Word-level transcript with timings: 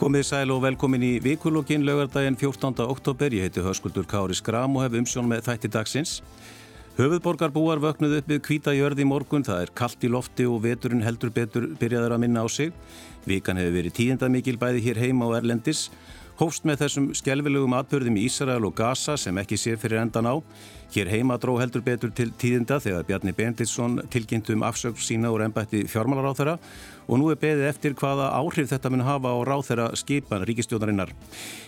Komið 0.00 0.22
sæl 0.24 0.48
og 0.48 0.62
velkomin 0.64 1.02
í 1.04 1.08
vikulokkin 1.20 1.82
lögardaginn 1.84 2.38
14. 2.40 2.86
oktober. 2.88 3.34
Ég 3.36 3.44
heiti 3.44 3.60
Höskuldur 3.60 4.06
Kári 4.08 4.32
Skram 4.32 4.78
og 4.78 4.86
hef 4.86 4.94
umsjón 4.96 5.26
með 5.28 5.42
þætti 5.44 5.68
dagsins. 5.74 6.12
Höfuðborgarbúar 6.96 7.82
vöknuð 7.84 8.14
upp 8.22 8.30
við 8.32 8.40
kvíta 8.46 8.72
jörði 8.72 9.04
í 9.04 9.10
morgun. 9.10 9.44
Það 9.44 9.66
er 9.66 9.72
kallt 9.76 10.06
í 10.08 10.08
lofti 10.08 10.46
og 10.48 10.62
veturinn 10.64 11.04
heldur 11.04 11.28
betur 11.36 11.66
byrjaður 11.76 12.14
að 12.16 12.22
minna 12.24 12.40
á 12.40 12.48
sig. 12.48 12.72
Vikan 13.28 13.60
hefur 13.60 13.76
verið 13.76 13.96
tíðenda 13.98 14.32
mikil 14.32 14.56
bæði 14.56 14.80
hér 14.86 15.02
heima 15.04 15.28
og 15.28 15.36
Erlendis. 15.36 15.90
Hófst 16.40 16.64
með 16.64 16.78
þessum 16.80 17.06
skjálfilegum 17.12 17.74
atbörðum 17.76 18.14
í 18.16 18.22
Ísrael 18.24 18.64
og 18.64 18.72
Gaza 18.72 19.12
sem 19.20 19.36
ekki 19.42 19.58
sér 19.60 19.74
fyrir 19.76 20.00
endan 20.00 20.24
á. 20.24 20.40
Hér 20.94 21.10
heima 21.12 21.36
dró 21.36 21.58
heldur 21.60 21.82
betur 21.84 22.08
til 22.16 22.30
tíðinda 22.32 22.78
þegar 22.80 23.04
Bjarni 23.04 23.34
Benditsson 23.36 23.98
tilkynnt 24.08 24.48
um 24.54 24.64
afsökk 24.64 24.96
sína 25.04 25.28
úr 25.34 25.44
ennbætti 25.44 25.82
fjármálaráþara 25.92 26.56
og 27.04 27.20
nú 27.20 27.28
er 27.28 27.36
beðið 27.44 27.66
eftir 27.68 27.98
hvaða 28.00 28.30
áhrif 28.40 28.72
þetta 28.72 28.94
mun 28.94 29.04
hafa 29.04 29.34
á 29.36 29.38
ráþara 29.50 29.90
skipan 30.00 30.48
ríkistjónarinnar. 30.48 31.12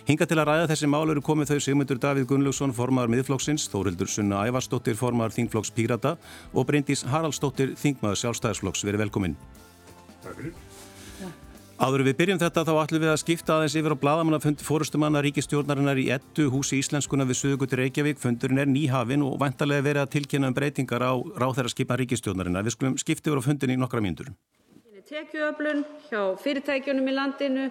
Hinga 0.09 0.25
til 0.25 0.41
að 0.41 0.49
ræða 0.49 0.67
þessi 0.73 0.89
mál 0.89 1.05
eru 1.05 1.21
komið 1.21 1.53
þau 1.53 1.63
Sigmundur 1.67 2.01
Davíð 2.01 2.31
Gunnlaugsson, 2.33 2.73
formar 2.73 3.13
miðflokksins, 3.13 3.69
Þórildur 3.69 4.09
Sunna 4.09 4.41
Ævarsdóttir, 4.49 4.97
formar 4.97 5.37
Þingflokks 5.37 5.69
Pírata 5.77 6.17
og 6.49 6.65
Bryndís 6.65 7.05
Haraldsdóttir, 7.13 7.77
Þingmaður 7.77 8.23
sjálfstæðisflokks. 8.25 8.87
Verið 8.89 9.05
velkomin. 9.05 9.41
Takk 10.23 10.39
fyrir. 10.41 10.72
Áður 11.81 12.03
við 12.05 12.17
byrjum 12.19 12.37
þetta 12.37 12.61
þá 12.67 12.73
ætlum 12.83 13.01
við 13.01 13.09
að 13.09 13.19
skipta 13.23 13.53
aðeins 13.55 13.75
yfir 13.79 13.95
á 13.97 14.01
bladamannafund 14.01 14.61
fórustumanna 14.61 15.23
ríkistjórnarinnar 15.25 15.97
í 15.97 16.05
ettu 16.13 16.45
húsi 16.53 16.77
Íslenskuna 16.77 17.25
við 17.25 17.39
Suðugutur 17.39 17.81
Reykjavík. 17.81 18.19
Fundurinn 18.21 18.61
er 18.61 18.69
nýhafinn 18.69 19.25
og 19.25 19.39
vantarlega 19.41 19.87
verið 19.87 20.03
að 20.03 20.11
tilkynna 20.13 20.51
um 20.51 20.53
breytingar 20.53 21.01
á 21.01 21.17
ráþæra 21.17 21.97
ríkistjórnarinnar. 21.97 22.63
Við 22.67 22.75
skulum 22.77 22.97
skipta 23.01 23.31
yfir 23.31 23.41
á 23.41 23.47
fundin 23.47 23.73
í 23.73 23.79
nokkra 23.81 24.03
mínútur. 24.05 24.29
Tekjuöflun 25.09 25.81
hjá 26.11 26.21
fyrirtækjunum 26.45 27.09
í 27.09 27.17
landinu 27.17 27.65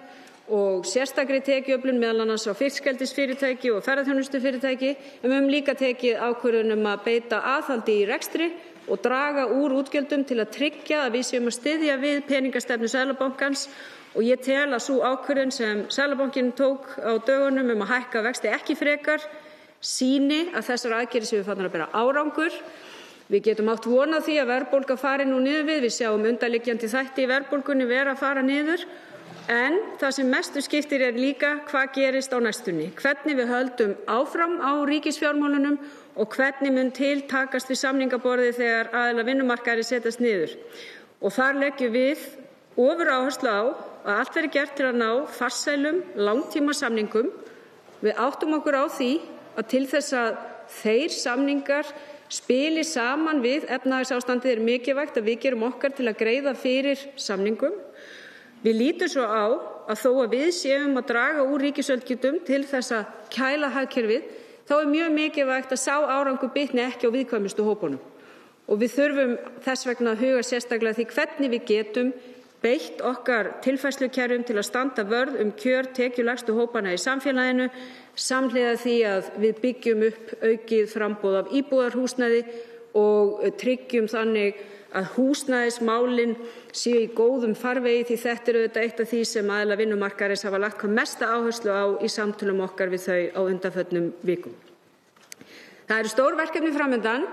og 0.51 0.83
sérstakri 0.85 1.39
tekjuöflun 1.39 1.97
meðal 1.97 2.25
annars 2.27 2.43
á 2.45 2.53
fyrstskældisfyrirtæki 2.59 3.71
og 3.71 3.81
ferðarþjónustufyrirtæki. 3.87 4.93
Við 5.23 5.31
höfum 5.31 5.49
líka 5.49 5.79
tekið 5.79 6.19
ákvörðunum 6.27 6.91
að 6.91 7.03
beita 7.07 7.39
aðhaldi 7.55 8.01
í 8.03 8.07
rekstri 8.11 8.51
og 8.87 9.01
draga 9.03 9.47
úr 9.47 9.75
útgjöldum 9.79 10.25
til 10.27 10.39
að 10.41 10.53
tryggja 10.57 11.05
að 11.05 11.17
við 11.17 11.27
séum 11.29 11.49
að 11.49 11.57
styðja 11.59 11.97
við 12.01 12.23
peningastefnu 12.27 12.89
Sælabankans 12.91 13.67
og 14.13 14.25
ég 14.25 14.41
tel 14.45 14.69
að 14.69 14.83
sú 14.85 14.99
ákvörðun 15.01 15.53
sem 15.53 15.85
Seðlabankinn 15.93 16.51
tók 16.57 16.85
á 17.01 17.17
dögunum 17.17 17.71
um 17.73 17.85
að 17.85 17.93
hækka 17.95 18.21
vexti 18.27 18.51
ekki 18.53 18.75
frekar 18.77 19.23
sýni 19.83 20.51
að 20.53 20.67
þessar 20.69 20.97
aðgerðir 20.99 21.29
séu 21.29 21.45
farnar 21.47 21.69
að 21.69 21.77
bera 21.77 21.89
árangur. 21.91 22.59
Við 23.31 23.47
getum 23.47 23.71
átt 23.73 23.87
von 23.89 24.13
á 24.13 24.19
því 24.21 24.35
að 24.41 24.51
verðbólga 24.51 24.97
fari 24.99 25.25
nú 25.25 25.39
niður 25.41 25.65
við. 25.71 25.81
Við 25.87 25.95
sjáum 25.97 26.27
undirliggjandi 26.29 26.91
þætti 26.91 27.23
í 27.23 27.31
verðbólgunni 27.31 27.87
vera 27.89 28.13
að 28.13 28.21
fara 28.21 28.43
niður. 28.45 28.85
En 29.51 29.75
það 29.99 30.13
sem 30.15 30.29
mestu 30.31 30.61
skiptir 30.63 31.01
er 31.03 31.17
líka 31.19 31.57
hvað 31.67 31.89
gerist 31.97 32.31
á 32.31 32.39
næstunni, 32.39 32.85
hvernig 32.95 33.35
við 33.35 33.49
höldum 33.51 33.95
áfram 34.07 34.53
á 34.63 34.71
ríkisfjármálunum 34.87 35.81
og 36.15 36.37
hvernig 36.37 36.71
mun 36.71 36.91
til 36.95 37.25
takast 37.27 37.67
við 37.67 37.81
samningaborðið 37.81 38.55
þegar 38.61 38.91
aðila 38.95 39.25
vinnumarkaðri 39.27 39.83
setjast 39.83 40.23
niður. 40.23 40.55
Og 41.19 41.35
þar 41.35 41.59
leggjum 41.59 41.91
við 41.91 42.23
ofuráherslu 42.79 43.51
á 43.51 43.63
að 44.07 44.15
allt 44.15 44.35
verði 44.37 44.53
gert 44.55 44.75
til 44.77 44.87
að 44.87 45.01
ná 45.01 45.11
farsælum 45.27 45.99
langtímasamningum. 46.15 47.29
Við 47.99 48.19
áttum 48.23 48.55
okkur 48.61 48.79
á 48.79 48.85
því 48.87 49.11
að 49.59 49.69
til 49.75 49.85
þess 49.91 50.17
að 50.23 50.41
þeir 50.71 51.15
samningar 51.19 51.93
spili 52.31 52.83
saman 52.87 53.43
við 53.43 53.67
efnahagsástandið 53.75 54.55
er 54.55 54.63
mikilvægt 54.63 55.19
að 55.19 55.27
við 55.27 55.41
gerum 55.43 55.67
okkar 55.67 55.91
til 55.93 56.07
að 56.07 56.19
greiða 56.23 56.55
fyrir 56.55 57.09
samningum. 57.19 57.75
Við 58.63 58.79
lítum 58.79 59.11
svo 59.11 59.25
á 59.27 59.45
að 59.91 59.99
þó 59.99 60.09
að 60.23 60.35
við 60.37 60.49
séum 60.55 60.95
að 60.99 61.09
draga 61.11 61.43
úr 61.43 61.65
ríkisöldgjöldum 61.67 62.39
til 62.47 62.61
þess 62.67 62.93
að 62.95 63.09
kæla 63.33 63.71
hagkerfið 63.75 64.29
þá 64.69 64.75
er 64.77 64.91
mjög 64.91 65.15
mikilvægt 65.17 65.73
að 65.75 65.81
sá 65.83 65.95
árangur 65.99 66.53
bitni 66.53 66.85
ekki 66.85 67.09
á 67.11 67.15
viðkvæmustu 67.15 67.65
hópunum. 67.67 67.99
Og 68.71 68.79
við 68.79 68.93
þurfum 68.95 69.33
þess 69.65 69.89
vegna 69.89 70.13
að 70.13 70.23
huga 70.23 70.45
sérstaklega 70.47 70.99
því 70.99 71.07
hvernig 71.11 71.51
við 71.51 71.65
getum 71.73 72.13
beitt 72.63 73.01
okkar 73.03 73.49
tilfærslukerfum 73.65 74.45
til 74.47 74.55
að 74.55 74.69
standa 74.69 75.03
vörð 75.03 75.41
um 75.43 75.51
kjör 75.59 75.89
tekjulægstu 75.97 76.55
hópana 76.55 76.93
í 76.95 77.01
samfélaginu 77.01 77.67
samhliða 78.15 78.77
því 78.79 78.93
að 79.09 79.31
við 79.43 79.59
byggjum 79.65 80.05
upp 80.07 80.31
aukið 80.39 80.93
framboð 80.93 81.39
af 81.41 81.51
íbúðarhúsnæði 81.59 82.45
og 82.95 83.43
tryggjum 83.59 84.07
þannig 84.07 84.63
að 84.93 85.09
húsnæðismálin 85.17 86.37
séu 86.73 87.03
í 87.03 87.09
góðum 87.13 87.53
farvegi 87.57 88.07
því 88.09 88.17
þetta 88.23 88.49
er 88.49 88.59
auðvitað 88.59 88.85
eitt 88.87 89.01
af 89.03 89.09
því 89.11 89.21
sem 89.29 89.51
aðila 89.55 89.77
vinnumarkaðarins 89.77 90.45
hafa 90.47 90.61
lagt 90.61 90.79
hvað 90.81 90.95
mesta 90.97 91.29
áherslu 91.29 91.69
á 91.73 91.85
í 92.01 92.09
samtölum 92.09 92.63
okkar 92.65 92.89
við 92.93 93.05
þau 93.05 93.21
á 93.37 93.41
undanförnum 93.45 94.11
vikum. 94.25 94.55
Það 95.87 95.99
eru 95.99 96.11
stór 96.13 96.37
verkefni 96.39 96.73
framöndan 96.73 97.27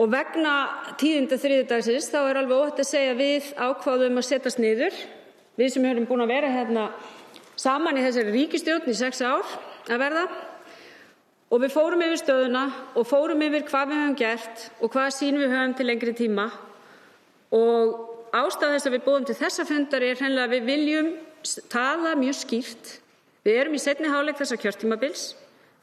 og 0.00 0.12
vegna 0.12 0.54
tíðinda 1.00 1.36
þriðjudagsins 1.40 2.08
þá 2.12 2.20
er 2.22 2.40
alveg 2.40 2.56
óhætt 2.64 2.80
að 2.80 2.90
segja 2.90 3.16
við 3.18 3.50
ákváðum 3.60 4.20
að 4.20 4.28
setjast 4.28 4.60
niður, 4.62 4.96
við 5.60 5.72
sem 5.74 5.88
erum 5.90 6.08
búin 6.08 6.24
að 6.24 6.32
vera 6.32 6.52
hérna 6.54 6.86
saman 7.60 7.98
í 8.00 8.04
þessari 8.06 8.32
ríkistjórn 8.36 8.88
í 8.88 8.96
sex 8.96 9.20
ár 9.20 9.44
að 9.90 10.00
verða. 10.00 10.24
Og 11.50 11.64
við 11.64 11.74
fórum 11.74 12.04
yfir 12.06 12.20
stöðuna 12.20 12.68
og 12.94 13.08
fórum 13.10 13.42
yfir 13.42 13.66
hvað 13.68 13.90
við 13.90 14.00
höfum 14.00 14.16
gert 14.20 14.68
og 14.78 14.92
hvaða 14.94 15.16
sýn 15.16 15.40
við 15.40 15.50
höfum 15.50 15.74
til 15.76 15.88
lengri 15.88 16.14
tíma. 16.14 16.46
Og 17.50 18.09
ástæða 18.36 18.76
þess 18.76 18.88
að 18.88 18.96
við 18.96 19.04
búum 19.06 19.26
til 19.28 19.38
þessa 19.38 19.66
fundar 19.68 20.06
er 20.06 20.18
hreinlega 20.18 20.48
að 20.48 20.56
við 20.56 20.66
viljum 20.70 21.12
tala 21.72 22.16
mjög 22.18 22.36
skýrt. 22.44 22.96
Við 23.44 23.60
erum 23.62 23.76
í 23.76 23.80
setni 23.82 24.10
háleik 24.12 24.38
þessa 24.38 24.58
kjörtímabils 24.60 25.30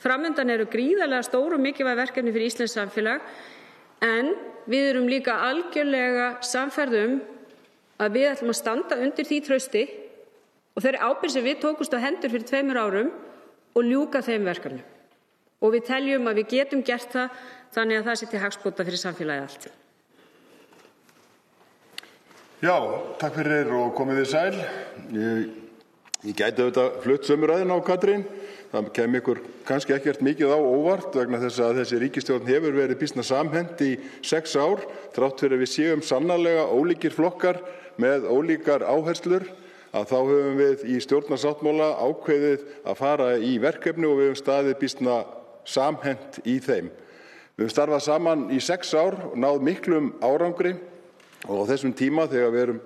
Framöndan 0.02 0.52
eru 0.54 0.68
gríðarlega 0.70 1.26
stór 1.26 1.56
og 1.56 1.62
mikilvæg 1.62 1.98
verkefni 1.98 2.34
fyrir 2.34 2.52
Íslands 2.52 2.76
samfélag 2.78 3.24
en 4.06 4.36
við 4.70 4.92
erum 4.92 5.08
líka 5.10 5.40
algjörlega 5.48 6.28
samferð 6.46 7.00
um 7.00 7.16
að 8.04 8.20
við 8.20 8.28
ætlum 8.32 8.54
að 8.54 8.60
standa 8.60 9.00
undir 9.02 9.26
því 9.26 9.40
trausti 9.48 9.84
og 10.78 10.86
þeirri 10.86 11.02
ábyrgð 11.02 11.34
sem 11.34 11.48
við 11.48 11.58
tókumst 11.64 11.98
á 11.98 12.04
hendur 12.04 12.34
fyrir 12.34 12.46
tveimur 12.46 12.78
árum 12.78 13.10
og 13.74 13.90
ljúka 13.90 14.22
þeim 14.22 14.46
verkefnum. 14.46 14.86
Og 15.66 15.74
við 15.74 15.88
teljum 15.90 16.30
að 16.30 16.44
við 16.44 16.52
getum 16.54 16.86
gert 16.86 17.10
það 17.10 17.42
þannig 17.74 17.98
að 17.98 18.10
það 18.12 18.20
sé 18.20 18.30
til 18.30 18.44
hagsbóta 18.44 18.86
fyrir 18.86 19.02
samfélagið 19.02 19.48
allt. 19.48 19.70
Já, 22.58 22.74
takk 23.22 23.36
fyrir 23.38 23.68
og 23.70 23.92
komið 23.94 24.24
þið 24.24 24.30
sæl. 24.32 24.56
Ég, 25.14 25.42
ég 26.26 26.38
gæti 26.40 26.64
auðvitað 26.64 26.96
flutt 27.04 27.28
sömuræðin 27.30 27.70
á 27.70 27.78
Katrín 27.86 28.24
það 28.72 28.88
kem 28.96 29.18
ykkur 29.20 29.42
kannski 29.68 29.94
ekkert 29.94 30.24
mikið 30.26 30.56
á 30.58 30.58
óvart 30.58 31.14
vegna 31.14 31.38
þess 31.44 31.62
að 31.62 31.84
þessi 31.84 32.00
ríkistjórn 32.02 32.50
hefur 32.50 32.74
verið 32.80 32.98
býsna 33.04 33.28
samhent 33.30 33.84
í 33.86 33.92
sex 34.26 34.58
ár 34.58 34.82
þrátt 35.14 35.46
fyrir 35.46 35.62
við 35.62 35.72
séum 35.76 36.02
sannarlega 36.02 36.66
ólíkir 36.74 37.14
flokkar 37.14 37.62
með 38.02 38.26
ólíkar 38.26 38.88
áherslur 38.90 39.46
að 39.94 40.10
þá 40.10 40.18
höfum 40.18 40.60
við 40.64 40.90
í 40.90 41.00
stjórnarsáttmála 41.06 41.94
ákveðið 42.10 42.68
að 42.90 43.02
fara 43.04 43.32
í 43.38 43.54
verkefni 43.62 44.10
og 44.10 44.18
við 44.18 44.32
höfum 44.32 44.42
staðið 44.42 44.80
býsna 44.82 45.22
samhent 45.62 46.42
í 46.42 46.58
þeim. 46.58 46.90
Við 46.90 47.68
höfum 47.68 47.78
starfað 47.78 48.06
saman 48.10 48.50
í 48.50 48.58
sex 48.66 48.98
ár 48.98 49.22
og 49.30 49.42
náð 49.46 49.66
miklum 49.70 50.16
árangri 50.26 50.80
og 51.46 51.64
á 51.66 51.70
þessum 51.70 51.94
tíma 51.98 52.28
þegar 52.32 52.54
við 52.54 52.64
erum 52.66 52.84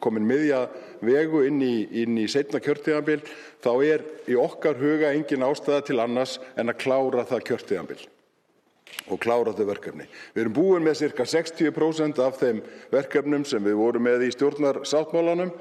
komin 0.00 0.28
miðja 0.28 0.62
vegu 1.04 1.42
inn 1.48 1.60
í, 1.64 1.74
inn 2.02 2.16
í 2.20 2.28
setna 2.30 2.60
kjörtíðanbíl 2.62 3.20
þá 3.62 3.72
er 3.84 4.06
í 4.28 4.38
okkar 4.40 4.80
huga 4.80 5.12
engin 5.12 5.44
ástæða 5.44 5.84
til 5.88 6.00
annars 6.00 6.38
en 6.56 6.72
að 6.72 6.80
klára 6.84 7.26
það 7.28 7.46
kjörtíðanbíl 7.50 8.00
og 9.10 9.20
klára 9.22 9.52
þau 9.54 9.66
verkefni. 9.68 10.06
Við 10.34 10.42
erum 10.44 10.56
búin 10.56 10.84
með 10.86 10.98
cirka 11.04 11.26
60% 11.28 12.20
af 12.24 12.40
þeim 12.40 12.60
verkefnum 12.92 13.44
sem 13.48 13.62
við 13.64 13.78
vorum 13.78 14.06
með 14.06 14.26
í 14.26 14.32
stjórnarsáttmálanum 14.34 15.52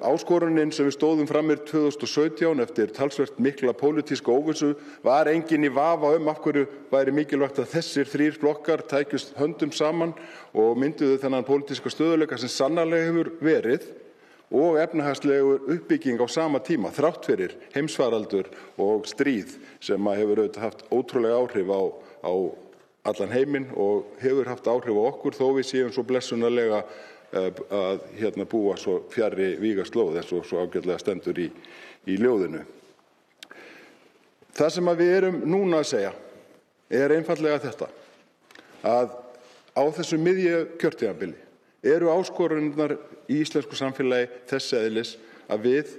áskorunin 0.00 0.72
sem 0.72 0.88
við 0.88 0.96
stóðum 0.96 1.28
framir 1.28 1.60
2017 1.68 2.62
eftir 2.64 2.92
talsvert 2.96 3.38
mikla 3.38 3.74
pólitíska 3.76 4.32
óvissu 4.32 4.72
var 5.04 5.28
engin 5.30 5.66
í 5.68 5.72
vafa 5.72 6.14
um 6.16 6.30
af 6.32 6.40
hverju 6.42 6.66
væri 6.90 7.14
mikilvægt 7.14 7.60
að 7.60 7.72
þessir 7.74 8.08
þrýr 8.10 8.38
flokkar 8.40 8.82
tækjust 8.90 9.34
höndum 9.38 9.72
saman 9.72 10.14
og 10.54 10.78
mynduðu 10.80 11.20
þennan 11.22 11.46
pólitíska 11.46 11.92
stöðuleika 11.92 12.38
sem 12.40 12.52
sannarlega 12.52 13.10
hefur 13.10 13.32
verið 13.44 13.86
og 14.50 14.80
efnahagslegur 14.82 15.68
uppbygging 15.76 16.18
á 16.18 16.26
sama 16.26 16.58
tíma 16.58 16.90
þrátt 16.90 17.28
fyrir 17.28 17.54
heimsfaraldur 17.76 18.50
og 18.80 19.06
stríð 19.06 19.54
sem 19.78 20.10
hefur 20.10 20.42
auðvitað 20.42 20.66
haft 20.66 20.82
ótrúlega 20.90 21.38
áhrif 21.38 21.70
á, 21.70 21.82
á 22.26 22.32
allan 23.12 23.32
heiminn 23.32 23.70
og 23.76 24.10
hefur 24.24 24.50
haft 24.50 24.66
áhrif 24.66 24.98
á 24.98 25.02
okkur 25.12 25.38
þó 25.38 25.46
við 25.60 25.68
séum 25.70 25.94
svo 25.94 26.02
blessunarlega 26.08 26.82
að 27.30 28.02
hérna 28.18 28.46
búa 28.50 28.76
svo 28.80 29.00
fjarri 29.12 29.54
vígaslóð 29.60 30.18
eins 30.18 30.32
og 30.34 30.46
svo 30.48 30.64
ágætlega 30.64 30.98
stendur 30.98 31.38
í, 31.38 31.46
í 32.10 32.16
ljóðinu. 32.18 32.64
Það 34.56 34.72
sem 34.74 34.90
við 34.98 35.12
erum 35.16 35.40
núna 35.46 35.80
að 35.80 35.90
segja 35.92 36.12
er 36.90 37.14
einfallega 37.14 37.62
þetta 37.62 37.88
að 38.90 39.14
á 39.78 39.82
þessu 39.94 40.18
miðju 40.18 40.60
kjörtíðanbili 40.80 41.38
eru 41.86 42.10
áskorunar 42.12 42.96
í 43.30 43.40
íslensku 43.44 43.78
samfélagi 43.78 44.30
þess 44.50 44.74
eðlis 44.80 45.12
að 45.50 45.66
við 45.68 45.92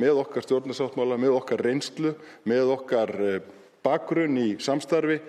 með 0.00 0.20
okkar 0.24 0.44
stjórnarsáttmála, 0.44 1.16
með 1.20 1.36
okkar 1.38 1.62
reynslu, 1.62 2.14
með 2.50 2.72
okkar 2.74 3.12
eh, 3.22 3.40
bakgrunn 3.84 4.36
í 4.40 4.48
samstarfi 4.62 5.20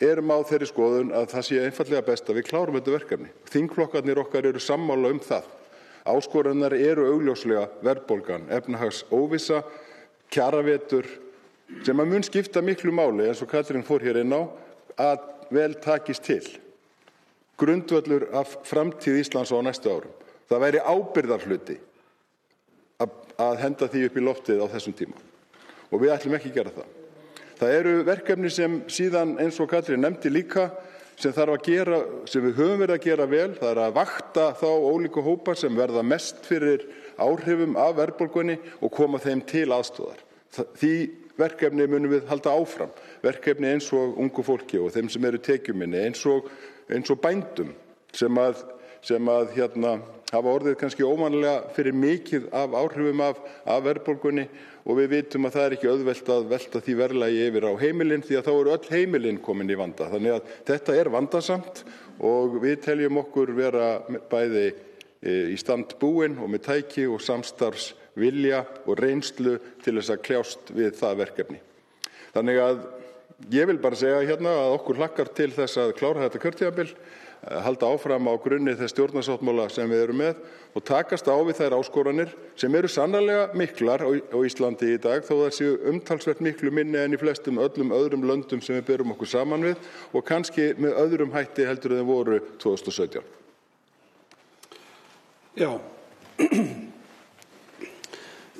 erum 0.00 0.32
á 0.32 0.38
þeirri 0.48 0.68
skoðun 0.70 1.14
að 1.16 1.30
það 1.34 1.46
sé 1.46 1.62
einfallega 1.64 2.06
best 2.06 2.28
að 2.30 2.40
við 2.40 2.46
klárum 2.48 2.76
þetta 2.78 2.94
verkefni. 2.94 3.32
Þingflokkarnir 3.52 4.20
okkar 4.22 4.48
eru 4.48 4.62
sammála 4.62 5.12
um 5.12 5.20
það. 5.24 5.48
Áskorannar 6.08 6.74
eru 6.74 7.10
augljóslega 7.12 7.66
verðbólgan, 7.84 8.46
efnahags 8.48 9.02
óvisa, 9.12 9.60
kjaravetur 10.32 11.06
sem 11.84 12.00
að 12.00 12.10
mun 12.14 12.24
skipta 12.26 12.62
miklu 12.64 12.92
máli 12.94 13.28
eins 13.28 13.42
og 13.44 13.50
Katrín 13.50 13.84
fór 13.86 14.02
hér 14.02 14.22
inn 14.22 14.32
á 14.32 14.42
að 14.96 15.26
vel 15.52 15.74
takist 15.82 16.24
til. 16.26 16.42
Grundvöllur 17.60 18.30
af 18.32 18.56
framtíð 18.64 19.20
Íslands 19.20 19.52
á 19.52 19.60
næstu 19.60 19.92
árum. 19.92 20.14
Það 20.48 20.64
væri 20.64 20.80
ábyrðarhluti 20.80 21.76
að, 23.00 23.60
henda 23.60 23.88
því 23.88 24.06
upp 24.08 24.16
í 24.16 24.24
loftið 24.24 24.64
á 24.64 24.66
þessum 24.72 24.96
tíma 24.96 25.20
og 25.90 26.02
við 26.02 26.12
ætlum 26.14 26.36
ekki 26.38 26.52
gera 26.54 26.72
það. 26.74 26.99
Það 27.60 27.74
eru 27.76 27.90
verkefni 28.08 28.48
sem 28.48 28.76
síðan 28.88 29.34
eins 29.42 29.58
og 29.60 29.68
Katrín 29.68 30.00
nefndi 30.00 30.30
líka 30.32 30.70
sem 31.20 31.34
gera, 31.60 31.98
sem 32.24 32.46
við 32.46 32.54
höfum 32.56 32.78
verið 32.80 32.94
að 32.94 33.04
gera 33.04 33.26
vel, 33.28 33.50
það 33.58 33.70
er 33.70 33.80
að 33.84 33.96
vakta 33.98 34.44
þá 34.56 34.68
ólíku 34.70 35.20
hópa 35.20 35.54
sem 35.54 35.76
verða 35.76 36.00
mest 36.00 36.40
fyrir 36.48 36.86
áhrifum 37.20 37.76
af 37.76 37.98
verðbólgunni 37.98 38.56
og 38.80 38.92
koma 38.96 39.20
þeim 39.20 39.42
til 39.44 39.66
aðstóðar. 39.76 40.22
Því 40.80 40.94
verkefni 41.36 41.84
munum 41.84 42.14
við 42.14 42.24
halda 42.30 42.54
áfram, 42.56 42.94
verkefni 43.20 43.74
eins 43.74 43.90
og 43.92 44.16
ungu 44.16 44.44
fólki 44.46 44.80
og 44.80 44.94
þeim 44.96 45.12
sem 45.12 45.28
eru 45.28 45.42
tekjuminni, 45.44 46.00
eins 46.08 46.24
og, 46.24 46.48
eins 46.88 47.12
og 47.12 47.20
bændum 47.20 47.74
sem 48.16 48.40
að, 48.40 48.64
sem 49.04 49.28
að 49.28 49.52
hérna, 49.58 49.98
hafa 50.30 50.52
orðið 50.54 50.76
kannski 50.80 51.06
ómanlega 51.06 51.72
fyrir 51.74 51.96
mikið 51.96 52.50
af 52.54 52.74
áhrifum 52.78 53.22
af, 53.24 53.40
af 53.66 53.80
verðbólgunni 53.86 54.46
og 54.84 54.98
við 55.00 55.10
vitum 55.14 55.48
að 55.48 55.56
það 55.56 55.64
er 55.64 55.76
ekki 55.76 55.90
auðvelt 55.90 56.30
að 56.34 56.46
velta 56.52 56.82
því 56.84 56.94
verðlagi 57.00 57.40
yfir 57.48 57.66
á 57.66 57.72
heimilin 57.80 58.24
því 58.26 58.38
að 58.38 58.46
þá 58.46 58.52
eru 58.52 58.74
öll 58.74 58.92
heimilin 58.94 59.40
komin 59.42 59.72
í 59.72 59.78
vanda. 59.78 60.08
Þannig 60.12 60.36
að 60.36 60.52
þetta 60.70 60.96
er 61.00 61.12
vandasamt 61.14 61.82
og 62.30 62.60
við 62.62 62.78
teljum 62.86 63.20
okkur 63.24 63.54
vera 63.56 63.88
bæði 64.30 64.66
e, 64.70 65.34
í 65.54 65.58
stand 65.60 65.96
búin 66.00 66.38
og 66.38 66.52
með 66.52 66.64
tæki 66.68 67.08
og 67.10 67.22
samstarfs 67.24 67.92
vilja 68.18 68.64
og 68.86 68.98
reynslu 69.00 69.58
til 69.84 69.98
þess 69.98 70.14
að 70.14 70.24
kljást 70.26 70.72
við 70.74 70.94
það 70.98 71.20
verkefni. 71.24 71.60
Þannig 72.34 72.62
að 72.62 72.82
ég 73.50 73.66
vil 73.70 73.80
bara 73.82 73.98
segja 73.98 74.22
hérna 74.28 74.52
að 74.64 74.76
okkur 74.78 75.00
hlakkar 75.00 75.30
til 75.34 75.50
þess 75.54 75.80
að 75.80 75.96
klára 75.98 76.26
þetta 76.26 76.42
kjörtíðabill 76.44 76.90
halda 77.40 77.88
áfram 77.88 78.28
á 78.28 78.34
grunni 78.36 78.74
þess 78.76 78.92
stjórnarsáttmála 78.92 79.70
sem 79.72 79.88
við 79.88 80.02
erum 80.04 80.18
með 80.20 80.42
og 80.76 80.84
takast 80.84 81.24
á 81.24 81.32
við 81.40 81.56
þær 81.56 81.76
áskoranir 81.78 82.34
sem 82.60 82.74
eru 82.76 82.88
sannarlega 82.92 83.46
miklar 83.56 84.04
á 84.04 84.38
Íslandi 84.44 84.92
í 84.92 85.00
dag 85.00 85.24
þó 85.24 85.32
það 85.46 85.54
séu 85.56 85.78
umtalsvert 85.88 86.42
miklu 86.44 86.72
minni 86.74 87.00
en 87.00 87.16
í 87.16 87.20
flestum 87.20 87.62
öllum 87.64 87.94
öðrum 87.96 88.26
löndum 88.28 88.60
sem 88.60 88.76
við 88.76 88.90
berum 88.92 89.14
okkur 89.16 89.32
saman 89.32 89.64
við 89.70 89.80
og 90.12 90.26
kannski 90.28 90.74
með 90.76 91.00
öðrum 91.00 91.32
hætti 91.32 91.64
heldur 91.64 91.96
en 91.96 92.06
voru 92.08 92.42
2017. 92.60 93.24
Já, 95.56 95.72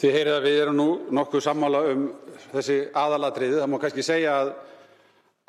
þið 0.01 0.17
heyrið 0.17 0.35
að 0.35 0.45
við 0.49 0.61
erum 0.65 0.81
nú 0.81 0.91
nokkuð 1.21 1.45
sammála 1.45 1.85
um 1.93 2.09
þessi 2.51 2.81
aðalatriði. 2.97 3.61
Það 3.61 3.71
má 3.71 3.81
kannski 3.85 4.05
segja 4.09 4.41
að, 4.41 4.55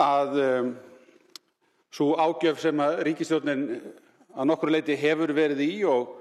að 0.03 0.39
sú 1.91 2.13
ágjöf 2.15 2.61
sem 2.63 2.81
ríkisstjórnin 3.03 3.65
að 4.31 4.47
nokkru 4.47 4.71
leyti 4.71 4.95
hefur 4.95 5.33
verið 5.35 5.63
í 5.65 5.71
og, 5.89 6.13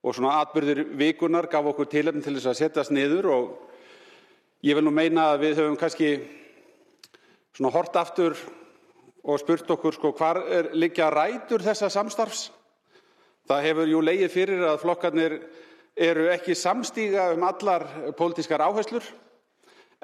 og 0.00 0.16
svona 0.16 0.38
atbyrðir 0.40 0.86
vikunar 0.98 1.50
gaf 1.52 1.68
okkur 1.72 1.90
tilefni 1.92 2.24
til 2.24 2.38
þess 2.38 2.52
að 2.52 2.60
setjast 2.62 2.94
niður 2.96 3.28
og 3.34 3.50
ég 4.64 4.78
vil 4.78 4.86
nú 4.86 4.94
meina 4.94 5.32
að 5.34 5.44
við 5.44 5.60
höfum 5.60 5.76
kannski 5.80 6.14
svona 7.52 7.74
hort 7.74 7.96
aftur 8.00 8.38
og 9.22 9.38
spurt 9.38 9.68
okkur 9.70 9.98
sko 9.98 10.14
hvar 10.16 10.40
er 10.48 10.72
liggja 10.72 11.10
rætur 11.12 11.62
þessa 11.62 11.92
samstarfs. 11.92 12.48
Það 13.46 13.66
hefur 13.68 13.90
jú 13.90 14.00
leið 14.02 14.28
fyrir 14.32 14.64
að 14.64 14.80
flokkarnir 14.82 15.36
eru 15.92 16.30
ekki 16.32 16.56
samstíga 16.56 17.28
um 17.34 17.44
allar 17.44 17.84
pólitískar 18.16 18.64
áherslur 18.64 19.04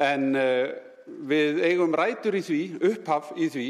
en 0.04 0.34
uh, 0.36 0.68
við 1.26 1.62
eigum 1.64 1.94
rætur 1.96 2.36
í 2.36 2.42
því, 2.44 2.62
upphaf 2.92 3.32
í 3.40 3.48
því 3.48 3.68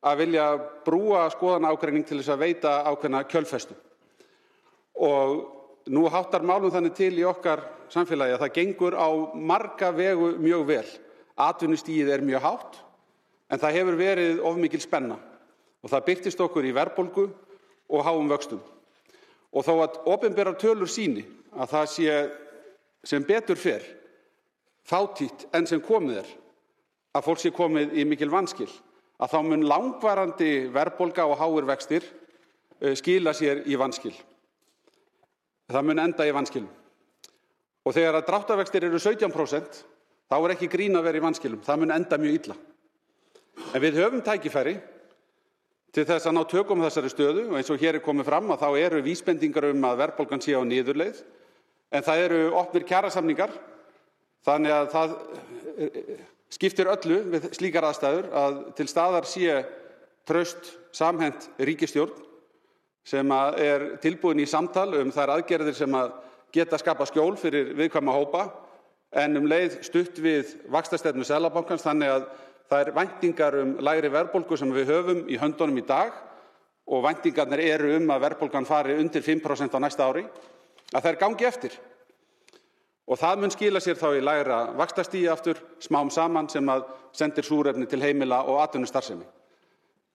að 0.00 0.20
vilja 0.22 0.46
brúa 0.86 1.26
skoðanaágreining 1.34 2.06
til 2.08 2.20
þess 2.20 2.32
að 2.32 2.44
veita 2.44 2.74
ákveðna 2.88 3.24
kjölfestu. 3.28 3.76
Og 5.00 5.90
nú 5.92 6.06
háttar 6.12 6.44
málum 6.46 6.72
þannig 6.72 6.96
til 6.96 7.12
í 7.18 7.26
okkar 7.28 7.62
samfélagi 7.92 8.36
að 8.36 8.44
það 8.44 8.54
gengur 8.56 8.96
á 8.96 9.08
marga 9.34 9.90
vegu 9.92 10.32
mjög 10.40 10.66
vel. 10.68 10.86
Atvinnustíð 11.40 12.12
er 12.14 12.24
mjög 12.24 12.44
hátt 12.44 12.80
en 13.50 13.60
það 13.60 13.76
hefur 13.78 13.98
verið 13.98 14.42
of 14.46 14.58
mikil 14.60 14.80
spenna 14.82 15.16
og 15.80 15.92
það 15.92 16.06
byrtist 16.08 16.42
okkur 16.44 16.68
í 16.68 16.74
verbolgu 16.76 17.28
og 17.90 18.04
háum 18.04 18.28
vöxtum. 18.30 18.60
Og 19.50 19.64
þó 19.66 19.72
að 19.82 19.96
ofinbærar 20.12 20.58
tölur 20.60 20.88
síni 20.88 21.24
að 21.56 21.72
það 21.72 21.88
sé 21.94 22.18
sem 23.04 23.24
betur 23.26 23.58
fyrr 23.58 23.84
fátítt 24.86 25.48
enn 25.56 25.66
sem 25.66 25.80
komið 25.82 26.20
er 26.22 26.30
að 27.16 27.26
fólk 27.26 27.42
sé 27.42 27.50
komið 27.54 27.96
í 27.98 28.04
mikil 28.06 28.30
vanskil 28.30 28.70
að 29.20 29.32
þá 29.34 29.38
mun 29.46 29.66
langvarandi 29.68 30.52
verðbólga 30.72 31.26
og 31.28 31.38
háir 31.40 31.68
vextir 31.68 32.06
eh, 32.80 32.94
skila 32.96 33.34
sér 33.36 33.64
í 33.68 33.76
vanskil. 33.80 34.14
Það 35.70 35.86
mun 35.86 36.02
enda 36.02 36.26
í 36.26 36.34
vanskilum. 36.34 36.70
Og 37.84 37.96
þegar 37.96 38.20
að 38.20 38.28
dráttarvextir 38.28 38.86
eru 38.88 39.00
17% 39.00 39.82
þá 40.30 40.36
er 40.38 40.54
ekki 40.54 40.70
grín 40.72 40.96
að 40.98 41.06
vera 41.08 41.20
í 41.20 41.24
vanskilum. 41.24 41.60
Það 41.64 41.82
mun 41.82 41.94
enda 41.94 42.18
mjög 42.20 42.38
illa. 42.40 42.56
En 43.74 43.82
við 43.82 44.00
höfum 44.00 44.24
tækifæri 44.24 44.78
til 45.94 46.06
þess 46.06 46.28
að 46.28 46.36
ná 46.36 46.42
tökum 46.48 46.82
þessari 46.84 47.10
stöðu 47.12 47.46
og 47.50 47.58
eins 47.58 47.70
og 47.72 47.80
hér 47.82 47.98
er 47.98 48.04
komið 48.04 48.28
fram 48.30 48.50
að 48.54 48.62
þá 48.62 48.68
eru 48.86 49.02
vísbendingar 49.04 49.70
um 49.72 49.86
að 49.88 50.02
verðbólgan 50.04 50.42
sé 50.44 50.54
á 50.54 50.62
nýðurleið 50.62 51.22
en 51.90 52.04
það 52.06 52.24
eru 52.26 52.42
opnir 52.60 52.86
kjærasamningar 52.86 53.56
þannig 54.46 54.76
að 54.76 54.92
það 54.94 55.16
skiptir 56.50 56.90
öllu 56.90 57.20
við 57.30 57.50
slíkar 57.56 57.86
aðstæður 57.88 58.30
að 58.36 58.58
til 58.78 58.88
staðar 58.90 59.28
sé 59.28 59.60
traust 60.28 60.72
samhent 60.96 61.48
ríkistjórn 61.62 62.26
sem 63.06 63.32
er 63.32 63.86
tilbúin 64.02 64.42
í 64.42 64.48
samtal 64.50 64.90
um 64.98 65.12
þær 65.14 65.36
aðgerðir 65.36 65.78
sem 65.78 65.94
að 65.96 66.12
geta 66.54 66.78
skapa 66.78 67.06
skjól 67.08 67.36
fyrir 67.40 67.72
viðkvæma 67.78 68.14
hópa 68.14 68.48
en 69.22 69.38
um 69.38 69.48
leið 69.50 69.80
stutt 69.86 70.18
við 70.22 70.56
vaxtastefnu 70.70 71.24
Sælabankans 71.26 71.86
þannig 71.86 72.12
að 72.14 72.26
það 72.70 72.82
er 72.82 72.92
væntingar 72.98 73.56
um 73.62 73.72
lægri 73.82 74.10
verðbólgu 74.12 74.58
sem 74.58 74.74
við 74.74 74.92
höfum 74.92 75.22
í 75.30 75.38
höndunum 75.40 75.80
í 75.80 75.86
dag 75.86 76.12
og 76.90 77.04
væntingarnir 77.06 77.62
eru 77.66 77.94
um 77.96 78.10
að 78.14 78.26
verðbólgan 78.26 78.68
fari 78.68 78.98
undir 78.98 79.24
5% 79.26 79.74
á 79.74 79.78
næsta 79.82 80.06
ári 80.10 80.26
að 80.94 81.06
þær 81.06 81.20
gangi 81.24 81.48
eftir 81.48 81.78
og 83.10 83.18
það 83.18 83.42
mun 83.42 83.52
skila 83.52 83.82
sér 83.82 83.98
þá 83.98 84.08
í 84.14 84.22
lægra 84.22 84.60
vaxtastíi 84.78 85.26
aftur 85.30 85.58
smám 85.82 86.12
saman 86.14 86.48
sem 86.50 86.68
að 86.70 86.86
sendir 87.16 87.46
súrefni 87.46 87.88
til 87.90 88.02
heimila 88.02 88.44
og 88.46 88.60
atvinnustarfsemi. 88.62 89.26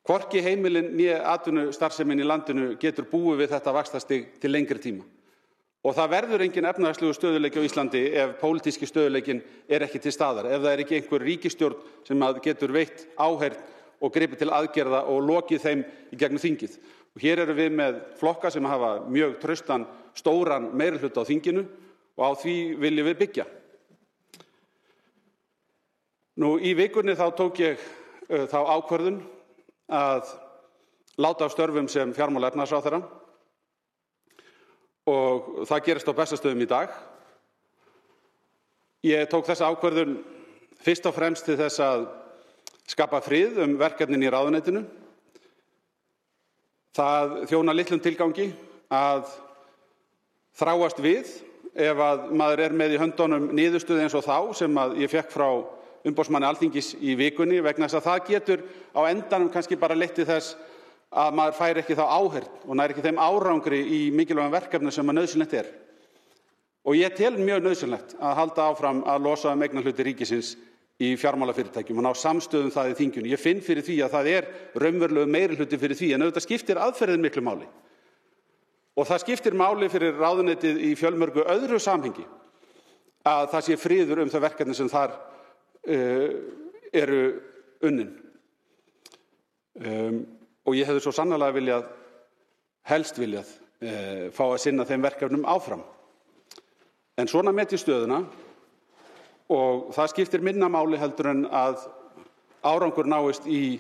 Hvorki 0.06 0.42
heimilin 0.46 0.94
nýja 0.96 1.20
atvinnustarfsemin 1.34 2.22
í 2.22 2.28
landinu 2.28 2.76
getur 2.80 3.10
búið 3.12 3.44
við 3.44 3.54
þetta 3.56 3.76
vaxtastíg 3.76 4.28
til 4.40 4.54
lengri 4.54 4.80
tíma. 4.80 5.04
Og 5.86 5.94
það 5.94 6.12
verður 6.16 6.44
engin 6.46 6.66
efnahagslegu 6.66 7.14
stöðuleiki 7.14 7.62
á 7.62 7.68
Íslandi 7.68 8.04
ef 8.18 8.38
pólitíski 8.40 8.88
stöðuleikin 8.90 9.42
er 9.70 9.84
ekki 9.86 10.00
til 10.02 10.14
staðar, 10.16 10.48
ef 10.50 10.64
það 10.64 10.72
er 10.72 10.82
ekki 10.82 10.96
einhver 10.98 11.26
ríkistjórn 11.26 11.82
sem 12.08 12.24
getur 12.42 12.74
veitt 12.74 13.06
áherð 13.22 13.60
og 14.02 14.14
gripið 14.14 14.42
til 14.42 14.54
aðgerða 14.54 15.04
og 15.12 15.22
lokið 15.28 15.62
þeim 15.62 15.84
í 16.14 16.20
gegnum 16.22 16.42
þingið. 16.42 16.80
Og 17.16 17.22
hér 17.22 17.44
eru 17.44 17.58
við 17.58 17.76
með 17.78 18.00
flokka 18.20 18.50
sem 18.54 18.66
hafa 18.66 18.96
mjög 19.10 19.38
tröstan 19.44 19.86
stóran 20.18 20.72
meirulhut 20.74 21.18
á 21.22 21.24
þinginu 21.28 21.66
og 22.16 22.24
á 22.24 22.32
því 22.40 22.56
viljum 22.80 23.10
við 23.10 23.20
byggja. 23.22 23.46
Nú 26.42 26.56
í 26.60 26.74
vikunni 26.76 27.16
þá 27.16 27.28
tók 27.36 27.62
ég 27.64 27.80
uh, 27.80 28.46
þá 28.52 28.60
ákvörðun 28.76 29.22
að 29.92 30.34
láta 31.22 31.48
á 31.48 31.54
störfum 31.54 31.88
sem 31.92 32.12
fjármála 32.16 32.52
efnarsráþara 32.52 33.00
og 35.08 35.66
það 35.70 35.86
gerist 35.86 36.10
á 36.12 36.18
bestastöðum 36.18 36.66
í 36.66 36.70
dag. 36.70 36.92
Ég 39.06 39.30
tók 39.30 39.46
þessa 39.48 39.70
ákvörðun 39.70 40.18
fyrst 40.82 41.06
og 41.08 41.16
fremst 41.16 41.46
til 41.46 41.58
þess 41.60 41.80
að 41.84 42.08
skapa 42.90 43.22
frið 43.24 43.60
um 43.64 43.78
verkefnin 43.80 44.26
í 44.26 44.32
ráðuneytinu. 44.34 44.84
Það 46.96 47.36
þjóna 47.52 47.76
litlum 47.76 48.02
tilgangi 48.02 48.50
að 48.94 49.30
þráast 50.56 51.02
við 51.04 51.32
ef 51.76 52.00
að 52.00 52.30
maður 52.40 52.62
er 52.66 52.76
með 52.80 52.96
í 52.96 53.00
höndunum 53.02 53.50
niðurstöðu 53.56 54.06
eins 54.06 54.16
og 54.16 54.24
þá 54.24 54.38
sem 54.62 54.78
að 54.80 54.96
ég 55.04 55.12
fekk 55.12 55.34
frá 55.34 55.48
umbósmanni 56.06 56.48
alþingis 56.48 56.94
í 57.02 57.16
vikunni 57.20 57.60
vegna 57.66 57.90
þess 57.90 58.00
að 58.00 58.08
það 58.08 58.30
getur 58.30 58.64
á 58.96 59.02
endanum 59.10 59.52
kannski 59.52 59.78
bara 59.80 59.98
leitt 59.98 60.16
til 60.16 60.28
þess 60.30 60.56
að 61.16 61.36
maður 61.40 61.58
fær 61.60 61.80
ekki 61.82 61.98
þá 61.98 62.06
áherð 62.06 62.68
og 62.68 62.78
nær 62.78 62.94
ekki 62.94 63.04
þeim 63.06 63.20
árangri 63.22 63.82
í 63.82 64.00
mikilvægum 64.16 64.54
verkefni 64.54 64.94
sem 64.94 65.10
að 65.10 65.20
nöðsynlegt 65.20 65.58
er. 65.62 65.68
og 66.86 66.96
ég 66.96 67.16
tel 67.18 67.34
mjög 67.34 67.64
nöðsynlegt 67.66 68.16
að 68.22 68.36
halda 68.38 68.70
áfram 68.70 69.04
að 69.10 69.24
losa 69.26 69.54
um 69.54 69.62
eignarhluti 69.66 70.04
ríkisins 70.06 70.56
í 71.02 71.16
fjármálafyrirtækjum 71.20 71.98
og 72.00 72.06
ná 72.06 72.14
samstöðum 72.16 72.72
það 72.72 72.92
í 72.92 72.98
þingjunni. 73.00 73.32
Ég 73.34 73.42
finn 73.42 73.62
fyrir 73.64 73.84
því 73.84 73.96
að 74.06 74.14
það 74.14 74.30
er 74.32 74.46
raunverulegu 74.80 75.32
meiri 75.32 75.58
hluti 75.58 75.80
fyrir 75.82 75.98
því 75.98 76.12
en 76.14 76.24
auðvitað 76.24 76.46
skiptir 76.46 76.80
aðferðin 76.80 77.26
miklu 77.26 77.44
máli. 77.44 77.68
Og 78.96 79.08
það 79.08 79.24
skiptir 79.26 79.58
máli 79.60 79.90
fyrir 79.92 80.16
ráðunetið 80.16 80.80
í 80.88 80.94
fjölmörgu 80.96 81.44
öðru 81.52 81.80
samhengi 81.84 82.24
að 83.26 83.50
það 83.52 83.66
sé 83.68 83.78
friður 83.82 84.22
um 84.24 84.32
það 84.32 84.46
verkefni 84.46 84.76
sem 84.78 84.92
þar 84.92 85.16
uh, 85.18 86.30
eru 86.96 87.22
unnin. 87.84 88.14
Um, 89.76 90.22
og 90.66 90.78
ég 90.78 90.88
hefði 90.88 91.04
svo 91.04 91.12
sannlega 91.16 91.56
viljað, 91.58 91.90
helst 92.88 93.20
viljað, 93.20 93.50
uh, 93.84 94.32
fá 94.32 94.46
að 94.48 94.62
sinna 94.64 94.86
þeim 94.88 95.04
verkefnum 95.04 95.48
áfram. 95.50 95.84
En 97.20 97.28
svona 97.32 97.52
met 97.56 97.74
í 97.76 97.80
stöðuna 97.80 98.22
og 99.52 99.92
það 99.96 100.12
skiptir 100.14 100.46
minna 100.46 100.70
máli 100.72 101.00
heldur 101.00 101.32
en 101.34 101.44
að 101.52 101.84
árangur 102.66 103.08
náist 103.10 103.46
í 103.48 103.78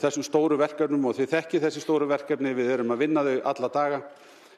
þessum 0.00 0.24
stóru 0.26 0.56
verkefnum 0.60 1.08
og 1.08 1.16
þið 1.18 1.32
þekki 1.32 1.60
þessi 1.62 1.82
stóru 1.82 2.08
verkefni, 2.10 2.54
við 2.56 2.72
erum 2.76 2.94
að 2.94 3.02
vinna 3.04 3.24
þau 3.26 3.36
alla 3.52 3.70
daga. 3.72 4.02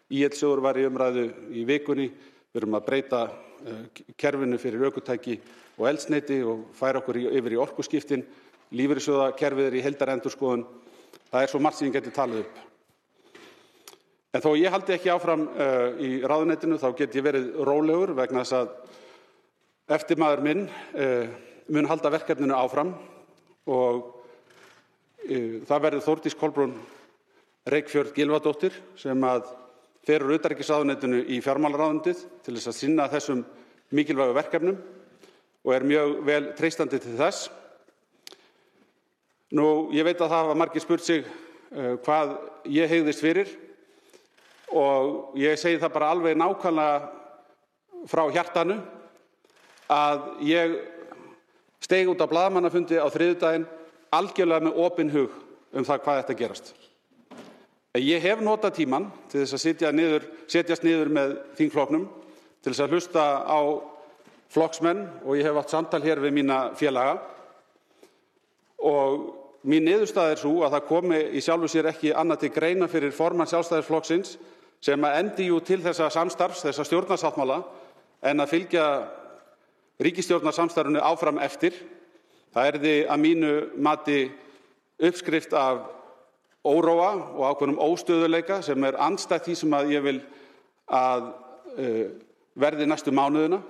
Íelsjóður 0.08 0.62
var 0.64 0.78
í 0.80 0.86
umræðu 0.88 1.24
í 1.52 1.64
vikunni, 1.68 2.08
við 2.08 2.60
erum 2.62 2.76
að 2.78 2.86
breyta 2.86 3.22
uh, 3.28 3.82
kerfinu 4.16 4.58
fyrir 4.60 4.86
aukutæki 4.88 5.38
og 5.78 5.88
eldsneiti 5.90 6.38
og 6.48 6.68
færa 6.76 7.02
okkur 7.02 7.20
yfir 7.28 7.56
í 7.56 7.60
orkuskiptin 7.60 8.24
lífeyrissjóðakerfið 8.78 9.68
er 9.68 9.76
í 9.78 9.84
heildarendurskoðun. 9.84 10.64
Það 11.28 11.44
er 11.44 11.52
svo 11.52 11.60
margt 11.62 11.80
sem 11.80 11.88
ég 11.88 11.96
geti 11.98 12.12
talið 12.14 12.44
upp. 12.44 12.64
En 14.36 14.44
þó 14.44 14.50
ég 14.60 14.72
haldi 14.72 14.94
ekki 14.96 15.12
áfram 15.12 15.46
uh, 15.48 15.96
í 16.04 16.20
ráðuneytinu 16.20 16.80
þá 16.80 16.88
get 16.98 17.16
ég 17.16 17.24
verið 17.24 17.52
rólegur 17.64 18.12
vegna 18.16 18.44
þess 18.44 18.58
að 18.58 19.96
eftirmaður 19.98 20.44
minn 20.44 20.66
uh, 20.68 21.28
mun 21.72 21.88
halda 21.88 22.12
verkefninu 22.12 22.56
áfram 22.56 22.92
og 23.68 24.17
það 25.28 25.82
verður 25.84 26.04
Þórdís 26.06 26.36
Kolbrún 26.38 26.74
Reykjörð 27.68 28.14
Gilvadóttir 28.16 28.76
sem 28.96 29.24
að 29.28 29.50
ferur 30.08 30.38
utarrikisráðuneytinu 30.38 31.20
í 31.28 31.40
fjármálaráðundið 31.44 32.22
til 32.46 32.54
þess 32.56 32.70
að 32.70 32.78
sinna 32.78 33.08
þessum 33.12 33.42
mikilvægu 33.92 34.36
verkefnum 34.36 34.78
og 35.66 35.74
er 35.74 35.84
mjög 35.84 36.14
vel 36.24 36.42
treystandi 36.56 37.00
til 37.02 37.16
þess. 37.18 37.50
Nú, 39.52 39.90
ég 39.92 40.04
veit 40.04 40.16
að 40.16 40.30
það 40.30 40.36
hafa 40.38 40.58
margir 40.60 40.84
spurt 40.84 41.04
sig 41.04 41.24
uh, 41.28 41.96
hvað 42.04 42.36
ég 42.72 42.88
hegðist 42.88 43.24
fyrir 43.24 43.52
og 44.72 45.36
ég 45.40 45.60
segi 45.60 45.80
það 45.80 45.94
bara 45.96 46.12
alveg 46.14 46.40
nákvæmlega 46.40 48.08
frá 48.08 48.24
hjartanu 48.32 48.80
að 49.92 50.24
ég 50.48 50.76
steg 51.84 52.08
út 52.08 52.20
á 52.20 52.28
bladamannafundi 52.28 53.00
á 53.00 53.08
þriðdægin 53.12 53.68
algjörlega 54.14 54.68
með 54.68 54.80
opin 54.84 55.10
hug 55.12 55.34
um 55.72 55.84
það 55.84 56.02
hvað 56.04 56.20
þetta 56.22 56.38
gerast. 56.38 56.74
Ég 57.98 58.22
hef 58.22 58.40
nota 58.44 58.70
tíman 58.70 59.08
til 59.30 59.42
þess 59.42 59.56
að 59.56 59.64
setja 59.64 59.92
niður, 59.92 60.26
setjast 60.46 60.84
niður 60.86 61.10
með 61.12 61.34
þingfloknum 61.58 62.04
til 62.62 62.72
þess 62.72 62.84
að 62.84 62.94
hlusta 62.94 63.24
á 63.48 63.60
flokksmenn 64.52 65.02
og 65.24 65.38
ég 65.38 65.48
hef 65.48 65.58
átt 65.60 65.74
samtal 65.74 66.02
hér 66.04 66.20
við 66.22 66.36
mína 66.38 66.58
félaga 66.78 67.18
og 68.78 69.26
mín 69.68 69.84
niðurstað 69.88 70.32
er 70.32 70.40
svo 70.40 70.52
að 70.62 70.76
það 70.76 70.86
komi 70.88 71.18
í 71.34 71.42
sjálfu 71.42 71.70
sér 71.72 71.90
ekki 71.90 72.14
annað 72.14 72.44
til 72.44 72.52
greina 72.54 72.88
fyrir 72.88 73.14
formann 73.16 73.50
sjálfstæðisflokksins 73.50 74.36
sem 74.84 75.04
að 75.04 75.18
endi 75.18 75.48
jú 75.48 75.58
til 75.66 75.80
þessa 75.82 76.08
samstarfs, 76.14 76.62
þessa 76.62 76.86
stjórnarsáttmála 76.86 77.58
en 78.30 78.42
að 78.44 78.52
fylgja 78.52 78.84
ríkistjórnarsamstarfinu 80.02 81.02
áfram 81.02 81.40
eftir. 81.42 81.74
Það 82.54 82.68
er 82.70 82.78
því 82.82 82.94
að 83.06 83.22
mínu 83.24 83.52
mati 83.76 84.18
uppskrift 84.98 85.52
af 85.56 85.84
óróa 86.66 87.10
og 87.36 87.44
ákveðnum 87.52 87.82
óstöðuleika 87.82 88.62
sem 88.66 88.84
er 88.84 88.98
anstætt 89.00 89.46
því 89.46 89.58
sem 89.60 89.76
að 89.78 89.92
ég 89.94 90.06
vil 90.06 90.16
að 90.88 91.28
uh, 91.76 92.06
verði 92.58 92.88
næstu 92.88 93.14
mánuðina. 93.14 93.60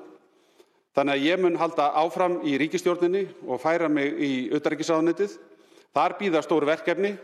Þannig 0.97 1.14
að 1.14 1.26
ég 1.26 1.42
mun 1.42 1.58
halda 1.61 1.92
áfram 2.00 2.40
í 2.49 2.56
ríkistjórninni 2.58 3.26
og 3.47 3.61
færa 3.62 3.90
mig 3.92 4.16
í 4.18 4.32
utarrikiðsáðunitið 4.56 5.37
Þar 5.97 6.14
býða 6.18 6.42
stór 6.44 6.66
verkefni. 6.68 7.14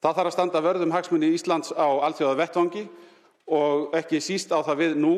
Það 0.00 0.18
þarf 0.18 0.28
að 0.30 0.34
standa 0.36 0.62
vörðum 0.64 0.94
hagsmunni 0.94 1.32
Íslands 1.34 1.72
á 1.74 1.88
alþjóða 2.06 2.38
vettvangi 2.42 2.84
og 3.56 3.96
ekki 3.96 4.20
síst 4.22 4.52
á 4.52 4.60
það 4.64 4.80
við 4.82 4.94
nú 5.02 5.14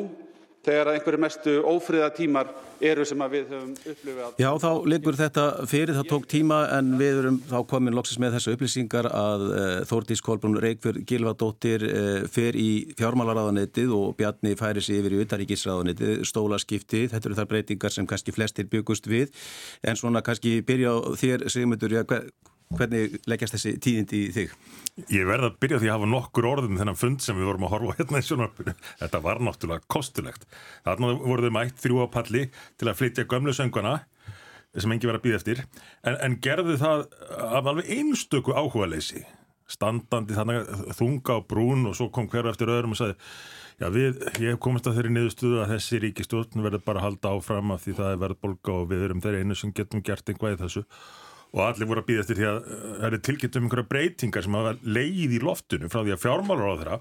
þegar 0.68 0.94
einhverju 0.94 1.22
mestu 1.24 1.58
ófriða 1.66 2.10
tímar 2.16 2.50
eru 2.84 3.04
sem 3.08 3.22
við 3.32 3.52
höfum 3.52 3.70
upplifað. 3.74 4.34
Já, 4.38 4.48
þá 4.62 4.70
liggur 4.92 5.16
þetta 5.18 5.44
fyrir, 5.70 5.94
það 5.96 6.10
tók 6.12 6.26
tíma 6.30 6.58
en 6.76 6.92
við 7.00 7.20
erum 7.22 7.38
þá 7.48 7.56
komin 7.70 7.96
loksist 7.96 8.20
með 8.22 8.36
þessu 8.36 8.54
upplýsingar 8.54 9.08
að 9.10 9.46
uh, 9.48 9.62
Þórdís 9.88 10.22
Kolbrún 10.24 10.58
Reykjörð 10.62 11.02
Gilvardóttir 11.08 11.86
uh, 11.88 12.20
fer 12.30 12.58
í 12.58 12.68
fjármálaráðanetið 12.98 13.94
og 13.96 14.14
Bjarni 14.18 14.54
færi 14.58 14.84
sig 14.84 15.00
yfir 15.02 15.16
í 15.16 15.22
utaríkisráðanetið, 15.24 16.22
stólaskipti, 16.28 17.06
þetta 17.10 17.30
eru 17.30 17.40
þar 17.40 17.50
breytingar 17.54 17.94
sem 17.94 18.06
kannski 18.08 18.36
flestir 18.36 18.70
byggust 18.70 19.10
við 19.10 19.34
en 19.82 19.98
svona 19.98 20.22
kannski 20.26 20.60
byrja 20.66 20.94
á 20.94 20.98
þér 21.18 21.48
Sigmundur, 21.50 21.98
já, 21.98 22.04
hver 22.06 22.30
Hvernig 22.68 23.14
leggjast 23.28 23.54
þessi 23.56 23.72
tíðindi 23.80 24.18
í 24.26 24.32
þig? 24.34 24.50
Ég 25.14 25.24
verða 25.28 25.48
að 25.48 25.56
byrja 25.62 25.78
því 25.80 25.88
að 25.88 25.94
hafa 25.94 26.08
nokkur 26.12 26.48
orðum 26.50 26.76
þennan 26.76 26.98
fund 26.98 27.22
sem 27.24 27.38
við 27.38 27.48
vorum 27.48 27.64
að 27.64 27.72
horfa 27.74 27.96
hérna 28.00 28.20
í 28.20 28.26
sjónarpunum. 28.26 28.82
Þetta 29.00 29.20
var 29.24 29.40
náttúrulega 29.46 29.88
kostulegt. 29.94 30.44
Þarna 30.84 31.12
voruð 31.22 31.48
þau 31.48 31.56
mætt 31.56 31.80
þrjú 31.80 32.02
á 32.04 32.06
palli 32.18 32.44
til 32.76 32.90
að 32.90 32.98
flytja 33.00 33.26
gömlu 33.30 33.54
sönguna 33.56 33.94
sem 34.76 34.92
engi 34.92 35.08
verið 35.08 35.18
að 35.18 35.24
býða 35.24 35.38
eftir 35.40 35.62
en, 35.64 36.18
en 36.20 36.34
gerðu 36.44 36.76
það 36.78 37.06
af 37.48 37.70
alveg 37.72 37.88
einstöku 37.96 38.52
áhuga 38.52 38.90
leysi. 38.92 39.24
Standandi 39.68 40.36
þannig 40.36 40.68
þunga 40.96 41.38
á 41.40 41.46
brún 41.48 41.88
og 41.88 41.96
svo 41.96 42.10
kom 42.12 42.28
hverju 42.28 42.52
eftir 42.52 42.72
öðrum 42.72 42.94
og 42.96 43.00
sagði 43.00 43.16
Já, 43.78 43.86
við, 43.94 44.16
ég 44.42 44.56
hef 44.56 44.56
komist 44.58 44.88
að 44.90 44.96
þeirri 44.96 45.10
niðurstuðu 45.14 45.58
að 45.62 45.72
þessi 45.76 45.98
ríkistjórn 46.02 46.64
verður 46.64 46.80
bara 46.82 46.98
að 46.98 47.04
halda 47.04 47.30
áfram 47.36 47.70
af 47.70 47.84
því 47.84 47.92
það 47.94 48.08
er 48.10 48.16
verðbolga 48.24 48.72
og 48.74 48.88
við 48.90 49.04
erum 49.06 49.20
þeirri 49.22 49.42
einu 49.44 49.56
sem 49.60 49.70
getum 49.70 50.02
gert 50.02 50.32
einhvað 50.32 50.56
í 50.56 50.58
þessu 50.64 50.82
og 51.54 51.64
allir 51.64 51.88
voru 51.88 52.02
að 52.02 52.08
býða 52.10 52.24
eftir 52.24 52.38
því 52.38 52.46
að 52.50 52.60
það 52.68 53.08
eru 53.08 53.20
tilkynnt 53.28 53.56
um 53.56 53.66
einhverja 53.66 53.90
breytingar 53.92 54.44
sem 54.44 54.58
hafa 54.58 54.76
leið 54.84 55.34
í 55.38 55.42
loftunum 55.42 55.92
frá 55.92 56.02
því 56.02 56.14
að 56.14 56.22
fjármálur 56.24 56.68
á 56.68 56.78
þeirra 56.82 56.98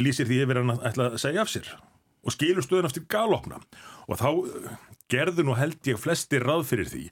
lýsir 0.00 0.28
því 0.28 0.40
yfir 0.44 0.60
hann 0.60 0.74
að 0.74 0.86
ætla 0.90 1.10
að 1.10 1.20
segja 1.22 1.44
af 1.44 1.52
sér 1.52 1.70
og 2.24 2.32
skilur 2.32 2.64
stöðun 2.64 2.88
eftir 2.88 3.06
galopna. 3.10 3.60
Og 4.08 4.20
þá 4.20 4.28
eh, 4.32 4.76
gerðu 5.12 5.46
nú 5.46 5.56
held 5.58 5.88
ég 5.88 6.00
flesti 6.00 6.40
ráð 6.40 6.66
fyrir 6.70 6.90
því 6.90 7.04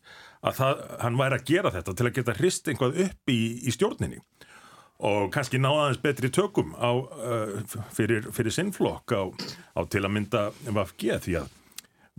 að 0.42 0.58
það, 0.58 0.84
hann 1.04 1.18
væri 1.20 1.38
að 1.38 1.48
gera 1.52 1.72
þetta 1.74 1.96
til 1.96 2.08
að 2.08 2.14
geta 2.18 2.36
hrist 2.38 2.70
einhvað 2.70 3.00
upp 3.06 3.32
í, 3.32 3.40
í 3.60 3.74
stjórninni. 3.74 4.22
Og 5.02 5.32
kannski 5.34 5.58
náðaðins 5.58 6.00
betri 6.02 6.30
tökum 6.30 6.76
á, 6.78 6.92
uh, 6.94 7.78
fyrir, 7.94 8.28
fyrir 8.34 8.54
sinnflokk 8.54 9.14
á, 9.18 9.22
á 9.74 9.80
til 9.90 10.04
að 10.04 10.12
mynda 10.14 10.42
VFG 10.68 11.18
því 11.26 11.36
að 11.40 11.56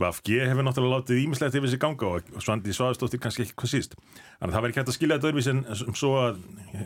VFG 0.01 0.47
hefur 0.49 0.65
náttúrulega 0.65 0.99
látið 1.03 1.19
ímislegt 1.21 1.55
yfir 1.59 1.69
sig 1.69 1.81
ganga 1.81 2.07
og 2.17 2.41
Svandi 2.41 2.73
Svaðstóttir 2.73 3.21
kannski 3.21 3.43
ekki 3.45 3.53
hvað 3.61 3.71
síst. 3.75 3.91
Þannig 4.39 4.47
að 4.47 4.53
það 4.55 4.63
verður 4.63 4.71
ekki 4.71 4.81
hægt 4.81 4.89
að 4.89 4.95
skilja 4.97 5.17
þetta 5.17 5.29
öðruvísi 5.29 5.51
en 5.53 5.97
svo 5.99 6.13
að 6.17 6.39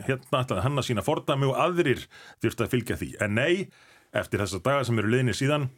hérna 0.04 0.42
ætlaði 0.42 0.64
hann 0.66 0.82
að 0.82 0.86
sína 0.90 1.04
fordami 1.06 1.48
og 1.48 1.60
aðrir 1.64 2.02
þurfti 2.44 2.66
að 2.66 2.72
fylgja 2.74 2.98
því. 3.00 3.10
En 3.24 3.38
nei, 3.38 3.52
eftir 4.12 4.44
þessa 4.44 4.60
daga 4.66 4.84
sem 4.84 5.00
eru 5.00 5.12
liðinir 5.14 5.38
síðan, 5.38 5.70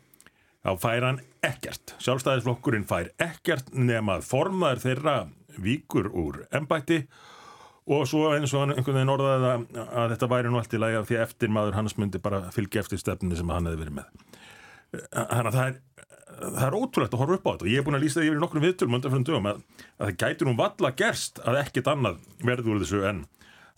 þá 0.66 0.70
fær 0.82 1.06
hann 1.06 1.20
ekkert. 1.46 1.94
Sjálfstæðisflokkurinn 2.02 2.88
fær 2.90 3.12
ekkert 3.22 3.70
nema 3.78 4.18
að 4.18 4.26
formaður 4.32 4.82
þeirra 4.88 5.16
víkur 5.62 6.10
úr 6.10 6.42
ennbætti 6.50 7.04
og 7.90 8.04
svo 8.10 8.32
eins 8.34 8.50
og 8.54 8.64
hann 8.64 8.75
einhvern 8.75 8.99
veginn 8.99 9.14
orðaði 9.14 9.52
að, 9.54 9.64
að 9.87 10.12
þetta 10.16 10.30
væri 10.34 10.50
nú 10.50 10.58
allt 10.58 10.75
í 10.75 10.82
læga 10.82 11.06
því 11.06 11.22
eftir 11.22 11.54
maður 11.54 11.78
hans 11.78 11.94
myndi 11.99 12.20
bara 12.22 12.42
fylgja 12.54 12.82
eftir 12.82 13.00
stefninu 13.02 13.38
sem 13.38 13.54
hann 13.54 13.70
hefði 13.70 13.84
verið 13.84 13.96
með. 14.00 14.12
Þannig 15.14 15.50
að 15.50 15.56
það 15.56 15.66
er 15.70 15.78
það 16.40 16.66
er 16.66 16.78
ótrúlegt 16.78 17.16
að 17.16 17.23
horfa 17.23 17.38
upp 17.38 17.47
á 17.47 17.52
þetta 17.52 17.66
og 17.66 17.73
ég 17.73 17.80
er 17.80 17.87
búin 17.87 17.99
að 17.99 18.06
lýsa 18.06 18.20
því 18.20 18.30
yfir 18.30 18.40
nokkrum 18.44 18.64
viðtölum 18.64 18.97
undan 18.99 19.14
fyrir 19.14 19.28
dögum 19.28 19.50
að, 19.50 19.61
að 19.99 20.09
það 20.09 20.16
gæti 20.23 20.49
nú 20.49 20.56
valla 20.61 20.94
gerst 21.02 21.42
að 21.44 21.61
ekkit 21.64 21.92
annað 21.92 22.25
verður 22.44 22.75
úr 22.75 22.82
þessu 22.85 23.04
en 23.11 23.23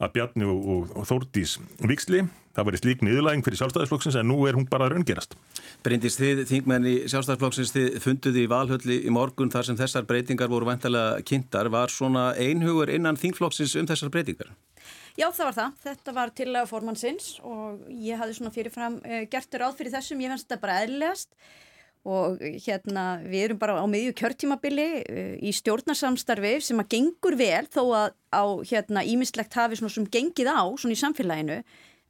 að 0.02 0.14
Bjarni 0.16 0.48
og, 0.48 0.62
og, 0.74 0.94
og 0.98 1.06
Þórdís 1.06 1.56
viksli, 1.86 2.24
það 2.56 2.66
var 2.66 2.76
í 2.76 2.80
slík 2.80 3.04
niðurlæging 3.06 3.44
fyrir 3.46 3.60
sjálfstæðisflokksins 3.60 4.18
en 4.18 4.28
nú 4.30 4.38
er 4.48 4.58
hún 4.58 4.66
bara 4.70 4.88
að 4.88 4.96
raungerast. 4.96 5.36
Bryndist 5.86 6.20
þið, 6.20 6.42
þingmenni 6.50 6.94
sjálfstæðisflokksins, 7.12 7.72
þið 7.76 7.98
funduði 8.02 8.44
í 8.44 8.50
valhölli 8.50 8.98
í 9.06 9.14
morgun 9.14 9.52
þar 9.52 9.68
sem 9.68 9.78
þessar 9.78 10.08
breytingar 10.08 10.50
voru 10.52 10.68
vantilega 10.68 11.22
kynntar. 11.28 11.70
Var 11.72 11.94
svona 11.94 12.30
einhugur 12.34 12.90
innan 12.92 13.20
þingflokksins 13.20 13.76
um 13.78 13.88
þessar 13.90 14.12
breytingar? 14.14 14.52
Já, 15.18 15.28
það 15.28 15.44
var 15.44 15.58
það. 15.58 15.74
Þetta 15.86 16.16
var 16.16 16.30
til 16.40 16.50
að 16.56 16.70
formannsins 16.70 17.34
og 17.46 17.82
ég 17.92 18.18
hafði 18.18 18.38
svona 18.38 18.54
fyrirfram 18.54 18.96
uh, 19.04 19.24
gert 19.30 19.60
ráð 19.60 19.76
fyrir 19.78 19.94
þessum. 19.94 20.22
Ég 20.24 20.32
finnst 20.32 20.48
þetta 20.48 20.64
bara 20.64 20.80
eðlilegast 20.82 21.36
og 22.08 22.40
hérna 22.40 23.04
við 23.22 23.44
erum 23.46 23.60
bara 23.60 23.78
á 23.78 23.86
miðju 23.86 24.14
kjörtímabili 24.18 24.88
uh, 25.02 25.34
í 25.38 25.52
stjórnarsamstarfi 25.54 26.56
sem 26.64 26.82
að 26.82 26.90
gengur 26.96 27.38
vel 27.38 27.64
þó 27.70 27.82
að 28.00 28.08
á 28.34 28.44
hérna 28.66 29.04
ímislegt 29.06 29.54
hafi 29.54 29.78
svona 29.78 29.94
sem 29.94 30.08
gengið 30.10 30.50
á 30.50 30.62
svona 30.74 30.96
í 30.96 31.02
samfélaginu 31.02 31.60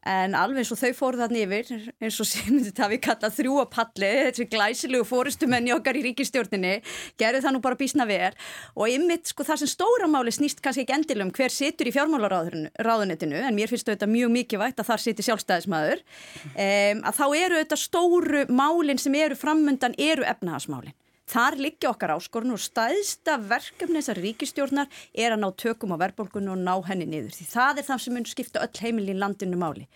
en 0.08 0.34
alveg 0.34 0.62
eins 0.62 0.72
og 0.74 0.80
þau 0.80 0.92
fóru 0.98 1.20
þannig 1.20 1.44
yfir 1.46 1.90
eins 2.02 2.18
og 2.22 2.28
sem 2.28 2.58
þetta 2.66 2.88
við 2.90 3.00
kalla 3.06 3.30
þrjúapalli 3.32 4.10
þessi 4.28 4.46
glæsilegu 4.50 5.06
fórustumenni 5.06 5.74
okkar 5.76 5.98
í 5.98 6.04
ríkistjórninni, 6.08 6.74
gerðu 7.20 7.42
það 7.44 7.56
nú 7.56 7.62
bara 7.64 7.78
bísna 7.78 8.06
vel. 8.08 8.32
Og 8.74 8.90
ymmit 8.90 9.30
sko 9.30 9.46
það 9.46 9.62
sem 9.62 9.72
stóra 9.72 10.08
máli 10.10 10.34
snýst 10.34 10.62
kannski 10.64 10.86
ekki 10.86 10.96
endilum 10.96 11.32
hver 11.34 11.54
situr 11.54 11.90
í 11.90 11.94
fjármálaráðunitinu 11.94 13.42
en 13.42 13.56
mér 13.56 13.70
finnst 13.70 13.90
þetta 13.90 14.10
mjög 14.10 14.34
mikið 14.38 14.64
vægt 14.64 14.82
að 14.82 14.90
þar 14.90 15.04
situr 15.04 15.28
sjálfstæðismæður 15.28 16.02
um, 16.02 17.04
að 17.08 17.20
þá 17.20 17.24
eru 17.28 17.62
þetta 17.62 17.80
stóru 17.80 18.44
málinn 18.50 19.00
sem 19.00 19.14
eru 19.18 19.38
framundan 19.38 19.96
eru 20.00 20.26
efnahagsmálinn 20.26 20.96
Þar 21.32 21.54
liggja 21.64 21.88
okkar 21.88 22.12
áskorun 22.12 22.52
og 22.52 22.60
staðista 22.60 23.38
verkefni 23.40 24.02
þessar 24.02 24.18
ríkistjórnar 24.20 24.90
er 25.16 25.32
að 25.32 25.40
ná 25.40 25.46
tökum 25.56 25.94
á 25.96 26.02
verðbólgunum 26.02 26.58
og 26.58 26.60
ná 26.60 26.74
henni 26.90 27.06
niður. 27.08 27.32
Því 27.32 27.46
það 27.48 27.80
er 27.80 27.86
það 27.86 28.02
sem 28.04 28.16
mun 28.18 28.26
skipta 28.28 28.64
öll 28.66 28.82
heimil 28.82 29.06
í 29.08 29.16
landinu 29.16 29.60
máli. 29.60 29.86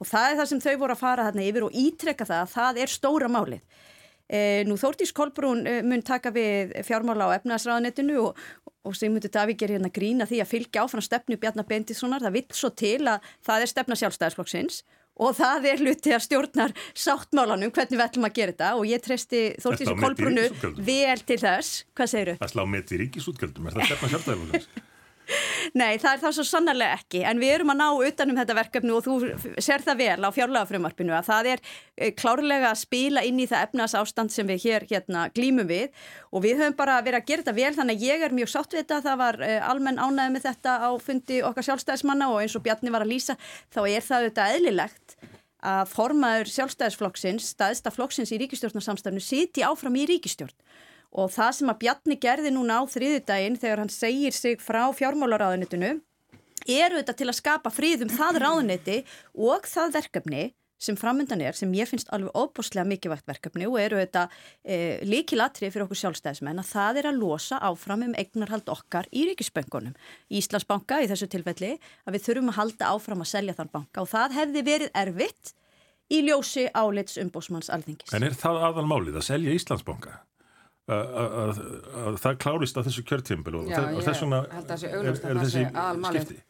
Og 0.00 0.08
það 0.08 0.30
er 0.30 0.38
það 0.40 0.48
sem 0.52 0.62
þau 0.64 0.78
voru 0.80 0.96
að 0.96 1.02
fara 1.02 1.26
þarna 1.28 1.44
yfir 1.50 1.66
og 1.66 1.76
ítrekka 1.76 2.28
það 2.30 2.44
að 2.46 2.54
það 2.54 2.80
er 2.80 2.94
stóra 2.94 3.28
málið. 3.28 3.82
E, 4.26 4.40
nú 4.64 4.78
Þórtís 4.80 5.12
Kolbrún 5.14 5.66
e, 5.68 5.76
mun 5.84 6.04
taka 6.06 6.32
við 6.32 6.72
fjármála 6.88 7.28
á 7.28 7.36
efnaðsraðanettinu 7.36 8.16
og, 8.22 8.40
og 8.88 8.96
myndi 9.04 9.28
Davík 9.36 9.66
er 9.66 9.76
hérna 9.76 9.92
grína 9.92 10.24
því 10.26 10.40
að 10.42 10.52
fylgja 10.54 10.86
áfram 10.86 11.04
stefnu 11.04 11.36
Bjarnar 11.36 11.68
Bendissonar. 11.68 12.24
Það 12.24 12.38
vill 12.40 12.48
svo 12.56 12.72
til 12.72 13.02
að 13.04 13.34
það 13.44 13.66
er 13.66 13.74
stefna 13.74 14.00
sjálfstæðisflokksins 14.00 14.80
og 15.16 15.36
það 15.38 15.68
er 15.72 15.84
hluti 15.84 16.14
að 16.16 16.24
stjórnar 16.26 16.74
sáttmálanum 16.96 17.72
hvernig 17.72 17.96
við 17.96 18.04
ætlum 18.08 18.28
að 18.28 18.36
gera 18.40 18.56
þetta 18.56 18.72
og 18.80 18.90
ég 18.90 19.04
treysti 19.04 19.44
Þórtísi 19.62 19.96
Kolbrunu 20.00 20.48
vel 20.76 21.22
til 21.28 21.40
þess. 21.40 21.86
Hvað 21.96 22.12
segir 22.12 22.34
þau? 22.34 22.42
Það 22.44 22.52
slá 22.54 22.66
með 22.74 22.92
í 22.92 23.00
ríkisútgjöldum, 23.04 23.70
er 23.70 23.78
það 23.78 23.90
stefna 23.92 24.12
sjálfstæðilum? 24.14 24.84
Nei, 25.76 25.96
það 25.98 26.10
er 26.12 26.20
það 26.22 26.34
svo 26.36 26.44
sannarlega 26.46 26.98
ekki. 27.00 27.22
En 27.26 27.40
við 27.42 27.54
erum 27.56 27.72
að 27.74 27.80
ná 27.80 27.86
utanum 28.08 28.38
þetta 28.38 28.56
verkefni 28.58 28.94
og 28.94 29.04
þú 29.06 29.16
ser 29.62 29.84
það 29.84 30.00
vel 30.02 30.26
á 30.26 30.30
fjárlagafrömmarpinu 30.36 31.14
að 31.16 31.28
það 31.30 31.50
er 31.52 31.62
eh, 31.66 32.12
klárlega 32.16 32.70
að 32.70 32.82
spila 32.84 33.24
inn 33.26 33.40
í 33.42 33.48
það 33.50 33.68
efnas 33.68 33.96
ástand 33.98 34.34
sem 34.34 34.48
við 34.48 34.66
hér 34.66 34.86
hérna 34.90 35.26
glýmum 35.36 35.68
við. 35.70 35.94
Og 36.32 36.44
við 36.46 36.62
höfum 36.62 36.78
bara 36.78 36.98
verið 37.02 37.20
að 37.20 37.30
gera 37.30 37.46
þetta 37.46 37.56
vel 37.60 37.72
þannig 37.78 37.96
að 37.98 38.06
ég 38.10 38.26
er 38.26 38.36
mjög 38.40 38.52
sátt 38.52 38.76
við 38.76 38.84
þetta, 38.84 39.00
það 39.08 39.22
var 39.24 39.40
eh, 39.46 39.58
almenn 39.70 40.02
ánæði 40.02 40.36
með 40.36 40.46
þetta 40.50 40.76
á 40.86 40.90
fundi 41.02 41.40
okkar 41.46 41.70
sjálfstæðismanna 41.70 42.30
og 42.32 42.42
eins 42.42 42.58
og 42.58 42.66
Bjarni 42.66 42.94
var 42.94 43.06
að 43.06 43.14
lýsa 43.16 43.38
þá 43.74 43.80
er 43.86 44.06
það 44.06 44.22
auðvitað 44.22 44.56
eðlilegt 44.56 45.18
að 45.66 45.88
formaður 45.90 46.50
sjálfstæðisflokksins, 46.52 47.48
staðista 47.56 47.90
flokksins 47.90 48.30
í 48.34 48.38
ríkistjórnarsamstafnu 48.42 49.22
siti 49.24 49.64
áfram 49.66 49.96
í 49.98 50.04
ríkistjórn 50.06 50.54
og 51.16 51.32
það 51.32 51.54
sem 51.58 51.72
að 51.72 51.80
Bjarni 51.84 52.18
gerði 52.20 52.52
núna 52.54 52.80
á 52.80 52.82
þriðudaginn 52.92 53.58
þegar 53.60 53.82
hann 53.84 53.92
segir 53.92 54.36
sig 54.36 54.60
frá 54.62 54.84
fjármálaráðunitinu 54.96 55.96
eru 56.66 57.00
þetta 57.00 57.16
til 57.16 57.30
að 57.30 57.38
skapa 57.40 57.72
fríðum 57.72 58.12
það 58.12 58.40
ráðuniti 58.42 59.00
og 59.34 59.66
það 59.70 59.98
verkefni 60.00 60.46
sem 60.76 60.96
framöndan 60.98 61.40
er, 61.40 61.56
sem 61.56 61.72
ég 61.72 61.88
finnst 61.88 62.10
alveg 62.12 62.34
óbúslega 62.36 62.84
mikilvægt 62.84 63.26
verkefni 63.28 63.64
og 63.68 63.78
eru 63.80 63.96
þetta 64.02 64.26
e, 64.60 65.00
líkilatri 65.08 65.70
fyrir 65.72 65.86
okkur 65.86 66.00
sjálfstæðismenn 66.02 66.60
að 66.60 66.68
það 66.68 67.00
er 67.00 67.08
að 67.10 67.20
losa 67.22 67.60
áfram 67.64 68.04
um 68.04 68.16
eignarhald 68.18 68.68
okkar 68.68 69.08
í 69.08 69.24
ríkisböngunum. 69.30 69.96
Íslandsbanka 70.28 71.00
í 71.00 71.08
þessu 71.08 71.30
tilfelli 71.32 71.72
að 72.04 72.18
við 72.18 72.26
þurfum 72.28 72.52
að 72.52 72.58
halda 72.60 72.92
áfram 72.92 73.24
að 73.24 73.32
selja 73.32 73.56
þann 73.56 73.72
banka 73.72 74.04
og 74.04 74.12
það 74.12 74.36
hefði 74.42 74.66
verið 74.68 75.00
erfitt 75.04 75.54
í 76.12 76.22
ljósi 76.28 76.68
álits 76.76 77.16
umbósmanns 77.24 77.72
alþingis. 77.72 78.12
En 78.12 78.28
er 78.28 78.36
það 78.36 78.62
aðal 78.68 78.88
málið 78.90 79.22
að 79.22 79.28
selja 79.32 79.56
Íslandsbanka? 79.56 80.20
Að 80.86 82.20
það 82.22 82.36
klárist 82.44 82.76
að 82.78 82.90
þessu 82.90 83.06
kjörtjömbel 83.08 83.56
og 83.58 83.70
þess 84.06 84.22
vegna 84.22 84.44
er 84.52 85.40
þessi 85.42 85.64
skipti 85.66 86.42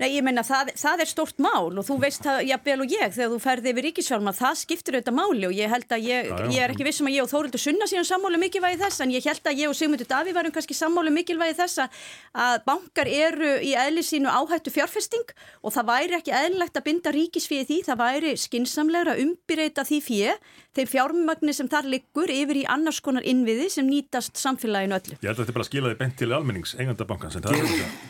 Nei, 0.00 0.08
ég 0.16 0.24
meina, 0.24 0.40
það, 0.42 0.70
það 0.80 1.02
er 1.04 1.08
stort 1.10 1.40
mál 1.42 1.68
og 1.68 1.84
þú 1.84 1.96
veist 2.00 2.24
það, 2.24 2.40
jafnvel 2.48 2.78
og 2.82 2.92
ég, 2.94 3.10
þegar 3.12 3.28
þú 3.28 3.38
ferði 3.44 3.70
yfir 3.70 3.84
ríkisfjárma, 3.86 4.32
það 4.34 4.56
skiptir 4.62 4.96
auðvitað 4.96 5.14
máli 5.18 5.46
og 5.46 5.52
ég 5.54 5.70
held 5.70 5.92
að 5.94 6.06
ég, 6.08 6.30
já, 6.30 6.32
já. 6.32 6.46
ég 6.56 6.64
er 6.64 6.72
ekki 6.72 6.86
vissum 6.88 7.10
að 7.10 7.16
ég 7.18 7.26
og 7.26 7.30
Þórildur 7.30 7.62
Sunna 7.62 7.88
síðan 7.90 8.08
sammálu 8.08 8.40
mikilvægi 8.40 8.80
þess, 8.80 9.02
en 9.04 9.12
ég 9.12 9.28
held 9.28 9.50
að 9.52 9.60
ég 9.60 9.70
og 9.70 9.76
Sigmundur 9.78 10.08
Daví 10.08 10.34
varum 10.34 10.54
kannski 10.56 10.74
sammálu 10.78 11.12
mikilvægi 11.14 11.58
þess 11.60 11.84
að 11.84 12.56
bankar 12.66 13.12
eru 13.12 13.52
í 13.60 13.74
eðli 13.84 14.06
sínu 14.08 14.32
áhættu 14.32 14.72
fjárfesting 14.74 15.36
og 15.60 15.76
það 15.76 15.92
væri 15.92 16.18
ekki 16.18 16.34
eðlilegt 16.40 16.80
að 16.80 16.86
binda 16.88 17.14
ríkisfíði 17.14 17.68
því, 17.68 17.80
það 17.92 18.02
væri 18.02 18.34
skinsamlegra 18.40 19.14
að 19.14 19.24
umbyrreita 19.28 19.86
því 19.86 20.00
fíði, 20.08 20.34
þeim 20.76 20.88
fjármagnir 20.88 21.56
sem 21.56 21.68
þar 21.68 21.88
liggur 21.92 22.30
yfir 22.32 22.62
í 22.62 22.66
annars 22.70 23.00
konar 23.04 23.24
innviði 23.28 23.68
sem 23.72 23.88
nýtast 23.88 24.38
samfélaginu 24.40 24.96
öllu. 24.96 25.18
Ég 25.20 25.28
held 25.28 25.36
að 25.36 25.44
þetta 25.44 25.56
bara 25.58 25.68
skilaði 25.68 25.98
bent 26.00 26.18
til 26.20 26.32
almennings, 26.32 26.76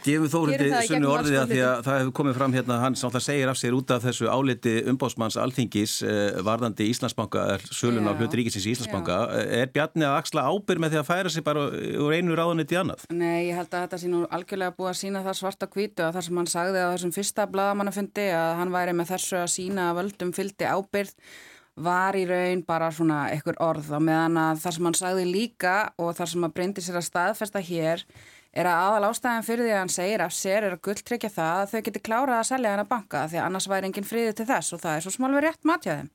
Gefum 0.02 0.28
Þórildi 0.30 0.68
Sunnu 0.88 1.10
orðið 1.12 1.36
að 1.38 1.52
því 1.52 1.60
að 1.66 1.82
það 1.86 1.98
hefur 2.00 2.14
komið 2.18 2.38
fram 2.38 2.54
hérna, 2.56 2.78
hann 2.82 2.96
sáttlega 2.98 3.24
segir 3.26 3.50
af 3.52 3.58
sér 3.60 3.76
út 3.76 3.92
af 3.94 4.02
þessu 4.06 4.28
áliti 4.30 4.72
umbásmanns 4.90 5.36
alþingis 5.38 5.94
eh, 6.06 6.40
varðandi 6.44 6.88
Íslandsbanka, 6.90 7.44
sölun 7.70 8.08
á 8.10 8.12
hlut 8.16 8.34
ríkisins 8.38 8.66
í 8.66 8.74
Íslandsbanka. 8.74 9.20
Er 9.60 9.70
Bjarni 9.74 10.06
að 10.08 10.18
axla 10.18 10.46
ábyrg 10.50 10.82
með 10.82 10.94
því 10.96 11.00
að 11.02 11.08
færa 11.10 11.32
sig 11.32 11.46
bara 11.46 11.68
úr 11.70 12.16
einu 12.16 12.38
ráðunni 12.38 12.66
til 12.68 12.80
annað? 12.82 13.06
Nei, 13.14 13.48
ég 13.50 13.58
held 13.58 13.70
að 13.70 13.86
þetta 13.86 14.02
sé 14.02 14.10
nú 14.10 14.24
algjörlega 14.26 14.76
búið 14.78 14.92
að 14.92 15.00
sína 15.04 15.24
það 15.26 15.38
svarta 15.38 15.70
kvítu 15.70 16.06
og 16.08 16.16
það 16.16 16.28
sem 16.28 16.42
hann 16.42 16.52
sagði 16.56 16.82
á 16.82 16.92
þessum 16.96 17.14
fyrsta 17.14 17.48
bladamannafundi 17.52 18.28
að 18.34 18.52
hann 18.62 18.74
væri 18.74 18.98
með 18.98 19.14
þessu 19.14 19.40
að 19.42 19.50
sína 19.54 19.90
að 19.90 20.02
völdum 20.02 20.36
fyldi 20.36 20.70
ábyrg 20.70 21.16
var 21.76 22.16
í 22.18 22.26
raun 22.28 22.62
bara 22.68 22.90
svona 22.92 23.24
ekkur 23.32 23.56
orð 23.64 23.90
og 23.96 24.04
meðan 24.04 24.36
að 24.36 24.62
það 24.64 24.76
sem 24.76 24.88
hann 24.88 24.98
sagði 24.98 25.26
líka 25.30 25.74
og 25.96 26.14
það 26.18 26.32
sem 26.34 26.46
að 26.46 26.54
breyndi 26.58 26.84
sér 26.84 27.00
að 27.00 27.08
staðfesta 27.08 27.62
hér 27.64 28.04
er 28.52 28.68
að 28.68 28.80
aðal 28.86 29.08
ástæðan 29.08 29.46
fyrir 29.46 29.64
því 29.64 29.72
að 29.72 29.80
hann 29.80 29.92
segir 29.94 30.24
af 30.24 30.34
sér 30.36 30.66
er 30.66 30.74
að 30.76 30.82
gulltryggja 30.84 31.30
það 31.32 31.60
að 31.60 31.70
þau 31.70 31.84
geti 31.86 32.02
klárað 32.04 32.40
að 32.40 32.48
selja 32.50 32.74
hennar 32.74 32.90
banka 32.90 33.22
því 33.30 33.40
að 33.40 33.46
annars 33.46 33.68
væri 33.72 33.88
engin 33.88 34.08
friði 34.08 34.34
til 34.36 34.48
þess 34.50 34.76
og 34.76 34.82
það 34.82 34.98
er 34.98 35.06
svo 35.06 35.14
smálverið 35.16 35.48
rétt 35.48 35.70
matjaðum. 35.70 36.10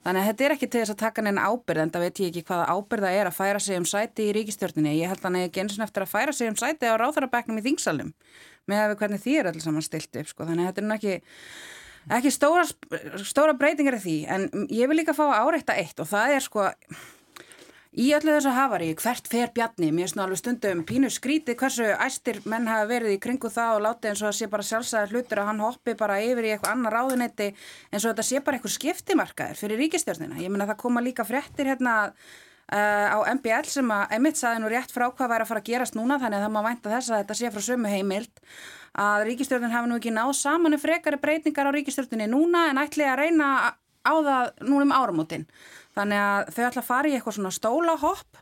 Þannig 0.00 0.22
að 0.22 0.28
þetta 0.30 0.44
er 0.44 0.52
ekki 0.54 0.68
til 0.72 0.80
þess 0.80 0.92
að 0.94 1.00
taka 1.02 1.22
neina 1.24 1.42
ábyrð 1.44 1.82
en 1.82 1.90
það 1.92 2.04
veit 2.06 2.20
ég 2.20 2.30
ekki 2.30 2.44
hvaða 2.48 2.68
ábyrða 2.72 3.10
er 3.12 3.28
að 3.28 3.36
færa 3.36 3.60
sig 3.60 3.76
um 3.76 3.88
sæti 3.88 4.28
í 4.30 4.36
ríkistjórninni. 4.36 4.94
Ég 4.96 5.12
held 5.12 5.20
að 5.20 5.26
hann 5.28 5.36
ekki 5.42 5.60
eins 5.60 5.76
og 5.76 5.84
eftir 5.84 6.06
að 6.06 6.12
færa 6.14 6.32
sig 6.36 6.48
um 6.48 6.56
sæti 6.56 6.88
á 6.88 6.96
ráþarabæknum 6.96 7.60
í 7.60 7.64
þingsalum 7.66 8.14
með 8.70 8.80
að 8.80 8.88
við 8.92 9.02
hvernig 9.02 9.20
því 9.20 9.34
er 9.36 9.50
allir 9.50 9.64
saman 9.66 9.84
stilt 9.84 10.16
upp. 10.22 10.30
Sko. 10.32 10.46
Þannig 10.48 10.64
að 10.64 10.70
þetta 10.70 10.86
er 10.86 10.94
ekki, 10.96 11.34
ekki 12.08 12.32
stóra, 12.32 12.64
stóra 13.26 13.54
breytingar 13.58 13.98
í 14.00 14.04
því 14.04 14.18
en 14.36 14.68
ég 14.72 14.90
vil 14.90 15.00
líka 15.02 15.16
fá 15.16 15.26
að 15.28 15.40
áreita 15.44 15.76
eitt 15.76 16.00
og 16.00 16.08
það 16.10 16.36
er 16.36 16.46
sko 16.46 16.68
Í 17.90 18.12
öllu 18.14 18.36
þessu 18.36 18.52
hafari, 18.54 18.92
hvert 18.94 19.26
fer 19.26 19.48
bjarni, 19.50 19.88
mér 19.90 20.06
er 20.06 20.10
svona 20.12 20.28
alveg 20.28 20.38
stundum 20.38 20.84
pínu 20.86 21.08
skríti 21.10 21.56
hversu 21.58 21.88
æstir 21.90 22.36
menn 22.46 22.68
hafa 22.70 22.84
verið 22.86 23.16
í 23.16 23.18
kringu 23.22 23.50
það 23.50 23.78
og 23.78 23.82
látið 23.82 24.10
eins 24.12 24.20
og 24.22 24.28
það 24.28 24.36
sé 24.38 24.48
bara 24.52 24.66
sjálfsæðar 24.68 25.10
hlutur 25.10 25.40
að 25.42 25.48
hann 25.48 25.62
hoppi 25.64 25.94
bara 25.98 26.20
yfir 26.22 26.46
í 26.46 26.52
eitthvað 26.54 26.76
annar 26.76 26.94
ráðunetti 26.94 27.48
eins 27.50 28.04
og 28.04 28.12
þetta 28.12 28.26
sé 28.28 28.42
bara 28.46 28.60
eitthvað 28.60 28.76
skiptimarkaður 28.76 29.58
fyrir 29.58 29.82
ríkistjórnina. 29.82 30.38
Ég 30.38 30.54
menna 30.54 30.68
það 30.70 30.78
koma 30.84 31.02
líka 31.02 31.26
fréttir 31.26 31.72
hérna 31.72 31.96
uh, 32.06 33.06
á 33.10 33.18
MBL 33.34 33.72
sem 33.74 33.90
að 33.96 34.14
emitt 34.20 34.38
saði 34.38 34.62
nú 34.62 34.70
rétt 34.70 34.94
frá 34.94 35.08
hvað 35.10 35.34
væri 35.34 35.48
að 35.48 35.50
fara 35.50 35.64
að 35.64 35.72
gerast 35.72 35.98
núna 35.98 36.20
þannig 36.22 36.38
að 36.38 36.46
það 36.46 36.54
má 36.54 36.62
vænta 36.68 36.94
þess 36.94 37.10
að 37.10 37.24
þetta 37.24 37.40
sé 37.40 37.50
frá 37.56 37.66
sömu 37.72 37.90
heimild 37.90 38.46
að 38.98 39.26
ríkistjórnin 39.28 39.72
hafi 39.72 39.90
nú 39.90 39.98
ekki 40.00 40.12
náð 40.14 40.32
saman 40.38 40.74
um 40.76 40.82
frekari 40.82 41.20
breytingar 41.20 41.70
á 41.70 41.76
ríkistjórninni 41.76 42.30
núna 42.30 42.68
en 42.70 42.80
ætli 42.82 43.06
að 43.06 43.20
reyna 43.24 43.48
á 44.02 44.12
það 44.14 44.52
núna 44.66 44.86
um 44.86 44.94
áramótin. 44.96 45.46
Þannig 45.96 46.22
að 46.24 46.54
þau 46.54 46.64
ætla 46.68 46.82
að 46.82 46.88
fara 46.88 47.10
í 47.10 47.14
eitthvað 47.16 47.36
svona 47.36 47.52
stólahopp 47.54 48.40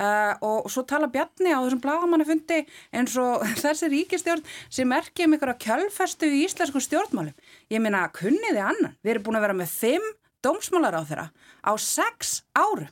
uh, 0.00 0.34
og 0.44 0.70
svo 0.72 0.84
tala 0.88 1.10
Bjarni 1.12 1.52
á 1.52 1.60
þessum 1.60 1.82
blagamannafundi 1.82 2.62
eins 2.94 3.16
og 3.20 3.44
þessi 3.62 3.90
ríkistjórn 3.92 4.44
sem 4.70 4.96
erkið 4.96 5.28
um 5.28 5.36
ykkur 5.38 5.54
að 5.54 5.62
kjölfestu 5.66 6.30
í 6.30 6.42
íslensku 6.46 6.82
stjórnmálum. 6.82 7.36
Ég 7.72 7.82
minna 7.82 8.06
að 8.06 8.18
kunniði 8.22 8.62
annan. 8.62 8.96
Við 9.02 9.16
erum 9.16 9.28
búin 9.28 9.40
að 9.40 9.46
vera 9.48 9.60
með 9.62 9.76
fimm 9.76 10.10
dómsmálar 10.42 10.98
á 10.98 11.02
þeirra 11.06 11.28
á 11.62 11.72
sex 11.78 12.42
árum 12.54 12.90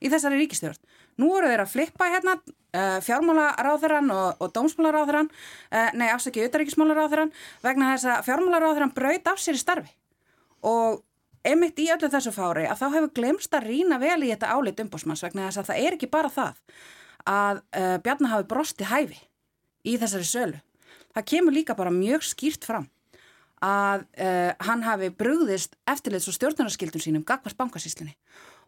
í 0.00 0.10
þessari 0.12 0.40
ríkistjórn. 0.42 0.78
Nú 1.20 1.32
eru 1.38 1.48
þeir 1.50 1.64
að 1.64 1.72
flippa 1.72 2.08
hérna 2.12 2.36
uh, 2.36 2.98
fjármálaráðurann 3.04 4.12
og, 4.12 4.42
og 4.42 4.52
dómsmálaráðurann, 4.56 5.30
uh, 5.72 5.90
nei 5.96 6.08
afsakið 6.12 6.50
utaríkismálaráðurann 6.50 7.32
vegna 7.64 7.94
þess 7.94 8.10
að 8.12 8.26
fjármálaráðurann 8.28 8.94
braut 8.96 9.30
af 9.32 9.40
sér 9.40 9.56
í 9.56 9.62
starfi 9.62 9.94
og 10.66 11.00
emitt 11.46 11.78
í 11.80 11.88
öllu 11.94 12.10
þessu 12.10 12.32
fári 12.34 12.66
að 12.66 12.82
þá 12.82 12.86
hefur 12.96 13.14
glemst 13.20 13.54
að 13.54 13.68
rína 13.70 14.00
vel 14.02 14.18
í 14.26 14.32
þetta 14.32 14.52
álit 14.52 14.82
umbúsmanns 14.82 15.24
vegna 15.24 15.48
þess 15.48 15.62
að 15.62 15.70
það 15.70 15.82
er 15.84 15.96
ekki 15.96 16.10
bara 16.10 16.32
það 16.32 16.60
að 17.26 17.62
uh, 17.62 17.96
Bjarnar 18.02 18.34
hafi 18.34 18.48
brosti 18.50 18.86
hæfi 18.86 19.18
í 19.86 19.96
þessari 20.00 20.26
sölu. 20.26 20.60
Það 21.14 21.28
kemur 21.32 21.54
líka 21.56 21.76
bara 21.78 21.94
mjög 21.94 22.26
skýrt 22.26 22.66
fram 22.66 22.88
að 23.64 24.04
uh, 24.20 24.52
hann 24.68 24.84
hafi 24.84 25.08
brugðist 25.16 25.78
eftirleits 25.88 26.28
og 26.28 26.36
stjórnarskildum 26.36 27.02
sínum 27.02 27.24
gagvart 27.26 27.56
bankasíslinni 27.56 28.12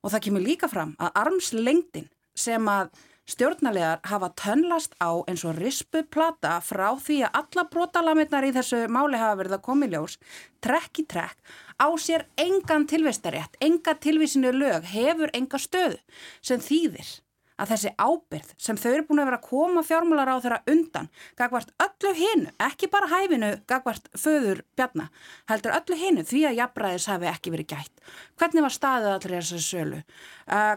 og 0.00 0.14
það 0.14 0.24
kemur 0.28 0.44
líka 0.44 0.70
fram 0.70 0.94
að 1.02 1.18
armslengdin 1.24 2.08
sem 2.38 2.70
að 2.70 2.90
stjórnarlegar 3.29 4.01
hafa 4.09 4.31
tönlast 4.40 4.94
á 5.05 5.20
eins 5.29 5.44
og 5.44 5.59
rispuplata 5.61 6.55
frá 6.64 6.88
því 6.96 7.20
að 7.27 7.38
alla 7.42 7.64
brotalamitnar 7.72 8.46
í 8.48 8.55
þessu 8.57 8.87
máli 8.88 9.20
hafa 9.20 9.42
verið 9.42 9.59
að 9.59 9.64
komi 9.68 9.90
ljós 9.92 10.16
trekk 10.64 11.03
í 11.03 11.07
trekk 11.12 11.57
á 11.77 11.88
sér 12.01 12.24
engan 12.40 12.88
tilvistarétt, 12.88 13.61
enga 13.61 13.94
tilvísinu 14.01 14.53
lög, 14.57 14.88
hefur 14.88 15.33
enga 15.37 15.61
stöðu 15.61 16.01
sem 16.40 16.62
þýðir 16.62 17.18
að 17.59 17.72
þessi 17.72 17.92
ábyrð 17.98 18.51
sem 18.57 18.79
þau 18.79 18.90
eru 18.90 19.07
búin 19.09 19.20
að 19.20 19.29
vera 19.29 19.38
að 19.40 19.48
koma 19.48 19.83
fjármálar 19.87 20.31
á 20.31 20.37
þeirra 20.42 20.59
undan, 20.72 21.09
gagvart 21.38 21.72
öllu 21.85 22.12
hinu, 22.16 22.53
ekki 22.64 22.90
bara 22.92 23.11
hæfinu 23.11 23.51
gagvart 23.68 24.07
föður 24.16 24.62
bjarna, 24.79 25.09
heldur 25.51 25.74
öllu 25.74 25.98
hinu 25.98 26.24
því 26.27 26.44
að 26.48 26.61
jafnbræðis 26.62 27.09
hafi 27.11 27.31
ekki 27.33 27.55
verið 27.55 27.72
gætt. 27.74 28.07
Hvernig 28.38 28.64
var 28.64 28.77
staðið 28.77 29.16
allir 29.16 29.37
þessari 29.40 29.66
sölu? 29.66 30.01
Uh, 30.46 30.77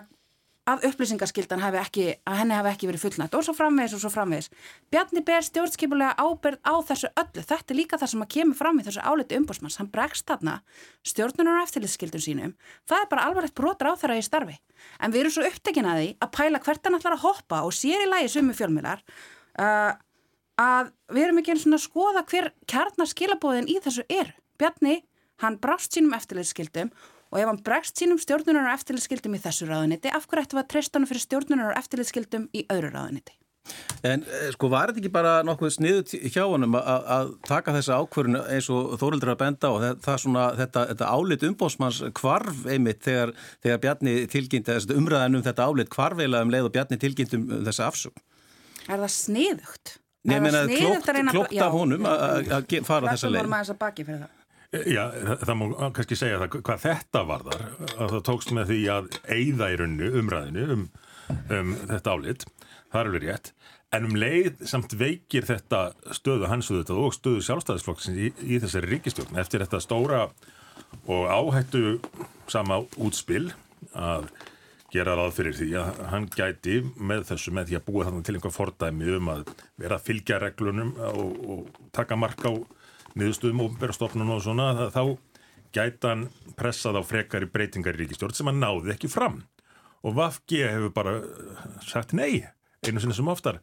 að 0.71 0.86
upplýsingaskildan 0.89 1.62
hafi 1.62 1.79
ekki, 1.81 2.05
að 2.27 2.38
henni 2.39 2.55
hafi 2.55 2.71
ekki 2.71 2.89
verið 2.89 3.03
fullnætt 3.05 3.36
og 3.38 3.43
svo 3.45 3.53
framvegis 3.57 3.95
og 3.97 4.01
svo 4.03 4.12
framvegis. 4.13 4.49
Bjarni 4.93 5.23
ber 5.27 5.45
stjórnskipulega 5.45 6.15
ábyrð 6.17 6.60
á 6.63 6.73
þessu 6.88 7.10
öllu. 7.19 7.43
Þetta 7.51 7.73
er 7.73 7.79
líka 7.79 7.99
það 8.01 8.12
sem 8.13 8.25
að 8.25 8.31
kemur 8.36 8.60
fram 8.60 8.79
í 8.79 8.86
þessu 8.88 9.03
áliti 9.05 9.39
umbúrsmanns. 9.39 9.77
Hann 9.81 9.91
bregst 9.93 10.27
þarna 10.29 10.57
stjórnunar 11.07 11.60
og 11.60 11.67
eftirlitskildun 11.67 12.25
sínum. 12.25 12.55
Það 12.89 13.05
er 13.05 13.12
bara 13.13 13.27
alvarlegt 13.29 13.57
brotur 13.57 13.91
á 13.91 13.99
þeirra 13.99 14.19
í 14.19 14.25
starfi. 14.25 14.57
En 14.99 15.13
við 15.13 15.25
erum 15.25 15.36
svo 15.36 15.45
upptekin 15.49 15.89
að 15.89 16.01
því 16.01 16.10
að 16.21 16.34
pæla 16.38 16.63
hvert 16.65 16.88
hann 16.88 16.99
ætlar 16.99 17.17
að 17.17 17.25
hoppa 17.25 17.62
og 17.67 17.75
sér 17.75 18.05
í 18.05 18.10
lægi 18.10 18.34
sumu 18.36 18.57
fjölmilar 18.57 19.03
uh, 19.62 19.93
að 20.62 20.91
við 21.12 21.27
erum 21.27 21.41
ekki 21.41 21.55
eins 21.55 21.65
og 21.69 21.84
skoða 21.84 22.25
hver 22.29 22.51
kjarnaskilabóðin 22.71 23.69
í 23.71 23.79
þessu 23.84 24.05
er. 24.10 24.36
Bjarni, 24.62 25.01
hann 25.41 25.57
brást 25.62 25.95
sínum 25.95 26.13
eftirlitskildum 26.17 26.91
og 27.32 27.39
ef 27.39 27.50
hann 27.50 27.62
bregst 27.65 28.00
sínum 28.00 28.20
stjórnunar 28.22 28.70
og 28.70 28.76
eftirlitskildum 28.78 29.38
í 29.38 29.44
þessu 29.44 29.70
ráðuniti, 29.70 30.12
af 30.12 30.28
hverju 30.28 30.46
ættum 30.46 30.60
við 30.60 30.65
að 30.65 30.72
treysta 30.76 31.00
hann 31.00 31.10
fyrir 31.10 31.26
stjórnunar 31.28 31.72
og 31.72 31.80
eftirlitskildum 31.80 32.50
í 32.52 32.65
öðru 32.67 32.91
ráðuniti? 32.96 33.38
En 34.02 34.24
eh, 34.26 34.48
sko 34.56 34.72
var 34.74 34.89
þetta 34.89 35.02
ekki 35.04 35.12
bara 35.13 35.34
nokkuð 35.46 35.74
sniðut 35.76 36.13
hjá 36.34 36.41
honum 36.50 36.74
að 36.80 37.36
taka 37.46 37.76
þessa 37.76 38.00
ákvörðun 38.02 38.39
eins 38.41 38.70
og 38.74 38.96
Þórildur 38.98 39.34
að 39.36 39.39
benda 39.44 39.70
og 39.70 39.86
það 40.02 40.17
svona 40.24 40.48
þetta, 40.58 40.86
þetta 40.89 41.12
álit 41.13 41.46
umbósmanns 41.46 42.02
kvarf 42.17 42.65
einmitt 42.65 43.06
þegar, 43.06 43.36
þegar 43.62 43.84
Bjarni 43.86 44.15
tilgjind 44.34 44.74
umræðan 44.98 45.38
um 45.38 45.46
þetta 45.46 45.70
álit 45.70 45.94
kvarveila 45.94 46.41
um 46.41 46.54
leið 46.54 46.72
og 46.72 46.76
Bjarni 46.78 46.98
tilgjind 47.06 47.38
um 47.38 47.48
þessa 47.70 47.91
afsug. 47.91 48.17
Er 48.89 48.98
það 48.98 49.13
sniðugt? 49.20 49.98
Nei, 50.26 50.36
ég 50.36 50.44
menna 50.48 50.65
klókt, 50.70 51.13
klókt 51.34 51.62
af 51.62 51.74
honum 51.78 52.10
að 52.10 52.82
fara 52.86 53.13
þessa 53.13 53.30
leið. 53.30 53.38
Hvernig 53.38 53.41
voru 53.44 53.54
maður 53.54 53.67
þess 53.70 53.76
að 53.78 53.82
baki 53.86 54.10
fyrir 54.10 54.24
það? 54.26 54.40
Já, 54.71 55.10
það 55.41 55.57
má 55.60 55.65
kannski 55.91 56.15
segja 56.15 56.38
það 56.39 56.62
hvað 56.63 56.84
þetta 56.86 57.21
varðar 57.27 57.63
að 57.97 58.13
það 58.13 58.21
tókst 58.29 58.53
með 58.55 58.69
því 58.69 58.79
að 58.93 59.10
eigða 59.36 59.67
í 59.67 59.79
rauninu 59.81 60.12
umræðinu 60.21 60.67
um, 60.77 60.86
um 61.57 61.73
þetta 61.89 62.13
álit, 62.15 62.45
það 62.88 63.01
er 63.01 63.10
alveg 63.10 63.25
rétt. 63.25 63.51
En 63.91 64.07
um 64.07 64.15
leið 64.15 64.63
samt 64.71 64.95
veikir 64.95 65.49
þetta 65.49 65.81
stöðu 66.15 66.47
hans 66.47 66.71
og 66.71 66.79
þetta 66.79 66.99
og 67.03 67.17
stöðu 67.17 67.43
sjálfstæðisflokksins 67.49 68.21
í, 68.23 68.31
í 68.47 68.62
þessari 68.63 68.93
ríkistjórn 68.93 69.43
eftir 69.43 69.65
þetta 69.65 69.84
stóra 69.84 70.23
og 71.03 71.27
áhættu 71.27 71.97
sama 72.51 72.79
útspil 72.95 73.49
að 73.91 74.31
gera 74.91 75.17
ráð 75.19 75.36
fyrir 75.36 75.57
því 75.57 75.71
að 75.81 75.99
hann 76.13 76.31
gæti 76.31 76.79
með 76.95 77.27
þessu, 77.34 77.51
með 77.55 77.73
því 77.73 77.81
að 77.81 77.89
búa 77.89 78.07
þannig 78.07 78.27
til 78.27 78.38
einhver 78.38 78.55
fordæmi 78.55 79.15
um 79.17 79.34
að 79.36 79.49
vera 79.79 79.99
að 79.99 80.07
fylgja 80.07 80.39
reglunum 80.39 80.95
og, 81.12 81.36
og 81.43 81.89
taka 81.95 82.15
mark 82.19 82.47
á 82.47 82.51
niðurstöðum 83.15 83.65
og 83.65 83.78
berastofnun 83.82 84.34
og 84.36 84.43
svona 84.45 84.89
þá 84.93 85.04
gæta 85.76 86.13
hann 86.13 86.28
pressað 86.60 87.00
á 87.00 87.02
frekari 87.08 87.47
breytingar 87.52 87.95
í 87.95 88.04
ríkistjórn 88.04 88.36
sem 88.36 88.50
hann 88.50 88.62
náði 88.63 88.95
ekki 88.95 89.12
fram 89.12 89.41
og 90.02 90.17
Vafgi 90.17 90.63
hefur 90.65 90.93
bara 90.95 91.17
uh, 91.21 91.65
sagt 91.86 92.15
nei 92.17 92.43
einu 92.82 93.02
sinni 93.02 93.15
sem 93.15 93.30
oftar 93.30 93.62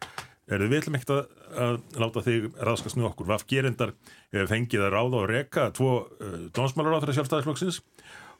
er 0.49 0.63
við 0.63 0.77
viljum 0.77 0.97
ekkert 0.97 1.15
að, 1.15 1.25
að 1.61 1.79
láta 2.01 2.23
þig 2.25 2.47
raskast 2.65 2.97
með 2.97 3.11
okkur. 3.11 3.29
Vafgi 3.29 3.59
er 3.61 3.69
endar 3.69 3.93
fengið 4.33 4.85
að 4.87 4.95
ráða 4.95 5.21
og 5.21 5.27
reka 5.29 5.67
tvo 5.77 5.91
uh, 6.07 6.39
dónsmálar 6.57 6.97
á 6.97 7.01
þeirra 7.03 7.17
sjálfstæðisflokksins 7.19 7.83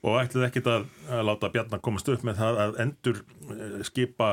og 0.07 0.21
ætlið 0.23 0.47
ekkert 0.47 0.71
að, 0.73 0.87
að 1.11 1.27
láta 1.29 1.51
Bjarnar 1.53 1.83
komast 1.85 2.09
upp 2.12 2.25
með 2.27 2.40
það 2.40 2.62
að 2.64 2.79
endur 2.85 3.21
uh, 3.25 3.81
skipa 3.87 4.31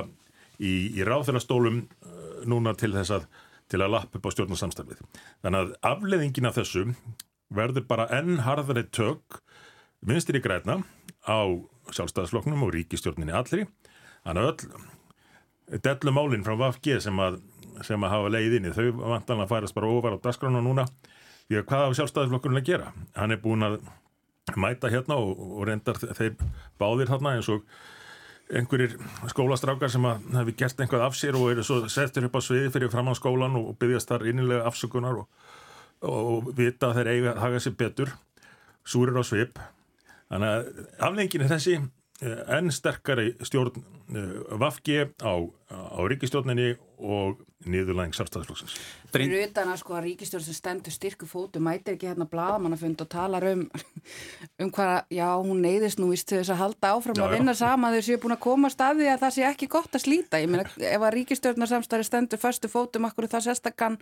í, 0.60 0.74
í 0.96 1.08
ráðþurastólum 1.08 1.82
uh, 1.84 2.22
núna 2.48 2.76
til 2.80 2.94
þess 2.96 3.18
að 3.18 3.28
til 3.72 3.82
að 3.82 3.94
lappa 3.96 4.20
upp 4.20 4.28
á 4.30 4.34
stjórnarsamstafið. 4.36 5.02
Þannig 5.44 5.62
að 5.62 5.74
afleðingin 5.92 6.50
af 6.50 6.60
þessu 6.60 6.86
verður 7.56 7.88
bara 7.90 8.08
enn 8.14 8.44
harðari 8.46 8.86
tök 8.94 9.40
vinstir 10.06 10.40
í 10.40 10.44
græna 10.44 10.82
á 11.26 11.40
sjálfstæðisflokknum 11.96 12.66
og 12.66 12.74
ríkistjórninni 12.76 13.36
allri. 13.36 13.66
Þannig 14.26 14.46
að 14.46 14.52
öll 14.52 15.82
dellumálinn 15.86 16.46
frá 16.46 16.56
VFG 16.60 17.00
sem 17.08 17.20
að, 17.22 17.40
sem 17.86 18.06
að 18.06 18.14
hafa 18.14 18.32
leiðinni, 18.34 18.74
þau 18.74 18.90
vantanlega 19.02 19.50
færast 19.50 19.78
bara 19.78 19.92
ofar 19.92 20.18
á 20.18 20.24
dasgránu 20.24 20.62
núna. 20.66 20.88
Því 21.46 21.60
að 21.60 21.68
hvað 21.70 21.86
á 21.90 21.98
sjálfstæðisflokkurinn 22.00 22.62
að 22.62 22.70
gera? 22.70 22.92
Hann 23.18 23.34
er 23.34 23.42
búin 23.42 23.66
að 23.66 23.80
mæta 24.58 24.90
hérna 24.94 25.18
og, 25.18 25.42
og 25.58 25.66
reyndar 25.70 25.98
þeir 25.98 26.36
báðir 26.82 27.10
hérna 27.10 27.36
eins 27.38 27.50
og 27.54 27.66
einhverjir 28.54 28.96
skólastrákar 29.32 29.90
sem 29.90 30.06
hefur 30.06 30.56
gert 30.58 30.82
einhvað 30.82 31.06
af 31.08 31.18
sér 31.18 31.38
og 31.40 31.50
eru 31.52 31.64
svo 31.66 31.80
settir 31.90 32.28
upp 32.28 32.38
á 32.38 32.42
sviði 32.46 32.72
fyrir 32.74 32.92
framann 32.94 33.18
skólan 33.18 33.58
og 33.58 33.74
byggjast 33.82 34.12
þar 34.12 34.28
innilega 34.30 34.68
afsökunar 34.70 35.22
og, 35.24 35.28
og 36.06 36.52
vita 36.58 36.92
að 36.92 37.00
þeir 37.00 37.12
eiga 37.14 37.34
að 37.34 37.42
haga 37.46 37.64
sér 37.64 37.78
betur. 37.80 38.14
Súrir 38.86 39.18
á 39.18 39.24
svip. 39.26 39.58
Þannig 40.30 40.52
að 40.52 40.68
aflengin 41.08 41.46
er 41.46 41.54
þessi 41.56 41.76
eh, 41.80 42.42
enn 42.58 42.74
sterkari 42.74 43.32
stjórn 43.42 43.82
eh, 44.14 44.36
Vafge 44.62 45.10
á, 45.26 45.34
á 45.76 46.00
ríkistjórninni 46.08 46.76
og 46.96 47.42
niðurlæðing 47.66 48.14
sjálfstæðisflokksins. 48.16 48.76
Fyrir 49.12 49.48
utan 49.48 49.72
að 49.72 49.80
sko 49.82 49.96
að 49.98 50.06
ríkistjórn 50.10 50.44
sem 50.46 50.56
stendur 50.58 50.94
styrku 50.94 51.28
fótu 51.28 51.62
mætir 51.64 51.96
ekki 51.96 52.10
hérna 52.10 52.28
blagamannafund 52.30 53.02
og 53.02 53.10
talar 53.12 53.48
um 53.50 53.66
um 54.62 54.72
hvað, 54.76 55.10
já 55.10 55.28
hún 55.34 55.64
neyðist 55.66 56.02
nú 56.02 56.12
vist 56.12 56.30
þess 56.30 56.54
að 56.54 56.62
halda 56.62 56.94
áfram 56.94 57.18
já, 57.18 57.26
að 57.26 57.36
vinna 57.38 57.56
já. 57.56 57.62
sama 57.64 57.92
þau 57.96 58.02
séu 58.08 58.22
búin 58.22 58.38
að 58.38 58.44
koma 58.46 58.72
staði 58.72 59.10
að 59.12 59.22
það 59.26 59.36
sé 59.38 59.48
ekki 59.50 59.70
gott 59.76 59.98
að 59.98 60.06
slíta 60.06 60.42
ég 60.42 60.52
meina 60.52 60.68
ef 60.68 61.02
að 61.02 61.16
ríkistjórnarsamstæri 61.20 62.08
stendur 62.08 62.42
förstu 62.42 62.72
fótum, 62.72 63.10
akkur 63.10 63.30
það 63.32 63.50
sérstakann 63.50 64.00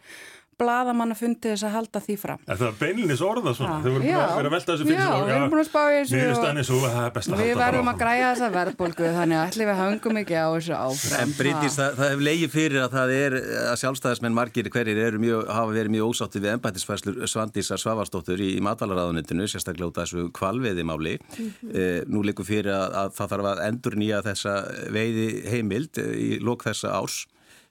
bladamannafundi 0.59 1.53
þess 1.53 1.65
að 1.65 1.73
halda 1.77 2.01
því 2.03 2.15
fram 2.19 2.43
Er 2.45 2.59
það 2.59 2.75
beinlinis 2.81 3.23
orða 3.25 3.53
svona? 3.57 3.79
Þau 3.81 3.93
voru 3.95 4.03
búin 4.05 4.49
að 4.49 4.53
velta 4.53 4.73
þessu 4.73 4.87
fyrir 4.87 4.99
Já, 4.99 5.07
við 5.13 5.33
erum 5.33 5.53
búin 5.53 5.63
að 5.63 5.69
spá 5.69 5.81
þessu 5.93 7.39
Við 7.39 7.53
verðum 7.57 7.89
að 7.89 8.01
græja 8.03 8.27
þessa 8.27 8.49
verðbólgu 8.53 9.13
þannig 9.17 9.39
að 9.39 9.47
allir 9.47 9.69
við 9.71 9.81
hangum 9.81 10.19
ekki 10.21 10.37
á 10.37 10.47
þessu 10.53 10.75
áfram 10.77 11.33
Bryndís, 11.63 11.77
það, 11.79 11.93
það 11.95 12.09
hefur 12.11 12.23
leiði 12.27 12.47
fyrir 12.51 12.81
að 12.83 12.93
það 12.93 13.11
er 13.15 13.33
að 13.69 13.77
sjálfstæðismenn 13.79 14.35
margir 14.35 14.67
hverjir 14.73 15.15
mjög, 15.21 15.45
hafa 15.47 15.75
verið 15.77 15.93
mjög 15.93 16.09
ósátti 16.11 16.41
við 16.43 16.51
ennbættisfærslu 16.57 17.29
Svandísar 17.31 17.79
Svavarsdóttur 17.79 18.43
í, 18.43 18.49
í 18.57 18.63
matvalaraðunitinu, 18.65 19.47
sérstaklega 19.47 19.87
út 19.87 20.01
af 20.01 20.09
þessu 20.09 20.25
kvalveiðimáli. 20.35 21.13
Mm 21.21 21.47
-hmm. 21.61 21.71
e, 21.71 21.85
nú 22.11 22.25
likur 22.27 22.47
fyrir 22.49 22.73
að, 22.75 22.97
að 22.99 23.15
það 23.15 23.31
þarf 23.35 23.49
að 23.53 23.63
endur 23.69 23.97
nýja 24.01 24.21
þessa 24.27 24.57
veiði 24.91 25.29
heimild 25.53 26.03
í 26.03 26.29
lok 26.43 26.67
þessa 26.67 26.93
árs. 26.99 27.17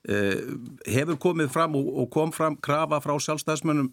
E, 0.08 0.16
hefur 0.88 1.20
komið 1.20 1.52
fram 1.52 1.76
og, 1.76 1.92
og 1.92 2.10
kom 2.10 2.32
fram 2.32 2.56
krafa 2.56 3.00
frá 3.04 3.18
sjálfstæðismennum 3.20 3.92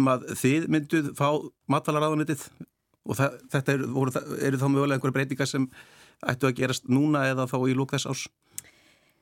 um 0.00 0.08
að 0.08 0.30
þið 0.32 0.68
mynduð 0.68 1.12
fá 1.14 1.28
matvalaraðunitið 1.68 2.48
og 3.04 3.16
það, 3.20 3.40
þetta 3.52 3.72
eru 3.72 4.10
er 4.40 4.56
þá 4.56 4.68
mögulega 4.68 4.96
einhverja 4.96 5.12
breytingar 5.12 5.48
sem 5.48 5.68
ættu 6.26 6.48
að 6.48 6.56
gerast 6.56 6.88
núna 6.88 7.28
eða 7.28 7.46
þá 7.48 7.58
í 7.68 7.76
lók 7.76 7.92
þess 7.92 8.08
árs? 8.08 8.28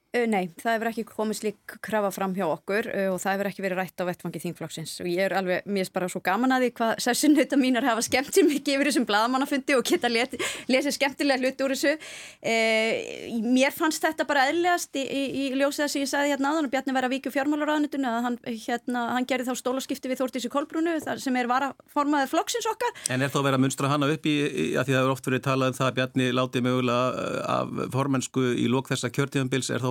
Nei, 0.09 0.47
það 0.57 0.73
hefur 0.73 0.89
ekki 0.89 1.03
komið 1.05 1.37
slík 1.37 1.73
krafa 1.85 2.09
fram 2.09 2.33
hjá 2.33 2.47
okkur 2.49 2.87
og 3.11 3.19
það 3.21 3.35
hefur 3.35 3.49
ekki 3.51 3.61
verið 3.61 3.77
rætt 3.83 4.01
á 4.01 4.09
vettfangi 4.09 4.41
þingflokksins. 4.41 4.95
Og 5.05 5.09
ég 5.11 5.21
er 5.27 5.35
alveg, 5.37 5.67
mér 5.69 5.85
er 5.85 5.91
bara 5.93 6.09
svo 6.09 6.23
gaman 6.25 6.49
að 6.57 6.63
því 6.65 6.71
hvað 6.79 6.93
sessunauta 7.05 7.59
mínar 7.61 7.85
hafa 7.85 8.01
skemmt 8.07 8.33
sér 8.33 8.47
mikið 8.49 8.73
yfir 8.79 8.89
þessum 8.89 9.05
bladamannafundi 9.05 9.77
og 9.77 9.85
geta 9.85 10.09
lesið 10.09 10.97
skemmtilega 10.97 11.37
hlut 11.43 11.61
úr 11.61 11.75
þessu. 11.75 11.93
E, 12.41 13.37
Mér 13.45 13.77
fannst 13.77 14.01
þetta 14.01 14.25
bara 14.25 14.49
eðlegast 14.49 14.97
í, 14.97 15.05
í, 15.05 15.29
í 15.29 15.53
ljósið 15.61 15.85
þess 15.85 15.93
að 15.99 16.01
ég 16.01 16.09
sagði 16.15 16.33
hérna 16.33 16.55
áðan 16.55 16.71
og 16.71 16.73
Bjarni 16.73 16.97
væri 16.97 17.05
að 17.11 17.15
vikið 17.19 17.37
fjármálaráðunitunni 17.37 18.09
að 18.09 18.25
hann, 18.31 18.41
hérna, 18.65 19.05
hann 19.13 19.29
gerði 19.29 19.45
þá 19.51 19.61
stólaskipti 19.61 20.09
við 20.09 20.23
Þórtísi 20.23 20.49
Kolbrúnu 20.57 20.97
sem 21.05 21.37
er 21.37 21.53
varaformaðið 21.53 22.33
flokksins 22.33 22.71
okkar. 22.73 22.97
En 23.13 23.21
er 23.21 23.29
þá 23.29 23.43
verið 23.43 23.61
að 23.61 23.65
munstra 23.67 23.93
hana 23.93 24.09
upp 24.09 24.25
í, 24.25 24.73
að 24.73 24.89
því 24.89 24.97
það 24.97 25.13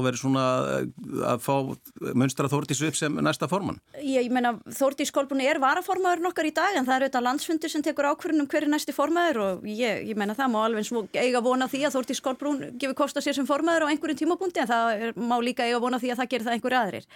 verið 0.07 0.25
um 0.27 0.37
það 0.37 0.67
að 0.77 1.37
svona 1.37 1.37
fá 1.43 2.13
munstra 2.17 2.51
Þórtís 2.51 2.83
upp 2.87 2.97
sem 2.97 3.19
næsta 3.23 3.49
forman? 3.51 3.79
Ég, 4.01 4.29
meina 4.33 4.55
Þórtís 4.65 5.11
Kolbrunni 5.15 5.47
er 5.47 5.59
varaformaður 5.63 6.23
nokkar 6.25 6.49
í 6.49 6.53
dag 6.55 6.77
en 6.77 6.87
það 6.87 6.95
er 6.95 7.05
auðvitað 7.07 7.27
landsfundur 7.27 7.73
sem 7.73 7.85
tekur 7.85 8.09
ákvörðunum 8.11 8.49
hverju 8.51 8.71
næsti 8.71 8.95
formaður 8.95 9.41
og 9.43 9.67
ég, 9.69 10.05
ég 10.09 10.19
meina 10.19 10.37
það 10.37 10.53
má 10.53 10.59
alveg 10.63 11.17
eiga 11.17 11.43
vona 11.43 11.69
því 11.71 11.83
að 11.87 11.97
Þórtís 11.97 12.23
Kolbrun 12.23 12.63
gefur 12.79 12.97
kosta 13.03 13.23
sér 13.23 13.37
sem 13.37 13.49
formaður 13.49 13.87
á 13.87 13.91
einhverjum 13.91 14.23
tímapunkti 14.23 14.63
en 14.63 14.71
það 14.71 14.93
er, 14.95 15.13
má 15.19 15.37
líka 15.43 15.67
eiga 15.67 15.83
vona 15.83 16.01
því 16.01 16.13
að 16.13 16.23
það 16.23 16.33
gerir 16.33 16.47
það 16.47 16.57
einhverju 16.57 16.81
aðrir 16.81 17.09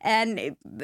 en 0.00 0.36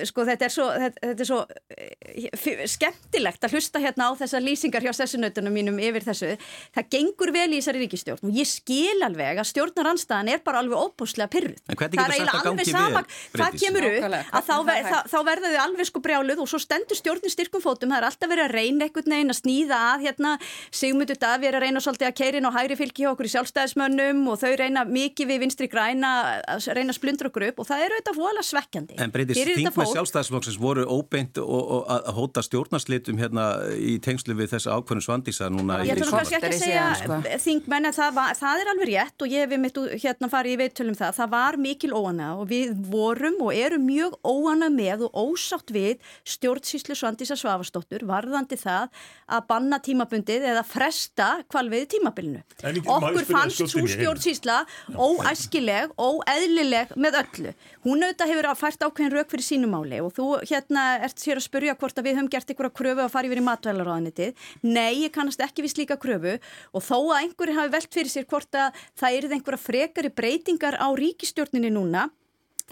sko 0.09 0.27
þetta 0.29 0.49
er 0.49 0.55
svo, 0.55 0.69
þetta, 0.85 1.03
þetta 1.07 1.25
er 1.25 1.31
svo 1.31 1.41
eh, 1.77 2.67
skemmtilegt 2.73 3.47
að 3.47 3.57
hlusta 3.57 3.83
hérna 3.83 4.11
á 4.11 4.13
þessar 4.21 4.45
lýsingar 4.45 4.85
hjá 4.87 4.93
sessunautunum 4.97 5.55
mínum 5.55 5.81
yfir 5.83 6.07
þessu 6.07 6.33
það 6.75 6.89
gengur 6.97 7.33
vel 7.35 7.49
í 7.51 7.61
þessari 7.61 7.83
ríkistjórn 7.85 8.29
og 8.29 8.37
ég 8.37 8.49
skil 8.49 9.03
alveg 9.07 9.41
að 9.43 9.51
stjórnaranstæðan 9.53 10.33
er 10.33 10.43
bara 10.45 10.63
alveg 10.63 10.79
óbúslega 10.79 11.31
pyrruð. 11.33 11.61
Það 11.69 11.85
er 11.93 12.15
eiginlega 12.17 12.39
alveg 12.39 12.49
gangi 12.49 12.67
sama 12.69 13.03
hvað 13.37 13.59
kemur 13.63 13.89
upp 13.89 14.07
að 14.13 14.49
þá, 14.49 14.55
ver, 14.69 14.79
er 14.79 14.89
þá, 14.89 14.99
þá 15.13 15.19
verða 15.29 15.53
þau 15.53 15.63
alveg 15.67 15.89
sko 15.89 16.03
brjáluð 16.05 16.43
og 16.45 16.51
svo 16.53 16.61
stendur 16.63 16.99
stjórnin 16.99 17.33
styrkum 17.33 17.65
fótum. 17.65 17.93
Það 17.93 18.01
er 18.01 18.09
alltaf 18.09 18.33
verið 18.33 18.47
að 18.49 18.57
reyna 18.57 18.89
einhvern 18.89 19.17
veginn 19.17 19.35
að 19.35 19.41
snýða 19.41 19.81
að 19.93 20.07
hérna 20.07 20.35
Sigmundur 20.73 21.21
Daví 21.23 21.49
er 21.49 21.59
að 21.59 21.67
reyna 21.67 21.83
svolítið 21.85 22.09
að 22.11 22.17
keirin 22.21 22.49
og 22.49 22.57
hægri 22.57 22.79
fylgi 22.81 23.05
hjá 23.05 23.11
okkur 23.13 23.29
í 23.29 23.33
sjálfstæðismönnum 23.35 24.23
og 24.33 24.41
þau 24.43 24.53
reyna 24.61 24.85
mikið 24.89 25.33
við 25.33 25.43
vinstri 25.45 25.69
græna 25.73 26.13
að 26.55 26.69
reyna 26.79 26.95
að 26.95 26.99
splundra 26.99 27.33
okkur 27.33 27.49
upp 27.51 27.63
og 27.63 27.69
það 27.69 27.87
eru 27.87 27.99
auðvitað 27.99 28.21
voðalega 28.23 28.49
svekkjandi. 28.51 29.01
En 29.03 29.13
breytist 29.15 29.41
þingmenn 29.43 29.91
sjálfstæðisflokksins 29.93 30.59
voru 30.63 30.85
óbeint 30.87 31.39
og, 31.43 31.63
og 31.77 31.91
að 31.93 32.11
hóta 32.17 32.45
stjórnarslitum 32.47 33.21
hérna 33.21 33.47
í 33.77 33.97
tengslu 34.03 34.37
við 34.39 34.53
þessa 34.55 34.77
ákvörnum 34.79 35.05
svandísa 35.05 35.49
núna 35.53 35.81
Ég 35.83 35.93
í 35.93 35.95
ætla 35.97 36.09
nú 36.09 36.17
kannski 36.17 36.39
ekki 36.39 36.51
að 36.51 36.59
segja 36.61 36.87
sko. 37.01 37.19
þingmenn 37.47 37.91
en 37.91 37.97
það, 37.97 38.15
var, 38.19 38.37
það 38.39 38.63
er 38.63 38.73
alveg 38.73 38.91
rétt 38.93 39.27
og 39.27 39.35
ég 39.35 39.47
hef 39.47 39.63
mitt 39.63 39.81
hérna 40.05 40.31
farið 40.33 40.57
í 40.57 40.61
veittölum 40.63 40.99
það, 40.99 41.15
það 41.19 41.33
var 41.35 41.59
mikil 41.67 41.93
óana 41.97 42.31
og 42.39 42.49
við 42.53 42.73
vorum 42.93 43.39
og 43.47 43.57
erum 43.57 43.87
mjög 43.89 44.19
óana 44.27 44.71
með 44.73 45.07
og 45.09 45.21
ósátt 45.27 45.75
við 45.75 46.13
stjórnsýslu 46.29 46.97
Svandísa 46.99 47.37
Svavastóttur 47.39 48.07
varðandi 48.09 48.59
það 48.61 48.91
að 49.33 49.47
banna 49.49 49.81
tímabundið 49.83 50.47
eða 50.53 50.65
fresta 50.67 51.31
kvalviði 51.51 51.89
tímabilinu. 51.97 52.43
Ég 52.63 52.81
Okkur 52.87 53.27
fannst 53.29 53.65
svo 53.65 53.83
einu? 53.83 53.93
stjórnsýsla 53.95 54.59
óæskileg, 54.97 55.95
óeðlileg 55.97 56.95
með 57.01 57.19
öllu. 57.23 57.55
Hún 57.87 58.05
auðvitað 58.05 58.33
hefur 58.33 58.51
að 58.53 58.61
fært 58.61 58.87
ákveðin 58.93 59.15
rauk 59.17 59.33
fyrir 59.33 59.47
sínu 59.47 59.73
máli 59.73 59.99
og 60.05 60.13
þú 60.15 60.29
hérna 60.45 60.87
ert 61.03 61.19
sér 61.21 61.41
að 61.41 61.47
spurja 61.49 61.77
hvort 61.81 61.99
að 61.99 62.09
við 62.09 62.19
höfum 62.19 62.31
gert 62.33 62.53
einhverja 62.53 62.77
kröfu 62.77 63.05
að 63.07 63.13
fara 63.17 63.31
yfir 63.31 63.41
í 63.41 63.47
matvælaráðanitið. 63.49 64.49
Nei, 64.69 65.03
ég 65.03 65.13
kannast 65.15 65.43
ekki 65.43 65.65
við 65.65 65.77
slíka 65.77 65.99
kröfu 66.01 66.37
og 66.37 66.85
þó 66.85 66.99
að 67.01 67.21
einhverju 67.23 67.59
hafi 67.59 67.75
velt 67.77 67.95
fyrir 67.97 68.13
sér 68.13 68.29
hvort 68.29 68.59
að 68.59 68.83
það 69.01 69.19
eru 69.19 69.33
einhverja 69.37 69.65
frekari 69.67 70.13
breytingar 70.13 70.77
á 70.77 70.89
ríkistjórninni 70.93 71.73
núna 71.73 72.11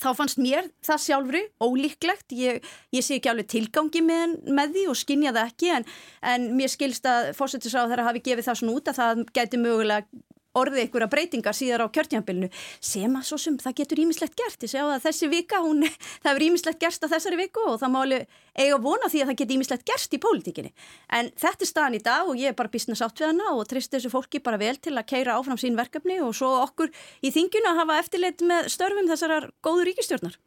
þá 0.01 0.11
fannst 0.17 0.41
mér 0.41 0.69
það 0.85 1.03
sjálfri 1.05 1.43
ólíklegt, 1.63 2.33
ég, 2.37 2.65
ég 2.95 3.05
sé 3.05 3.19
ekki 3.19 3.31
alveg 3.33 3.51
tilgangi 3.51 4.03
með, 4.05 4.37
með 4.49 4.75
því 4.77 4.85
og 4.93 4.99
skinja 4.99 5.35
það 5.37 5.51
ekki 5.51 5.73
en, 5.77 5.87
en 6.33 6.49
mér 6.57 6.73
skilst 6.73 7.09
að 7.09 7.33
fórsetisráð 7.39 7.93
þeirra 7.93 8.09
hafi 8.09 8.25
gefið 8.31 8.49
það 8.49 8.61
svona 8.61 8.77
út 8.79 8.91
að 8.91 9.01
það 9.01 9.23
gæti 9.37 9.61
mögulega 9.61 10.23
orðið 10.59 10.85
einhverja 10.85 11.11
breytingar 11.11 11.55
síðar 11.55 11.85
á 11.87 11.93
kjörtjánbilinu 11.95 12.49
sem 12.83 13.15
að 13.15 13.27
svo 13.29 13.39
sem 13.39 13.59
það 13.61 13.77
getur 13.81 14.03
ímislegt 14.03 14.37
gert. 14.39 14.65
Ég 14.65 14.73
segja 14.73 14.87
að 14.91 15.05
þessi 15.07 15.31
vika, 15.31 15.61
hún, 15.63 15.85
það 16.23 16.31
hefur 16.31 16.47
ímislegt 16.49 16.81
gerst 16.83 17.07
á 17.07 17.13
þessari 17.13 17.41
viku 17.45 17.67
og 17.71 17.79
það 17.83 17.95
má 17.95 18.01
alveg 18.03 18.37
eiga 18.59 18.81
vona 18.83 19.11
því 19.13 19.23
að 19.23 19.31
það 19.31 19.41
getur 19.43 19.59
ímislegt 19.59 19.87
gerst 19.93 20.17
í 20.17 20.23
pólitíkinni. 20.27 20.75
En 21.15 21.31
þetta 21.39 21.67
er 21.67 21.71
staðan 21.71 21.99
í 22.01 22.03
dag 22.11 22.29
og 22.29 22.41
ég 22.41 22.51
er 22.51 22.59
bara 22.59 22.73
business 22.73 23.05
átt 23.07 23.23
við 23.23 23.31
hana 23.31 23.55
og 23.55 23.67
trist 23.71 23.95
þessu 23.95 24.11
fólki 24.13 24.43
bara 24.43 24.61
vel 24.61 24.75
til 24.83 24.97
að 24.97 25.09
keira 25.15 25.39
áfram 25.39 25.61
sín 25.61 25.79
verkefni 25.79 26.19
og 26.25 26.35
svo 26.37 26.51
okkur 26.65 26.91
í 27.23 27.31
þinginu 27.35 27.71
að 27.71 27.83
hafa 27.85 28.01
eftirleitt 28.03 28.47
með 28.47 28.73
störfum 28.75 29.11
þessarar 29.11 29.53
góðu 29.63 29.91
ríkistjórnar 29.91 30.39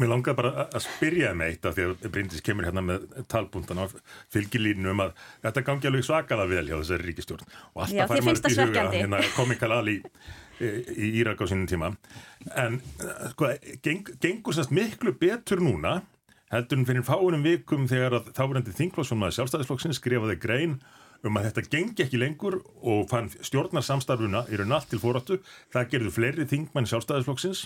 Mér 0.00 0.08
langaði 0.10 0.36
bara 0.38 0.50
að- 0.64 0.80
spyrja 0.84 1.32
með 1.36 1.50
eitt 1.52 1.66
af 1.68 1.74
því 1.76 1.84
að 1.90 2.06
Bryndis 2.14 2.40
kemur 2.44 2.64
hérna 2.68 2.82
með 2.84 3.04
talbúndan 3.28 3.82
á 3.82 3.86
fylgilínu 4.32 4.90
um 4.94 5.02
að 5.04 5.12
þetta 5.44 5.64
gangi 5.66 5.90
alveg 5.90 6.06
svakalega 6.06 6.48
vel 6.54 6.64
hjá 6.70 6.76
þessari 6.80 7.08
ríkistjórn 7.10 7.44
og 7.74 7.92
Já, 7.92 8.06
alltaf 8.06 8.14
þér 8.14 8.14
fær 8.14 8.24
maður 8.24 8.40
upp 8.40 8.48
í 8.48 8.58
huga 8.62 8.86
hérna 8.94 9.20
komikal 9.36 9.72
ali 9.76 9.96
í, 10.00 10.72
í 10.96 11.10
Írak 11.20 11.42
á 11.42 11.46
sínum 11.50 11.68
tíma. 11.68 11.92
En 12.56 12.80
sko, 13.34 13.52
geng, 13.84 14.08
gengur 14.24 14.56
sérst 14.56 14.72
miklu 14.74 15.12
betur 15.20 15.60
núna 15.60 15.98
heldur 16.54 16.78
en 16.80 16.86
fyrir 16.88 17.04
fáunum 17.06 17.44
vikum 17.44 17.88
þegar 17.90 18.20
að 18.20 18.32
þáverandi 18.36 18.74
þingflokksfólmaði 18.78 19.36
sjálfstæðisflokksins 19.38 19.98
skrifaði 20.00 20.36
grein 20.40 20.78
um 21.24 21.38
að 21.40 21.48
þetta 21.50 21.68
gengi 21.72 22.04
ekki 22.04 22.20
lengur 22.20 22.58
og 22.84 23.06
fann 23.10 23.30
stjórnarsamstarfuna 23.40 24.44
í 24.52 24.58
raun 24.60 24.74
allt 24.76 24.90
til 24.92 25.00
fóráttu 25.02 25.38
það 25.72 25.88
gerðu 25.94 26.12
fleiri 26.14 26.46
þingmenn 26.50 26.86
sjálfstæðisflokksins 26.90 27.64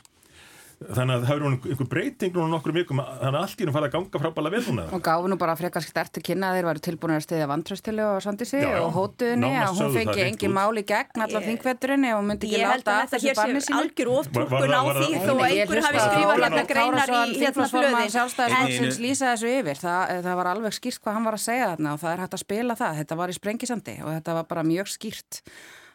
þannig 0.78 1.10
að 1.16 1.22
það 1.24 1.28
hefur 1.28 1.42
nú 1.42 1.48
einhver 1.58 1.88
breyting 1.90 2.32
núna 2.38 2.48
nokkur 2.54 2.72
vikum 2.76 3.00
þannig 3.02 3.34
að 3.34 3.38
allt 3.42 3.58
í 3.58 3.66
nú 3.66 3.72
fara 3.74 3.88
að 3.88 3.94
ganga 3.96 4.20
frábæla 4.22 4.50
vel 4.54 4.60
núna 4.68 4.84
Og 4.94 5.00
gáfu 5.02 5.26
nú 5.32 5.36
bara 5.40 5.56
frekar 5.58 5.82
stertu 5.82 6.22
kynna 6.22 6.52
að 6.52 6.58
þeir 6.60 6.68
varu 6.68 6.82
tilbúin 6.86 7.14
að 7.16 7.24
stiðja 7.26 7.48
vantröstilu 7.50 8.04
og 8.06 8.20
Svandísi 8.22 8.60
Já, 8.62 8.68
já. 8.76 8.78
og 8.86 8.92
hótuðinni 8.94 9.50
að 9.58 9.72
hún 9.74 9.96
fengi 9.96 10.22
engin 10.28 10.52
út. 10.52 10.54
mál 10.54 10.78
í 10.78 10.84
gegn 10.86 11.24
allar 11.26 11.42
þingvetturinn 11.48 12.06
ef 12.06 12.14
hún 12.20 12.28
myndi 12.30 12.46
ekki 12.46 12.60
Ég 12.62 12.70
held 12.70 12.86
láta 12.86 12.94
að 12.94 13.02
þetta 13.02 13.18
þessu 13.18 13.28
hér 13.28 13.38
banni 13.40 13.58
sé 13.58 13.66
sínu. 13.66 13.80
algjör 13.82 14.08
Var- 14.08 14.22
oftúlkun 14.22 14.54
var 14.54 14.62
á 14.62 14.78
það- 14.78 14.86
var 14.86 14.94
því 15.02 15.10
það- 15.10 15.26
þó 15.26 15.34
að 15.34 15.50
ég 15.50 15.62
einhver 15.66 15.82
hafi 15.88 15.98
á 15.98 16.06
skrifað 16.06 16.38
hérna 16.46 16.64
greinar 16.70 17.08
í 17.10 17.38
hérna 17.42 17.66
flöði. 17.74 18.04
Sjálfstæðisflokksins 18.14 19.00
lýsa 19.02 19.26
þessu 19.34 19.48
yfir. 19.58 19.76
Það, 19.82 20.22
það 20.28 20.36
var 20.38 20.46
alveg 20.54 20.72
skýrt 20.78 21.00
hvað 21.02 21.12
hann 21.18 21.24
var 21.26 21.34
að 21.34 21.42
segja 21.48 21.66
þarna 21.74 21.92
og 21.92 22.00
það 22.00 22.12
er 22.14 22.22
hægt 22.22 22.34
að 22.38 22.44
spila 22.46 22.74
það. 22.78 22.96
Þetta 23.02 23.16
var 23.18 23.28
í 23.28 23.36
sprengisandi 23.38 23.94
og 24.04 24.10
þetta 24.14 24.34
var 24.38 24.44
bara 24.54 24.62
mjög 24.62 24.86
skýrt 24.94 25.42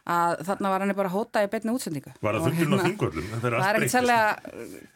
að 0.04 0.42
þarna 0.48 0.72
var 0.74 0.84
henni 0.84 0.96
bara 0.98 1.10
hóta 1.14 1.44
í 1.46 1.48
beinni 1.52 1.72
útsendingu. 1.72 2.12
Var 2.20 2.36
það 2.36 2.48
fundurinn 2.50 2.74
á 2.74 2.76
hérna- 2.76 2.88
þingvöllum? 2.90 3.28
Það 3.34 3.46
er 3.48 3.54
allt 3.54 3.64
Það 3.64 3.70
er 3.70 3.78
ekkert 3.80 3.94
sérlega, 3.94 4.36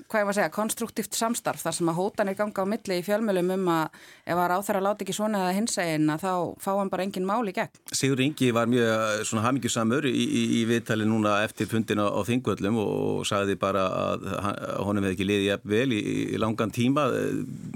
hvað 0.07 0.19
ég 0.21 0.25
var 0.27 0.33
að 0.33 0.37
segja, 0.37 0.51
konstruktíft 0.57 1.15
samstarf 1.15 1.61
þar 1.63 1.75
sem 1.77 1.91
að 1.91 1.97
hótanir 2.01 2.35
ganga 2.35 2.63
á 2.63 2.65
milli 2.67 2.97
í 2.99 3.05
fjölmjölum 3.07 3.53
um 3.55 3.69
að 3.71 4.01
ef 4.27 4.35
að 4.43 4.49
ráþæra 4.51 4.81
láti 4.83 5.05
ekki 5.07 5.15
svona 5.15 5.41
eða 5.45 5.53
hinsegin 5.55 6.11
að 6.11 6.25
þá 6.25 6.33
fá 6.63 6.71
hann 6.77 6.91
bara 6.91 7.03
engin 7.07 7.27
mál 7.27 7.47
í 7.47 7.53
gegn. 7.55 7.71
Sigur 7.95 8.19
Ingi 8.23 8.51
var 8.51 8.67
mjög 8.67 8.83
eh, 8.87 9.23
svona 9.23 9.45
hamingjusamur 9.47 10.07
í, 10.11 10.11
í, 10.11 10.43
í 10.59 10.61
viðtali 10.67 11.07
núna 11.07 11.37
eftir 11.47 11.67
fundina 11.71 12.07
á 12.11 12.19
þingvöllum 12.27 12.79
og, 12.83 12.91
og 13.21 13.25
sagði 13.31 13.55
bara 13.59 13.87
að 13.87 14.27
hann- 14.43 14.59
honum 14.87 15.07
hefði 15.07 15.15
ekki 15.17 15.29
liðið 15.31 15.47
jafn 15.53 15.71
vel 15.71 15.87
í, 15.95 16.01
í 16.35 16.41
langan 16.43 16.71
tíma. 16.75 17.07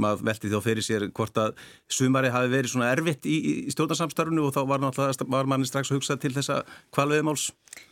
Maður 0.02 0.26
velti 0.28 0.52
þá 0.52 0.60
fyrir 0.68 0.84
sér 0.84 1.08
hvort 1.16 1.40
að 1.40 1.56
sumari 1.92 2.32
hafi 2.32 2.52
verið 2.52 2.76
svona 2.76 2.92
erfitt 2.92 3.24
í, 3.28 3.38
í 3.68 3.72
stjórnarsamstarfinu 3.72 4.48
og 4.48 4.56
þá 4.56 4.62
var, 4.68 4.88
var 5.32 5.50
manni 5.52 5.68
strax 5.70 5.92
að 5.92 6.00
hugsa 6.02 6.20
til 6.20 6.34
þessa 6.36 6.62
kvalveðumáls. 7.22 7.52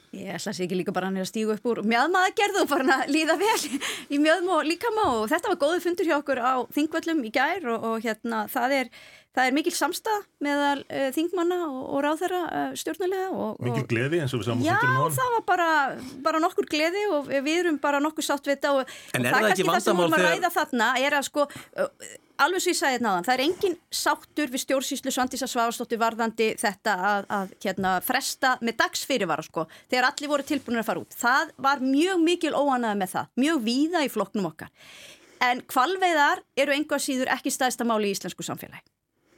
Ég 0.09 0.33
ætla 0.33 0.49
að 0.49 0.55
sé 0.57 0.65
ekki 0.65 0.77
líka 0.79 0.93
bara 0.93 1.05
hann 1.05 1.19
er 1.19 1.21
að 1.21 1.29
stígu 1.29 1.53
upp 1.53 1.65
úr 1.69 1.83
mjöðmaða 1.85 2.31
gerðu 2.33 2.63
og 2.63 2.69
bara 2.71 2.95
að 3.03 3.11
líða 3.13 3.35
vel 3.37 3.79
í 4.15 4.17
mjöðm 4.17 4.47
og 4.55 4.63
líkama 4.65 5.03
og 5.19 5.27
þetta 5.29 5.51
var 5.51 5.59
góðu 5.61 5.81
fundur 5.83 6.07
hjá 6.09 6.15
okkur 6.17 6.39
á 6.41 6.53
þingvöllum 6.73 7.19
í 7.29 7.31
gær 7.35 7.67
og, 7.69 7.85
og 7.85 8.07
hérna 8.07 8.39
það 8.49 8.73
er, 8.79 8.89
það 9.37 9.51
er 9.51 9.55
mikil 9.59 9.73
samstað 9.77 10.25
meðal 10.41 10.81
uh, 10.81 11.11
þingmanna 11.13 11.59
og, 11.67 11.83
og 11.93 12.01
ráðherra 12.07 12.39
uh, 12.47 12.71
stjórnulega 12.81 13.27
og, 13.29 13.61
Mikið 13.67 13.83
og 13.83 13.91
gleði 13.93 14.23
eins 14.23 14.33
og 14.33 14.41
við 14.41 14.49
saman 14.49 14.65
Já, 14.65 14.79
það 15.19 15.35
var 15.35 15.45
bara, 15.51 15.69
bara 16.25 16.41
nokkur 16.41 16.69
gleði 16.73 17.05
og 17.13 17.29
við 17.29 17.59
erum 17.59 17.77
bara 17.83 18.01
nokkur 18.01 18.25
sátt 18.25 18.49
við 18.49 18.57
þetta 18.57 18.73
og, 18.79 18.97
er 19.13 19.29
það 19.29 19.29
er 19.29 19.51
ekki 19.51 19.67
kannski 19.69 19.69
það 19.69 19.85
sem 19.85 19.93
vandamál 19.93 20.09
vorum 20.09 20.17
að 20.17 20.25
ræða 20.25 20.53
þarna 20.57 20.89
er 21.05 21.19
að 21.19 21.29
sko, 21.29 21.45
uh, 21.77 22.17
alveg 22.45 22.63
svo 22.63 22.73
ég 22.73 22.79
sagði 22.79 22.97
þetta 22.97 23.05
náðan, 23.07 23.25
það 23.27 23.35
er 23.35 23.43
engin 23.45 23.77
sáttur 23.99 24.51
við 24.53 24.63
stjórnsýslu 24.63 25.13
Svandísa 25.13 25.49
Svavastóttir 25.49 26.01
varðandi 26.01 26.49
þetta 26.59 26.95
að, 27.11 27.27
að 27.37 27.55
hérna, 27.65 27.93
fresta 28.05 28.53
með 28.65 28.79
dags 28.83 29.05
fyrirvara 29.09 29.45
sko, 29.45 29.65
þegar 29.91 30.09
allir 30.11 30.33
voru 30.33 30.47
tilbúinir 30.47 30.83
að 30.83 30.89
fara 30.91 31.03
út. 31.03 31.17
Það 31.19 31.55
var 31.67 31.83
mjög 31.83 32.23
mikil 32.23 32.53
óanaði 32.55 33.01
með 33.01 33.15
það, 33.15 33.33
mjög 33.45 33.65
víða 33.67 34.05
í 34.05 34.13
flokknum 34.13 34.51
okkar. 34.51 34.71
En 35.49 35.63
kvalveiðar 35.71 36.43
eru 36.59 36.75
einhvað 36.75 37.05
síður 37.05 37.33
ekki 37.35 37.53
staðista 37.55 37.87
máli 37.87 38.11
í 38.11 38.15
íslensku 38.17 38.43
samfélagi. 38.43 38.83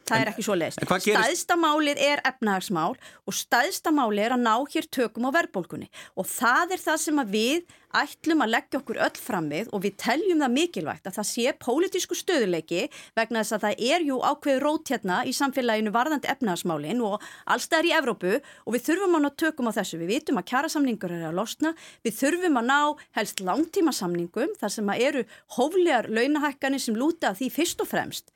Það 0.10 0.22
er 0.26 0.32
ekki 0.32 0.44
svo 0.44 0.56
leiðist. 0.58 0.82
en 0.82 0.88
hvað 0.90 1.04
gerist- 1.06 1.22
Stæðsta 1.28 1.56
málið 1.62 2.00
er 2.04 2.22
efnahagsmál 2.26 2.96
og 3.28 3.34
stæðsta 3.38 3.92
málið 3.96 4.26
er 4.26 4.34
að 4.36 4.42
ná 4.48 4.56
hér 4.74 4.88
tökum 4.92 5.28
á 5.28 5.32
verðbólkunni 5.38 5.88
og 6.18 6.26
það 6.28 6.74
er 6.76 6.82
það 6.84 6.98
sem 7.06 7.22
við 7.32 7.62
ætlum 7.92 8.40
að 8.44 8.52
leggja 8.56 8.80
okkur 8.80 9.00
öll 9.04 9.18
fram 9.20 9.50
við 9.52 9.68
og 9.76 9.82
við 9.84 9.96
teljum 10.00 10.40
það 10.40 10.52
mikilvægt 10.56 11.08
að 11.10 11.16
það 11.18 11.28
sé 11.28 11.54
pólitísku 11.60 12.16
stöðuleiki 12.16 12.84
vegna 13.20 13.42
þess 13.44 13.56
að 13.58 13.64
það 13.66 13.84
er 13.92 14.06
jú 14.08 14.20
ákveði 14.24 14.62
rót 14.64 14.92
hérna 14.94 15.18
í 15.28 15.34
samfélaginu 15.36 15.92
varðandi 15.92 16.32
efnahagsmálin 16.32 17.04
og 17.04 17.22
allstæðar 17.52 17.90
í 17.90 17.96
Evrópu 18.00 18.34
og 18.40 18.74
við 18.78 18.86
þurfum 18.88 19.16
að 19.20 19.26
ná 19.26 19.30
tökum 19.44 19.68
á 19.68 19.76
þessu. 19.76 20.00
Við 20.00 20.08
vitum 20.16 20.40
að 20.40 20.48
kjærasamningur 20.54 21.12
er 21.12 21.28
að 21.30 21.36
losna, 21.36 21.74
við 22.04 22.16
þurfum 22.22 22.60
að 22.64 22.70
ná 22.72 22.80
helst 23.20 23.44
langtíma 23.44 23.92
samningum 23.94 24.56
þar 24.60 24.72
sem 24.72 24.88
að 24.88 25.02
eru 25.12 25.26
hóflegar 25.58 26.08
launahækkanir 26.08 26.80
sem 26.80 26.96
lúta 26.96 27.36
því 27.36 27.52
fyrst 27.52 27.82
og 27.84 27.92
fremst 27.92 28.32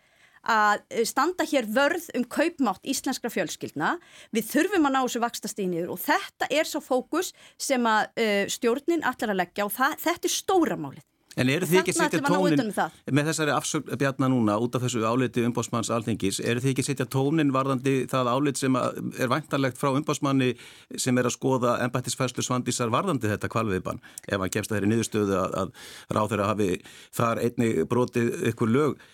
að 0.50 0.84
eh, 0.90 1.04
standa 1.08 1.48
hér 1.48 1.68
vörð 1.76 2.10
um 2.18 2.28
kaupmátt 2.30 2.86
íslenskra 2.86 3.32
fjölskyldna. 3.34 3.96
Við 4.36 4.52
þurfum 4.54 4.90
að 4.90 4.96
ná 4.96 5.02
þessu 5.02 5.24
vakstastíniður 5.26 5.96
og 5.96 6.02
þetta 6.06 6.50
er 6.52 6.70
svo 6.70 6.84
fókus 6.84 7.34
sem 7.62 7.84
að 7.90 8.08
uh, 8.22 8.46
stjórnin 8.52 9.06
allar 9.06 9.34
að 9.34 9.42
leggja 9.44 9.68
og 9.68 9.76
það, 9.76 10.00
þetta 10.06 10.30
er 10.30 10.36
stóra 10.36 10.80
málið. 10.80 11.04
En 11.36 11.50
eru 11.52 11.68
þið 11.68 11.80
ekki 11.82 11.92
að 11.92 11.98
setja 11.98 12.20
að 12.22 12.28
tónin 12.30 12.62
um 12.64 13.16
með 13.18 13.30
þessari 13.30 13.52
afsögn 13.52 14.00
bjarna 14.00 14.30
núna 14.32 14.56
út 14.64 14.78
af 14.78 14.86
þessu 14.86 15.02
áliti 15.04 15.44
umbásmanns 15.44 15.92
alþingis, 15.92 16.40
eru 16.40 16.64
þið 16.64 16.72
ekki 16.72 16.86
að 16.86 16.90
setja 16.90 17.08
tónin 17.12 17.52
varðandi 17.56 17.96
það 18.12 18.30
álit 18.32 18.62
sem 18.62 18.78
að 18.80 19.02
er 19.20 19.32
væntanlegt 19.34 19.80
frá 19.82 19.92
umbásmanni 19.92 20.54
sem 20.96 21.20
er 21.20 21.28
að 21.28 21.36
skoða 21.36 21.76
embættisfærslu 21.84 22.46
svandísar 22.46 22.94
varðandi 22.94 23.34
þetta 23.34 23.52
kvalviðban 23.52 24.00
ef 24.30 24.40
hann 24.40 24.54
kemst 24.54 24.72
að 24.72 24.78
þeirri 24.78 24.92
niðurstöðu 24.94 25.38
að, 25.42 25.60
að 25.60 26.16
ráð 26.16 26.32
þeirra 26.32 26.50
hafi 26.54 26.72
þar 27.20 27.44
einni 27.50 27.70
brotið 27.92 28.32
ykkur 28.54 28.72
lög 28.72 29.08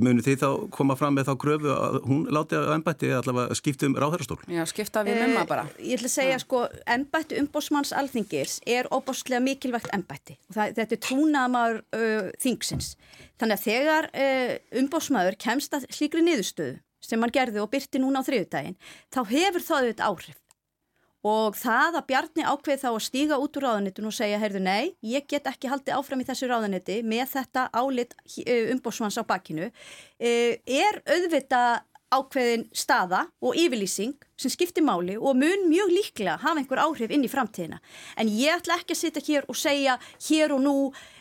munu 0.00 0.22
þið 0.24 0.40
þá 0.40 0.48
koma 0.74 0.96
fram 0.98 1.14
með 1.18 1.28
þá 1.28 1.34
kröfu 1.42 1.72
að 1.74 1.98
hún 2.08 2.22
láti 2.34 2.56
að 2.58 2.70
embætti 2.78 3.10
allavega 3.14 3.56
skipta 3.58 3.86
um 3.88 3.96
ráðherrastól? 4.00 4.38
Já, 4.48 4.62
skipta 4.70 5.04
við 5.06 5.20
mumma 5.22 5.44
bara. 5.48 5.66
Eh, 5.76 5.90
Ég 5.92 6.00
ætla 6.00 6.08
að 6.08 6.14
segja 6.14 6.38
sko, 6.42 6.64
embætti 6.96 7.38
umbósmanns 7.42 7.92
alþingis 7.96 8.58
er 8.66 8.88
óbáslega 8.90 9.42
mikilvægt 9.44 9.92
embætti 9.94 10.38
og 10.48 10.56
það, 10.56 10.74
þetta 10.80 10.96
er 10.98 11.02
trúnaðamaður 11.06 11.80
uh, 12.00 12.32
þingsins. 12.42 12.90
Þannig 13.38 13.58
að 13.58 13.64
þegar 13.68 14.10
uh, 14.10 14.52
umbósmaður 14.82 15.38
kemst 15.44 15.78
að 15.78 15.88
slíkri 15.92 16.24
niðurstöðu 16.26 16.78
sem 17.08 17.22
hann 17.22 17.32
gerði 17.32 17.62
og 17.62 17.70
byrti 17.72 18.00
núna 18.02 18.24
á 18.24 18.26
þriðudaginn, 18.26 18.78
þá 19.14 19.20
hefur 19.30 19.64
það 19.64 19.84
auðvitað 19.84 20.08
áhrif. 20.08 20.38
Og 21.26 21.56
það 21.58 21.98
að 21.98 22.06
Bjarni 22.12 22.46
ákveð 22.46 22.82
þá 22.84 22.88
að 22.92 23.02
stíga 23.08 23.40
út 23.42 23.58
úr 23.58 23.66
ráðanitun 23.66 24.10
og 24.10 24.14
segja, 24.14 24.38
heyrðu 24.38 24.62
nei, 24.62 24.94
ég 25.02 25.26
get 25.30 25.48
ekki 25.50 25.70
haldið 25.70 25.98
áfram 25.98 26.22
í 26.22 26.28
þessu 26.28 26.48
ráðaniti 26.50 27.00
með 27.02 27.26
þetta 27.34 27.68
álit 27.74 28.14
umbósmanns 28.74 29.18
á 29.18 29.24
bakkinu, 29.26 29.70
er 30.20 31.02
auðvita 31.08 31.62
ákveðin 32.08 32.64
staða 32.72 33.26
og 33.44 33.56
yfirlýsing 33.58 34.14
sem 34.38 34.52
skiptir 34.52 34.84
máli 34.86 35.18
og 35.18 35.36
mun 35.36 35.66
mjög 35.68 35.90
líklega 35.92 36.38
hafa 36.40 36.60
einhver 36.60 36.80
áhrif 36.80 37.12
inn 37.12 37.26
í 37.26 37.30
framtíðina. 37.30 37.80
En 38.16 38.30
ég 38.32 38.54
ætla 38.54 38.78
ekki 38.78 38.94
að 38.94 39.00
sitja 39.02 39.24
hér 39.26 39.48
og 39.50 39.58
segja 39.58 39.98
hér 40.28 40.54
og 40.56 40.62
nú, 40.64 40.74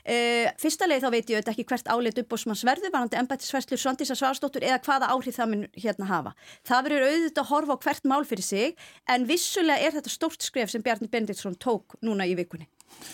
uh, 0.08 0.48
fyrsta 0.62 0.88
leið 0.88 1.04
þá 1.06 1.10
veit 1.14 1.34
ég 1.34 1.52
ekki 1.52 1.66
hvert 1.68 1.92
álit 1.92 2.22
uppbósmanns 2.24 2.64
verður, 2.68 2.94
varandi 2.94 3.20
embættisverslur 3.20 3.82
Svandísa 3.82 4.18
Svarsdóttur 4.18 4.66
eða 4.66 4.80
hvaða 4.86 5.12
áhrif 5.14 5.38
það 5.38 5.52
mun 5.54 5.68
hérna 5.76 6.10
hafa. 6.10 6.34
Það 6.68 6.88
verður 6.88 7.08
auðvitað 7.10 7.44
að 7.44 7.52
horfa 7.52 7.78
á 7.78 7.84
hvert 7.86 8.10
mál 8.10 8.24
fyrir 8.28 8.48
sig 8.48 8.90
en 9.12 9.28
vissulega 9.30 9.84
er 9.84 9.98
þetta 9.98 10.14
stórt 10.14 10.48
skref 10.48 10.74
sem 10.74 10.86
Bjarni 10.86 11.12
Bendiktsson 11.12 11.58
tók 11.60 11.98
núna 12.02 12.28
í 12.28 12.36
vikunni. 12.40 12.70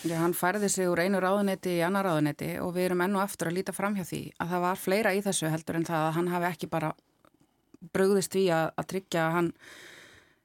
Já, 0.06 0.18
hann 0.22 0.36
færði 0.38 0.70
sig 0.70 0.88
úr 0.88 1.02
einu 1.02 1.20
ráðunetti 1.20 1.80
í 1.80 1.86
annar 1.86 2.06
ráðunetti 2.08 2.54
og 2.62 2.76
við 2.76 2.92
erum 2.92 3.02
ennu 3.04 3.20
aftur 3.24 3.50
að 3.50 3.58
líta 3.58 3.74
fram 3.76 3.98
hjá 3.98 4.06
því 4.08 4.22
að 4.38 4.54
það 4.54 4.64
var 4.68 4.80
fleira 4.80 5.14
í 5.18 5.24
þessu 5.26 5.50
heldur 5.52 5.80
en 5.80 5.88
það 5.88 6.06
að 6.08 6.14
hann 6.20 6.30
hafi 6.32 6.50
ekki 6.52 6.70
bara 6.72 6.92
brögðist 7.94 8.38
við 8.38 8.54
að 8.54 8.86
tryggja 8.94 9.26
að 9.26 9.36
hann 9.38 9.50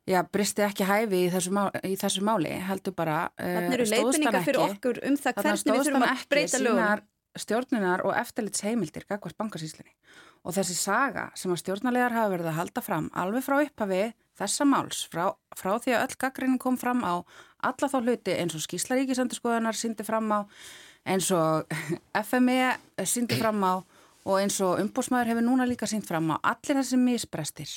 já, 0.09 0.23
bristi 0.33 0.65
ekki 0.67 0.87
hæfi 0.89 1.25
í 1.27 1.29
þessu, 1.33 1.53
má, 1.55 1.67
í 1.85 1.95
þessu 2.01 2.25
máli, 2.27 2.55
heldur 2.69 2.97
bara 2.97 3.21
uh, 3.29 3.45
Þannig 3.45 3.77
eru 3.77 3.89
leifinningar 3.93 4.47
fyrir 4.47 4.65
okkur 4.65 5.03
um 5.09 5.19
það 5.21 5.43
hvernig 5.43 5.69
við 5.69 5.85
þurfum 5.89 6.09
að 6.09 6.27
breyta 6.33 6.63
lögum 6.65 7.07
stjórnunar 7.39 8.03
og 8.09 8.17
eftirlits 8.19 8.65
heimildir 8.67 9.05
gagvart 9.07 9.37
bankasíslinni 9.39 9.93
og 10.47 10.55
þessi 10.57 10.75
saga 10.79 11.29
sem 11.39 11.53
að 11.53 11.61
stjórnarlegar 11.63 12.17
hafa 12.17 12.33
verið 12.33 12.49
að 12.51 12.57
halda 12.57 12.83
fram 12.83 13.11
alveg 13.15 13.45
frá 13.45 13.59
upphafi 13.61 14.01
þessa 14.39 14.67
máls 14.67 15.05
frá, 15.13 15.29
frá 15.59 15.71
því 15.83 15.95
að 15.95 16.05
öll 16.07 16.19
gaggrinni 16.25 16.61
kom 16.63 16.79
fram 16.81 17.05
á 17.05 17.23
alla 17.69 17.91
þá 17.91 17.99
hluti 18.01 18.35
eins 18.35 18.57
og 18.57 18.65
skíslaríkisandurskoðanar 18.65 19.79
síndi 19.79 20.07
fram 20.07 20.31
á 20.35 20.41
eins 21.09 21.31
og 21.35 21.69
FME 22.29 22.75
síndi 23.07 23.39
fram 23.39 23.63
á 23.67 23.75
og 24.29 24.41
eins 24.43 24.59
og 24.65 24.81
umbósmaður 24.83 25.33
hefur 25.33 25.47
núna 25.47 25.67
líka 25.69 25.89
sínt 25.89 26.07
fram 26.09 26.29
á. 26.35 26.37
Allir 26.43 26.81
þessi 26.81 26.99
misbrestir. 27.01 27.71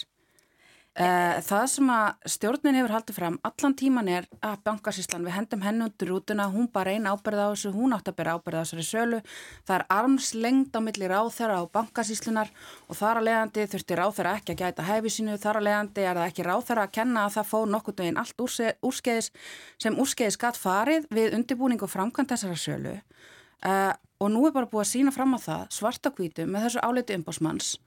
Uh, 0.91 1.37
það 1.47 1.65
sem 1.71 1.87
að 1.87 2.25
stjórnin 2.33 2.75
hefur 2.75 2.91
haldið 2.91 3.15
fram 3.15 3.35
allan 3.47 3.75
tíman 3.79 4.09
er 4.11 4.25
að 4.43 4.57
bankasíslan 4.67 5.23
við 5.23 5.37
hendum 5.37 5.61
henn 5.63 5.85
undir 5.85 6.09
rútuna, 6.11 6.49
hún 6.51 6.65
bara 6.67 6.91
einn 6.91 7.05
ábyrða 7.07 7.45
á 7.47 7.51
þessu, 7.53 7.69
hún 7.71 7.93
átt 7.95 8.09
að 8.11 8.17
byrja 8.17 8.33
ábyrða 8.35 8.59
á 8.59 8.63
þessari 8.65 8.83
sölu. 8.83 9.19
Það 9.63 9.75
er 9.77 9.85
armslengd 9.95 10.75
á 10.75 10.79
milli 10.83 11.07
ráþæra 11.07 11.61
á 11.63 11.71
bankasíslunar 11.71 12.51
og 12.91 12.99
þar 12.99 13.21
að 13.21 13.27
leiðandi 13.29 13.65
þurfti 13.71 13.97
ráþæra 14.01 14.33
ekki 14.41 14.51
að 14.51 14.63
gæta 14.65 14.87
hæfi 14.89 15.13
sínu 15.15 15.37
þar 15.39 15.59
að 15.61 15.65
leiðandi 15.69 16.03
er 16.03 16.19
það 16.19 16.27
ekki 16.27 16.45
ráþæra 16.49 16.83
að 16.83 16.95
kenna 16.97 17.23
að 17.23 17.37
það 17.37 17.47
fó 17.53 17.59
nokkur 17.71 17.95
deginn 18.01 18.19
allt 18.19 18.43
úrskeiðis 18.83 19.31
sem 19.79 19.95
úrskeiðis 19.95 20.39
gatt 20.43 20.59
farið 20.59 21.07
við 21.07 21.37
undirbúning 21.39 21.79
og 21.87 21.93
framkvæmt 21.93 22.35
þessara 22.35 22.59
sölu. 22.59 22.97
Uh, 23.63 23.93
og 24.19 24.27
nú 24.33 24.43
er 24.43 24.51
bara 24.51 24.67
búið 24.67 24.83
að 24.83 24.91
sína 24.91 25.15
fram 25.15 25.37
á 25.37 25.39
það 25.39 25.63
svartakvítu 25.77 26.49
með 26.49 26.67
þessu 26.67 26.83
áleiti 26.83 27.15
umbásmanns 27.15 27.77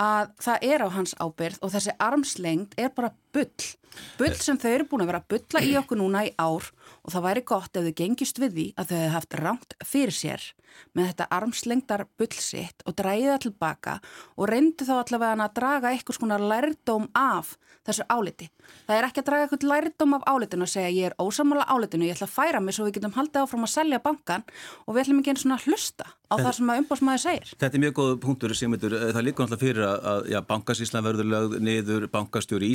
að 0.00 0.32
það 0.42 0.66
er 0.70 0.84
á 0.84 0.88
hans 0.94 1.14
ábyrð 1.20 1.60
og 1.62 1.74
þessi 1.74 1.94
armslengd 2.02 2.74
er 2.80 2.90
bara 2.94 3.12
bull 3.34 3.72
bull 4.18 4.34
sem 4.38 4.58
þau 4.58 4.70
eru 4.72 4.86
búin 4.90 5.04
að 5.04 5.10
vera 5.12 5.22
að 5.22 5.30
bulla 5.34 5.62
í 5.62 5.74
okkur 5.78 6.00
núna 6.00 6.24
í 6.26 6.32
ár 6.40 6.70
og 7.04 7.14
það 7.14 7.26
væri 7.28 7.44
gott 7.50 7.78
ef 7.78 7.86
þau 7.86 7.96
gengist 8.00 8.40
við 8.42 8.56
því 8.56 8.66
að 8.74 8.90
þau 8.90 8.96
hefði 8.96 9.14
haft 9.14 9.36
rámt 9.40 9.76
fyrir 9.84 10.16
sér 10.16 10.46
með 10.94 11.10
þetta 11.12 11.28
armslengdar 11.38 12.06
bullsitt 12.18 12.82
og 12.88 12.96
dræði 12.98 13.28
það 13.30 13.42
tilbaka 13.46 13.98
og 14.34 14.48
reyndu 14.50 14.86
þá 14.86 14.94
allavega 14.96 15.46
að 15.46 15.54
draga 15.60 15.92
eitthvað 15.92 16.18
svona 16.18 16.40
lærdóm 16.40 17.06
af 17.14 17.54
þessu 17.84 18.06
áliti. 18.08 18.48
Það 18.88 18.96
er 18.96 19.06
ekki 19.08 19.20
að 19.20 19.28
draga 19.28 19.46
eitthvað 19.46 19.66
lærdóm 19.70 20.16
af 20.16 20.26
álitinu 20.30 20.64
og 20.64 20.72
segja 20.72 20.92
ég 20.94 21.10
er 21.10 21.16
ósamála 21.20 21.66
álitinu, 21.68 22.08
ég 22.08 22.16
ætla 22.16 22.28
að 22.30 22.34
færa 22.34 22.62
mig 22.64 22.76
svo 22.76 22.86
við 22.88 22.98
getum 22.98 23.14
haldið 23.16 23.42
áfram 23.42 23.66
að 23.66 23.74
selja 23.74 24.00
bankan 24.04 24.44
og 24.86 24.94
við 24.94 25.02
ætlum 25.04 25.20
ekki 25.20 25.34
einn 25.34 25.42
svona 25.42 25.58
að 25.58 25.66
hlusta 25.68 26.06
á 26.08 26.34
það 26.40 26.52
sem 26.56 26.70
að 26.72 26.80
umbásmaður 26.82 27.22
segir. 27.24 27.52
Þetta 27.60 27.76
er 27.78 27.84
mjög 27.84 27.96
góð 27.98 28.14
punktur 28.24 28.54
sem 28.56 28.74
þetta, 28.74 29.00
það 29.12 29.26
líka 29.28 29.44
náttúrulega 29.44 29.62
fyrir 29.64 29.84
að 29.90 30.30
já, 30.32 30.38
bankasíslan 30.48 31.04
verður 31.04 31.30
lögð 31.34 31.58
niður, 31.68 32.08
bankastjóri 32.14 32.70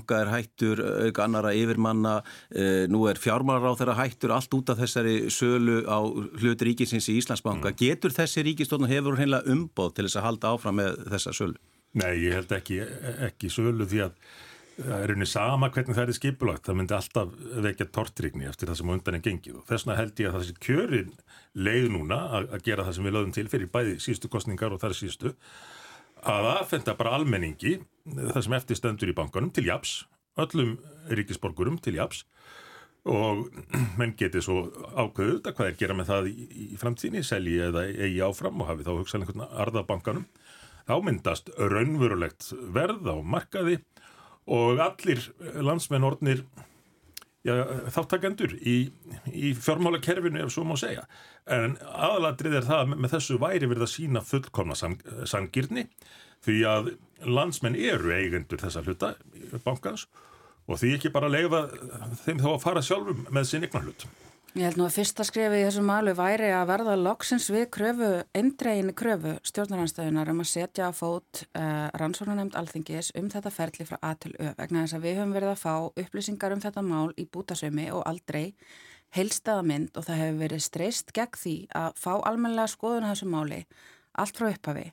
Íslandsbanka 0.00 0.20
er 0.20 0.30
hættur, 0.32 0.80
auka 1.06 1.24
annara 1.24 1.52
yfirmanna, 1.54 2.22
e, 2.50 2.86
nú 2.88 3.08
er 3.08 3.16
fjármálar 3.16 3.72
á 3.72 3.78
þeirra 3.78 3.96
hættur 3.98 4.32
allt 4.32 4.52
út 4.54 4.70
af 4.70 4.78
þessari 4.78 5.30
sölu 5.30 5.84
á 5.86 6.00
hlut 6.40 6.62
ríkisins 6.62 7.08
í 7.08 7.18
Íslandsbanka. 7.20 7.70
Mm. 7.70 7.76
Getur 7.76 8.10
þessi 8.10 8.44
ríkistofn 8.44 8.88
hefur 8.88 9.16
hreinlega 9.16 9.46
umbóð 9.50 9.94
til 9.94 10.06
þess 10.06 10.16
að 10.16 10.26
halda 10.26 10.54
áfram 10.54 10.78
með 10.80 11.02
þessa 11.10 11.32
sölu? 11.32 11.58
Nei, 11.92 12.22
ég 12.24 12.34
held 12.34 12.52
ekki, 12.52 12.80
ekki 13.26 13.50
sölu 13.50 13.86
því 13.86 14.06
að 14.06 14.14
það 14.80 15.02
er 15.02 15.12
unni 15.12 15.26
sama 15.26 15.68
hvernig 15.68 15.96
það 15.96 16.08
er 16.08 16.16
skipulagt, 16.16 16.64
það 16.64 16.76
myndi 16.78 16.94
alltaf 16.96 17.32
vekja 17.66 17.86
tortrygni 17.92 18.46
eftir 18.48 18.70
það 18.70 18.78
sem 18.78 18.92
undan 18.94 19.18
er 19.18 19.24
gengið 19.26 19.58
og 19.58 19.66
þess 19.68 19.84
vegna 19.84 19.96
held 19.98 20.22
ég 20.22 20.30
að 20.30 20.38
þessi 20.38 20.54
kjörin 20.64 21.10
leið 21.52 21.90
núna 21.92 22.20
að, 22.38 22.46
að 22.54 22.64
gera 22.64 22.86
það 22.86 22.96
sem 22.96 23.08
við 23.08 23.14
lögum 23.18 23.34
til 23.36 23.44
fyrir 23.52 23.72
bæði 23.74 23.98
sístu 24.00 24.30
kostningar 24.32 24.72
og 24.72 24.80
þar 24.80 24.96
sístu 24.96 25.34
að 26.28 26.48
aðfenda 26.54 26.96
bara 26.98 27.16
almenningi 27.18 27.78
það 28.16 28.42
sem 28.44 28.56
eftir 28.56 28.78
stöndur 28.78 29.12
í 29.12 29.16
bankanum 29.16 29.52
til 29.54 29.66
japs, 29.68 30.04
öllum 30.40 30.76
ríkisborgurum 31.10 31.78
til 31.82 31.96
japs 31.98 32.24
og 33.08 33.46
menn 33.98 34.14
getið 34.18 34.44
svo 34.44 34.62
ákveðuð 34.92 35.48
að 35.48 35.54
hvað 35.56 35.70
er 35.70 35.78
gera 35.80 35.96
með 35.96 36.10
það 36.12 36.30
í, 36.30 36.48
í 36.74 36.80
framtíðinni, 36.80 37.24
selji 37.24 37.60
eða 37.70 37.86
eigi 37.88 38.24
áfram 38.26 38.60
og 38.60 38.70
hafi 38.70 38.86
þá 38.86 38.92
hugsaðlega 38.98 39.32
einhvern 39.32 39.62
arðabankanum 39.64 40.26
þá 40.90 40.94
myndast 41.06 41.52
raunverulegt 41.56 42.50
verð 42.74 43.08
á 43.08 43.16
markaði 43.22 43.78
og 44.50 44.80
allir 44.82 45.22
landsmenn 45.62 46.06
orðnir 46.08 46.44
þáttakendur 47.44 48.52
í, 48.60 48.90
í 49.32 49.52
fjármála 49.56 50.00
kerfinu 50.04 50.42
ef 50.44 50.52
svo 50.52 50.66
má 50.68 50.74
segja. 50.80 51.06
En 51.48 51.78
aðaladrið 51.88 52.58
er 52.60 52.66
það 52.68 52.96
með 52.96 53.14
þessu 53.14 53.38
væri 53.40 53.70
verið 53.70 53.86
að 53.86 53.94
sína 53.94 54.24
fullkomna 54.24 54.76
sangirni 54.76 55.86
því 56.44 56.58
að 56.68 56.90
landsmenn 57.28 57.76
eru 57.76 58.12
eigendur 58.16 58.60
þessa 58.60 58.84
hluta 58.84 59.14
bankans 59.64 60.06
og 60.68 60.80
því 60.80 60.94
ekki 60.96 61.12
bara 61.12 61.30
leiða 61.32 61.66
þeim 62.24 62.40
þá 62.40 62.50
að 62.54 62.62
fara 62.62 62.84
sjálfum 62.84 63.26
með 63.32 63.48
sinn 63.48 63.66
ykna 63.66 63.82
hlut 63.84 64.06
Ég 64.50 64.64
held 64.66 64.80
nú 64.80 64.82
að 64.88 64.96
fyrsta 64.96 65.22
skrifið 65.22 65.60
í 65.60 65.66
þessum 65.68 65.84
malu 65.86 66.10
væri 66.18 66.48
að 66.50 66.64
verða 66.72 66.96
loksins 66.98 67.44
við 67.54 67.68
kröfu, 67.70 68.08
eindreginni 68.34 68.90
kröfu 68.98 69.36
stjórnarhansstæðunar 69.46 70.32
um 70.32 70.40
að 70.42 70.48
setja 70.50 70.88
á 70.88 70.92
fót 70.96 71.44
uh, 71.54 71.86
rannsóknarnemnd 71.94 72.56
alþingis 72.58 73.12
um 73.20 73.28
þetta 73.30 73.52
ferli 73.54 73.86
frá 73.86 74.00
A 74.02 74.10
til 74.18 74.32
Ö 74.42 74.48
vegna 74.58 74.82
þess 74.82 74.96
að 74.98 75.04
við 75.06 75.20
höfum 75.20 75.34
verið 75.36 75.52
að 75.52 75.60
fá 75.62 75.74
upplýsingar 76.02 76.56
um 76.56 76.62
þetta 76.64 76.82
mál 76.82 77.14
í 77.14 77.28
bútasömi 77.30 77.84
og 77.94 78.02
aldrei 78.10 78.56
heilstaðamynd 79.14 79.94
og 79.94 80.08
það 80.08 80.22
hefur 80.24 80.42
verið 80.42 80.64
streyst 80.66 81.14
gegn 81.14 81.38
því 81.44 81.54
að 81.84 82.02
fá 82.02 82.12
almenlega 82.18 82.74
skoðun 82.74 83.06
að 83.06 83.14
þessu 83.14 83.30
máli 83.30 83.60
allt 84.18 84.42
frá 84.42 84.48
upphafi. 84.50 84.88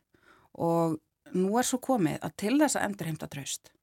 Og 0.53 0.99
nú 1.33 1.57
er 1.57 1.65
svo 1.65 1.81
komið 1.81 2.21
að 2.21 2.37
til 2.45 2.53
þess 2.61 2.77
að 2.77 2.91
endurheimta 2.91 3.31
tröst 3.33 3.73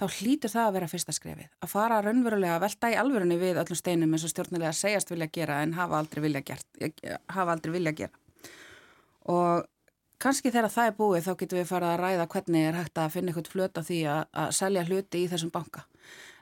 þá 0.00 0.06
hlýtur 0.18 0.50
það 0.52 0.68
að 0.68 0.74
vera 0.76 0.88
fyrsta 0.90 1.14
skrefið. 1.14 1.50
Að 1.62 1.70
fara 1.70 2.00
raunverulega 2.02 2.56
að 2.56 2.64
velta 2.66 2.90
í 2.90 2.96
alvörunni 2.98 3.38
við 3.40 3.60
öllum 3.62 3.78
steinum 3.78 4.16
eins 4.16 4.26
og 4.26 4.32
stjórnilega 4.32 4.72
segjast 4.74 5.12
vilja 5.12 5.30
gera 5.32 5.60
en 5.62 5.76
hafa 5.76 6.00
aldrei 6.00 6.24
vilja, 6.24 6.42
gert, 6.46 6.66
hafa 7.30 7.54
aldrei 7.54 7.74
vilja 7.76 7.94
gera. 8.02 8.20
Og 9.30 9.64
kannski 10.20 10.52
þegar 10.52 10.72
það 10.72 10.90
er 10.90 10.98
búið 10.98 11.26
þá 11.28 11.32
getum 11.40 11.60
við 11.60 11.70
farað 11.70 11.94
að 11.94 12.02
ræða 12.02 12.28
hvernig 12.34 12.68
er 12.68 12.78
hægt 12.80 13.00
að 13.00 13.14
finna 13.14 13.32
eitthvað 13.32 13.54
flöta 13.54 13.84
því 13.86 14.00
að, 14.10 14.22
að 14.44 14.54
selja 14.58 14.86
hluti 14.88 15.24
í 15.24 15.30
þessum 15.30 15.54
banka. 15.54 15.86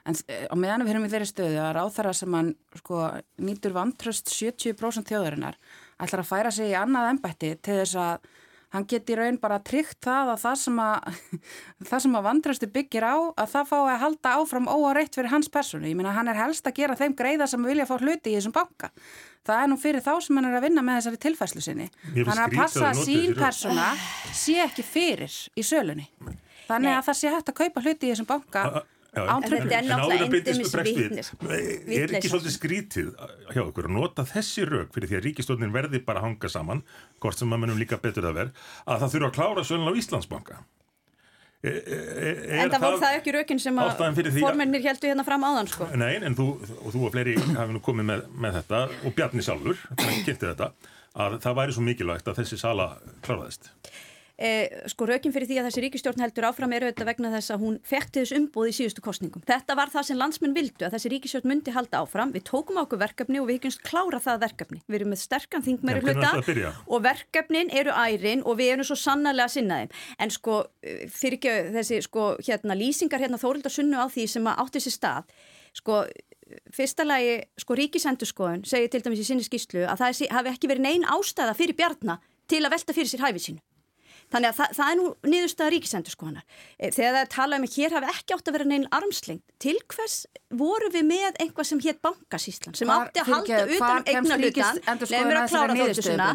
En 0.03 0.17
eh, 0.27 0.45
á 0.51 0.55
meðan 0.59 0.83
við 0.83 0.95
erum 0.95 1.07
í 1.07 1.11
þeirri 1.13 1.29
stöðu 1.29 1.59
að 1.63 1.73
ráþara 1.77 2.13
sem 2.17 2.33
hann 2.35 2.53
sko, 2.81 3.03
nýtur 3.39 3.75
vantröst 3.75 4.31
70% 4.33 5.07
þjóðarinnar 5.07 5.59
ætlar 6.03 6.23
að 6.23 6.31
færa 6.31 6.51
sig 6.51 6.73
í 6.73 6.77
annað 6.77 7.13
ennbætti 7.13 7.53
til 7.63 7.77
þess 7.81 7.99
að 8.01 8.31
hann 8.73 8.85
geti 8.89 9.15
raun 9.17 9.37
bara 9.41 9.59
tryggt 9.61 9.99
það 10.03 10.31
að 10.33 10.39
það 10.43 10.55
sem 10.63 10.79
að, 10.81 11.19
það 11.89 12.03
sem 12.05 12.17
að 12.17 12.25
vandrastu 12.27 12.69
byggir 12.73 13.05
á 13.05 13.15
að 13.15 13.51
það 13.53 13.69
fái 13.69 13.81
að 13.81 14.01
halda 14.05 14.33
áfram 14.39 14.71
óareitt 14.71 15.17
fyrir 15.17 15.33
hans 15.33 15.51
personu. 15.53 15.89
Ég 15.89 15.99
minna 15.99 16.15
hann 16.15 16.31
er 16.31 16.39
helst 16.41 16.67
að 16.69 16.79
gera 16.81 16.97
þeim 16.99 17.15
greiða 17.19 17.49
sem 17.51 17.69
vilja 17.69 17.87
fá 17.89 17.95
hluti 17.99 18.33
í 18.33 18.37
þessum 18.37 18.55
banka. 18.55 18.89
Það 19.43 19.59
er 19.59 19.69
nú 19.69 19.77
fyrir 19.79 20.03
þá 20.05 20.13
sem 20.23 20.39
hann 20.39 20.47
er 20.49 20.57
að 20.57 20.65
vinna 20.69 20.85
með 20.85 21.01
þessari 21.01 21.21
tilfæslu 21.27 21.63
sinni. 21.63 21.89
Hann 22.15 22.37
er 22.37 22.45
að 22.47 22.57
passa 22.57 22.89
að 22.89 23.03
sín 23.03 23.35
persona 23.37 23.91
sé 24.31 24.57
ekki 24.63 24.85
fyrir 24.87 25.37
í 25.59 25.65
sölunni. 25.67 26.07
Þannig 26.63 26.95
að 26.95 27.05
það 27.09 27.19
sé 27.19 27.33
hægt 27.33 27.51
að 27.51 27.59
kaupa 27.59 27.83
hluti 27.83 28.07
í 28.07 28.13
þessum 28.13 28.29
banka 28.29 28.83
en 29.13 29.45
þetta 29.45 29.77
er 29.77 29.87
náttúrulega 29.87 30.27
endimis 30.39 30.75
vitnis 30.87 31.31
er 31.45 32.13
ekki 32.17 32.31
svolítið 32.31 32.55
skrítið 32.55 33.09
hjá 33.53 33.63
okkur 33.63 33.89
að 33.89 33.97
nota 33.97 34.25
þessi 34.27 34.65
rauk 34.69 34.93
fyrir 34.95 35.11
því 35.11 35.19
að 35.19 35.25
ríkistofnin 35.27 35.73
verði 35.75 36.01
bara 36.05 36.23
hanga 36.25 36.49
saman 36.49 36.81
hvort 37.21 37.37
sem 37.39 37.49
maður 37.49 37.67
munum 37.67 37.81
líka 37.81 37.99
betur 38.01 38.29
að 38.29 38.39
verð 38.39 38.63
að 38.85 39.03
það 39.03 39.13
þurfa 39.15 39.29
að 39.29 39.35
klára 39.37 39.65
sölun 39.67 39.91
á 39.91 39.99
Íslandsbanka? 40.01 40.63
E, 41.63 41.69
e, 41.69 41.97
e, 42.27 42.55
en 42.59 42.71
það 42.73 42.81
voru 42.83 42.97
það 42.99 43.17
ekki 43.21 43.33
raukin 43.37 43.61
sem 43.63 43.77
að 43.79 44.01
formennir 44.35 44.83
heldur 44.83 45.13
hérna 45.13 45.23
fram 45.23 45.45
áðan 45.47 45.69
sko. 45.71 45.85
Nei, 45.95 46.17
en 46.19 46.35
þú 46.35 46.47
og 46.59 46.89
þú 46.91 47.03
og 47.07 47.13
fleiri 47.13 47.37
hafi 47.39 47.71
nú 47.71 47.79
komið 47.85 48.09
með, 48.09 48.25
með 48.35 48.57
þetta 48.57 48.81
og 48.91 49.15
Bjarni 49.15 49.45
sjálfur, 49.45 49.79
þannig 49.93 50.25
kynnti 50.25 50.49
þetta 50.49 50.67
að 51.23 51.37
það 51.45 51.55
væri 51.61 51.77
svo 51.77 51.85
mikilvægt 51.85 52.27
að 52.27 52.41
þessi 52.41 52.59
sala 52.59 52.89
kláraðist 53.23 53.71
eh, 54.37 54.83
sko 54.89 55.07
rökin 55.09 55.33
fyrir 55.33 55.49
því 55.49 55.59
að 55.59 55.67
þessi 55.69 55.83
ríkistjórn 55.85 56.23
heldur 56.23 56.47
áfram 56.49 56.73
eru 56.75 56.89
þetta 56.89 57.07
vegna 57.07 57.31
þess 57.35 57.53
að 57.53 57.63
hún 57.65 57.77
fekti 57.87 58.23
þess 58.23 58.35
umboð 58.37 58.69
í 58.69 58.75
síðustu 58.77 59.03
kostningum. 59.05 59.43
Þetta 59.47 59.77
var 59.79 59.93
það 59.93 60.07
sem 60.09 60.19
landsmenn 60.19 60.55
vildu 60.57 60.87
að 60.87 60.97
þessi 60.97 61.13
ríkistjórn 61.13 61.49
myndi 61.51 61.75
halda 61.75 62.01
áfram. 62.03 62.33
Við 62.35 62.45
tókum 62.49 62.79
á 62.79 62.83
okkur 62.83 63.01
verkefni 63.03 63.41
og 63.41 63.47
við 63.49 63.59
hyggjumst 63.59 63.83
klára 63.85 64.21
það 64.23 64.43
verkefni. 64.47 64.81
Við 64.87 64.99
erum 64.99 65.13
með 65.13 65.23
sterkan 65.23 65.65
þingmeri 65.65 66.03
hluta 66.03 66.33
og 66.87 67.05
verkefnin 67.05 67.73
eru 67.73 67.95
ærin 67.95 68.43
og 68.43 68.59
við 68.59 68.75
erum 68.75 68.89
svo 68.89 68.99
sannarlega 68.99 69.49
að 69.49 69.55
sinna 69.57 69.81
þeim. 69.81 69.95
En 70.19 70.33
sko 70.33 70.59
fyrir 71.13 71.39
ekki 71.39 71.57
þessi 71.77 72.03
sko 72.07 72.29
hérna 72.41 72.77
lýsingar 72.77 73.23
hérna 73.23 73.41
þórildarsunnu 73.41 73.99
á 73.99 74.07
því 74.11 74.29
sem 74.35 74.53
átti 74.53 74.83
sér 74.83 74.97
stað. 74.97 75.35
Sko 75.73 76.03
fyrsta 76.73 77.05
lagi 77.07 77.37
sko 77.59 77.77
ríkisendurskoðun 77.77 78.63
segir 78.67 78.91
til 78.91 79.03
dæmis 79.05 79.23
í 79.23 79.27
sinni 79.27 79.45
skýslu 79.45 79.85
að 79.87 80.03
það 80.03 80.23
hafi 80.37 80.53
ekki 80.53 80.69
verið 80.71 80.87
neyn 80.87 81.07
ástæða 81.15 81.55
fyrir 81.57 81.77
bjarna 81.77 82.19
til 82.49 82.63
að 82.63 82.75
velta 82.75 82.95
fyrir 82.95 83.09
sér 83.09 83.23
hæfið 83.25 83.45
sínu. 83.47 83.63
Þannig 84.33 84.49
að 84.49 84.59
það, 84.59 84.75
það 84.79 84.91
er 84.91 84.99
nú 84.99 85.07
niðurstaða 85.29 85.73
ríkisendur 85.75 86.15
sko 86.15 86.29
hannar. 86.29 86.45
Eh, 86.79 86.91
þegar 86.93 87.17
það 87.19 87.31
talaðum 87.35 87.67
að 87.67 87.75
hér 87.77 87.97
hafi 87.97 88.11
ekki 88.13 88.37
átt 88.37 88.49
að 88.49 88.57
vera 88.57 88.69
neina 88.71 88.91
armslengt, 88.97 89.43
til 89.61 89.75
hvers 89.93 90.15
voru 90.53 90.89
við 90.93 91.05
með 91.09 91.41
einhvað 91.43 91.69
sem 91.69 91.83
hétt 91.85 92.01
bankasíslan 92.03 92.77
sem 92.77 92.89
átti 92.93 93.21
að 93.23 93.31
halda 93.33 93.61
utan 93.67 93.99
um 94.01 94.09
eignar 94.09 94.41
hlutan, 94.41 94.81
nefnir 94.83 95.39
að 95.43 95.53
klára 95.53 95.77
þáttu 95.77 96.07
svona 96.09 96.31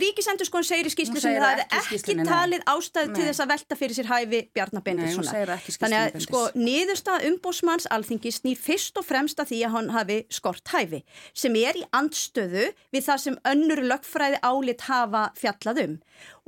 Ríkisendurskon 0.00 0.66
segir 0.66 0.88
í 0.88 0.92
skýslu 0.92 1.22
sem 1.22 1.36
það 1.36 1.60
hefði 1.60 1.66
ekki, 1.78 1.98
ekki 1.98 2.26
talið 2.28 2.64
ástæðu 2.72 3.14
til 3.16 3.26
þess 3.28 3.42
að 3.44 3.52
velta 3.52 3.78
fyrir 3.80 3.98
sér 3.98 4.10
hæfi 4.10 4.40
Bjarnar 4.56 4.84
Bendilssona 4.86 5.58
þannig 5.66 5.98
að 6.00 6.24
sko 6.26 6.44
niðurstað 6.58 7.26
umbósmanns 7.30 7.88
alþingi 7.94 8.32
snýr 8.34 8.60
fyrst 8.60 9.00
og 9.00 9.06
fremst 9.08 9.42
að 9.42 9.52
því 9.52 9.60
að 9.66 9.74
hann 9.76 9.90
hafi 9.96 10.18
skort 10.32 10.74
hæfi 10.74 11.02
sem 11.32 11.58
er 11.60 11.80
í 11.80 11.84
andstöðu 11.96 12.70
við 12.94 13.06
það 13.08 13.22
sem 13.26 13.38
önnur 13.52 13.84
lögfræði 13.92 14.40
álit 14.46 14.86
hafa 14.88 15.26
fjallað 15.38 15.84
um. 15.84 15.98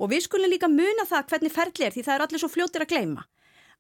Og 0.01 0.13
við 0.13 0.27
skulum 0.27 0.53
líka 0.53 0.71
muna 0.71 1.07
það 1.09 1.29
hvernig 1.33 1.55
ferli 1.55 1.89
er 1.89 1.95
því 1.95 2.07
það 2.07 2.17
er 2.17 2.27
allir 2.27 2.43
svo 2.43 2.53
fljóttir 2.53 2.87
að 2.87 2.95
gleima 2.95 3.27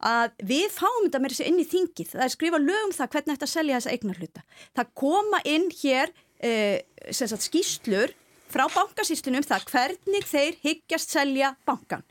að 0.02 0.32
við 0.48 0.66
fáum 0.74 1.04
þetta 1.04 1.20
með 1.22 1.34
þessi 1.34 1.44
inn 1.46 1.60
í 1.62 1.66
þingið. 1.68 2.08
Það 2.16 2.24
er 2.24 2.32
skrifa 2.34 2.58
lögum 2.58 2.94
það 2.96 3.12
hvernig 3.14 3.36
þetta 3.36 3.50
selja 3.52 3.76
þessa 3.78 3.92
eignarhluta. 3.94 4.42
Það 4.74 4.88
koma 4.98 5.40
inn 5.46 5.68
hér 5.78 6.12
sagt, 7.14 7.46
skýslur 7.46 8.14
frá 8.52 8.68
bankasýstunum 8.72 9.44
það 9.46 9.68
hvernig 9.72 10.26
þeir 10.28 10.58
hyggjast 10.64 11.14
selja 11.14 11.54
bankan. 11.68 12.04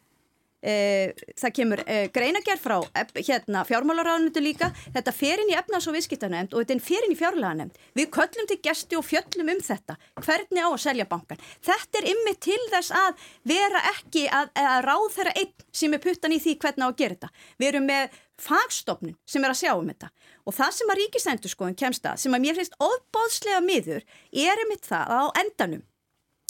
E, 0.61 1.13
það 1.41 1.53
kemur 1.57 1.79
e, 1.89 1.95
greinagerð 2.13 2.61
frá 2.61 2.75
hérna, 3.17 3.63
fjármálaráðunötu 3.65 4.43
líka, 4.45 4.69
þetta 4.93 5.13
fer 5.17 5.41
inn 5.41 5.49
í 5.49 5.57
efnas- 5.57 5.87
og 5.89 5.95
viðskiptarnemnd 5.95 6.53
og 6.53 6.61
þetta 6.61 6.75
er 6.75 6.83
fer 6.85 7.07
inn 7.07 7.15
í 7.15 7.17
fjárlæðanemnd. 7.17 7.79
Við 7.97 8.11
köllum 8.13 8.49
til 8.49 8.59
gesti 8.61 8.99
og 8.99 9.07
fjöllum 9.07 9.49
um 9.55 9.63
þetta, 9.65 9.97
hvernig 10.21 10.61
á 10.61 10.69
að 10.69 10.83
selja 10.85 11.09
bankan. 11.09 11.41
Þetta 11.65 12.01
er 12.01 12.09
ymmið 12.13 12.41
til 12.45 12.61
þess 12.75 12.93
að 12.93 13.25
vera 13.49 13.85
ekki 13.95 14.27
að, 14.29 14.53
að 14.53 14.79
ráð 14.85 15.07
þeirra 15.17 15.37
einn 15.41 15.69
sem 15.81 15.97
er 15.97 16.05
puttan 16.05 16.37
í 16.37 16.41
því 16.43 16.57
hvernig 16.61 16.85
á 16.85 16.89
að 16.91 16.99
gera 17.01 17.17
þetta. 17.17 17.33
Við 17.57 17.71
erum 17.73 17.89
með 17.89 18.19
fagstofnun 18.41 19.17
sem 19.25 19.43
er 19.43 19.53
að 19.53 19.61
sjá 19.61 19.73
um 19.73 19.89
þetta 19.89 20.09
og 20.41 20.55
það 20.57 20.73
sem 20.77 20.91
að 20.91 20.99
ríkisendurskóðin 21.01 21.77
kemst 21.77 22.05
að, 22.09 22.21
sem 22.21 22.33
að 22.33 22.45
mér 22.45 22.57
finnst 22.57 22.77
ofbáðslega 22.81 23.61
miður, 23.61 24.05
er 24.33 24.63
það 24.81 25.11
að 25.13 25.21
á 25.21 25.25
endanum 25.41 25.83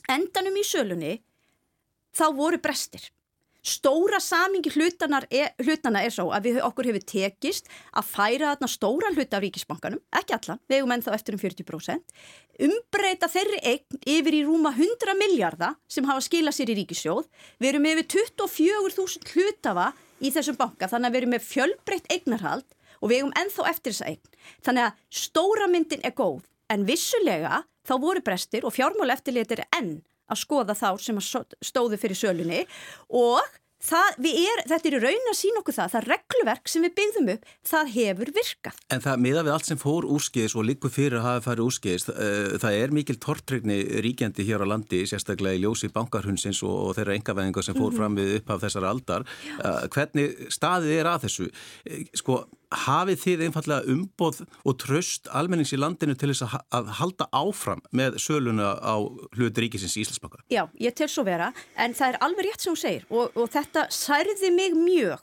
endanum 0.10 0.58
í 0.58 0.66
sölunni 0.66 1.18
þá 2.16 2.30
voru 2.36 2.60
brestir. 2.62 3.12
Stóra 3.62 4.18
samingi 4.18 4.72
hlutana 4.74 5.20
er, 5.30 5.52
hlutana 5.62 6.02
er 6.02 6.10
svo 6.10 6.32
að 6.34 6.48
við 6.48 6.56
okkur 6.66 6.88
hefur 6.90 7.04
tekist 7.06 7.68
að 7.94 8.08
færa 8.10 8.56
þarna 8.56 8.70
stóra 8.74 9.12
hluta 9.14 9.38
af 9.38 9.44
ríkisbankanum, 9.44 10.02
ekki 10.18 10.34
allan, 10.34 10.62
við 10.66 10.80
hefum 10.80 10.94
ennþá 10.96 11.14
eftir 11.14 11.38
um 11.38 11.42
40%, 11.44 12.16
umbreyta 12.66 13.30
þeirri 13.30 13.60
eign 13.62 14.02
yfir 14.16 14.38
í 14.40 14.42
rúma 14.48 14.74
100 14.74 15.14
miljardar 15.20 15.78
sem 15.86 16.10
hafa 16.10 16.26
skilað 16.26 16.58
sér 16.58 16.74
í 16.74 16.80
ríkisjóð. 16.82 17.30
Við 17.62 17.70
erum 17.70 17.88
yfir 17.92 18.10
24.000 18.18 19.36
hlutafa 19.36 19.92
í 20.18 20.34
þessum 20.34 20.58
banka 20.58 20.90
þannig 20.90 21.12
að 21.12 21.14
við 21.14 21.22
erum 21.22 21.36
með 21.36 21.50
fjölbreytt 21.52 22.14
eignarhald 22.18 22.78
og 22.98 23.12
við 23.12 23.22
hefum 23.22 23.36
ennþá 23.44 23.68
eftir 23.70 23.94
þessa 23.94 24.10
eign. 24.10 24.40
Þannig 24.66 24.88
að 24.88 25.06
stóra 25.22 25.70
myndin 25.70 26.02
er 26.02 26.18
góð 26.18 26.48
en 26.72 26.88
vissulega 26.90 27.62
þá 27.88 27.96
voru 28.02 28.24
brestir 28.26 28.68
og 28.68 28.76
fjármála 28.76 29.18
eftirlitir 29.18 29.66
enn 29.78 30.00
að 30.32 30.44
skoða 30.44 30.78
þá 30.78 30.90
sem 31.02 31.20
stóðu 31.62 32.00
fyrir 32.00 32.18
sölunni 32.18 32.64
og 33.10 33.42
Það, 33.82 34.28
er, 34.30 34.60
þetta 34.70 34.88
er 34.88 34.96
í 34.96 35.00
raun 35.02 35.30
að 35.32 35.38
sína 35.40 35.62
okkur 35.62 35.74
það, 35.74 35.94
það 35.96 36.08
regluverk 36.12 36.70
sem 36.70 36.84
við 36.86 36.92
byggðum 37.00 37.32
upp, 37.34 37.48
það 37.66 37.88
hefur 37.96 38.32
virkað. 38.36 38.82
En 38.94 39.02
það 39.02 39.24
miða 39.26 39.44
við 39.48 39.54
allt 39.56 39.70
sem 39.72 39.80
fór 39.82 40.06
úrskeiðis 40.06 40.56
og 40.60 40.68
líkur 40.68 40.94
fyrir 40.94 41.18
að 41.18 41.26
hafa 41.26 41.44
farið 41.48 41.66
úrskeiðis, 41.66 42.06
eh, 42.14 42.54
það 42.62 42.78
er 42.78 42.94
mikil 42.94 43.18
tortryggni 43.26 43.80
ríkjandi 44.06 44.46
hér 44.46 44.66
á 44.70 44.70
landi, 44.70 45.02
sérstaklega 45.10 45.58
í 45.58 45.64
ljósi 45.66 45.90
bankarhunsins 45.96 46.62
og, 46.62 46.78
og 46.92 46.96
þeirra 47.00 47.18
engavæðingar 47.18 47.66
sem 47.66 47.80
fór 47.80 47.88
mm 47.88 47.90
-hmm. 47.90 47.98
fram 47.98 48.18
við 48.22 48.36
upp 48.38 48.54
af 48.54 48.64
þessar 48.68 48.90
aldar. 48.92 49.26
Já. 49.50 49.58
Eh, 49.66 49.88
hvernig 49.98 50.54
staðið 50.54 50.98
er 51.00 51.14
að 51.16 51.22
þessu? 51.26 51.50
Eh, 51.86 52.06
sko, 52.14 52.44
hafið 52.72 53.20
þið 53.26 53.44
einfallega 53.48 53.94
umboð 53.94 54.42
og 54.64 54.78
tröst 54.82 55.28
almennings 55.36 55.74
í 55.76 55.80
landinu 55.80 56.16
til 56.16 56.32
þess 56.32 56.46
að, 56.72 56.92
halda 57.02 57.28
áfram 57.36 57.84
með 57.96 58.18
söluna 58.24 58.74
á 58.80 58.96
hluti 59.36 59.66
ríkisins 59.66 59.98
í 59.98 60.06
Íslandsbaka? 60.06 60.44
Já, 60.52 60.64
ég 60.80 60.96
tel 60.96 61.10
svo 61.12 61.26
vera, 61.28 61.52
en 61.76 61.96
það 61.98 62.14
er 62.14 62.22
alveg 62.28 62.48
rétt 62.48 62.64
sem 62.64 62.72
hún 62.72 62.82
segir 62.82 63.06
og, 63.10 63.36
og 63.36 63.52
þetta 63.52 63.88
særði 63.92 64.54
mig 64.56 64.78
mjög 64.78 65.22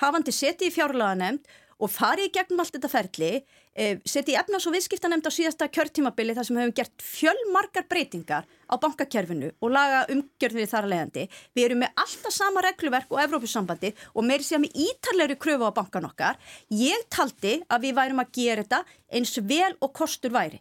hafandi 0.00 0.34
setið 0.34 0.70
í 0.70 0.74
fjárlaga 0.76 1.18
nefnd 1.20 1.58
og 1.80 1.90
farið 1.90 2.28
í 2.28 2.34
gegnum 2.36 2.62
allt 2.62 2.76
þetta 2.76 2.92
ferli 2.92 3.32
Eh, 3.80 4.00
setja 4.04 4.34
í 4.34 4.38
efnas- 4.40 4.66
og 4.66 4.74
viðskiptanemnd 4.74 5.24
á 5.24 5.30
síðasta 5.30 5.68
kjörtímabili 5.70 6.34
þar 6.34 6.46
sem 6.46 6.56
hefum 6.58 6.74
gert 6.74 7.02
fjölmarkar 7.06 7.86
breytingar 7.88 8.44
á 8.66 8.74
bankakerfinu 8.82 9.52
og 9.62 9.70
laga 9.70 10.06
umgjörðinni 10.10 10.66
þar 10.66 10.84
að 10.84 10.90
leiðandi. 10.92 11.28
Við 11.54 11.64
erum 11.64 11.78
með 11.84 11.94
alltaf 11.96 12.34
sama 12.34 12.60
regluverk 12.66 13.06
og 13.14 13.22
Evrópussambandi 13.22 13.94
og 14.12 14.26
meiri 14.26 14.42
sér 14.42 14.58
með 14.58 14.74
ítarlegri 14.74 15.38
kröfu 15.38 15.70
á 15.70 15.72
bankan 15.72 16.10
okkar. 16.10 16.36
Ég 16.68 17.06
taldi 17.08 17.62
að 17.70 17.86
við 17.86 17.94
værum 17.94 18.20
að 18.20 18.32
gera 18.32 18.64
þetta 18.64 18.84
eins 19.12 19.38
vel 19.38 19.76
og 19.80 19.92
kostur 19.94 20.34
væri. 20.34 20.60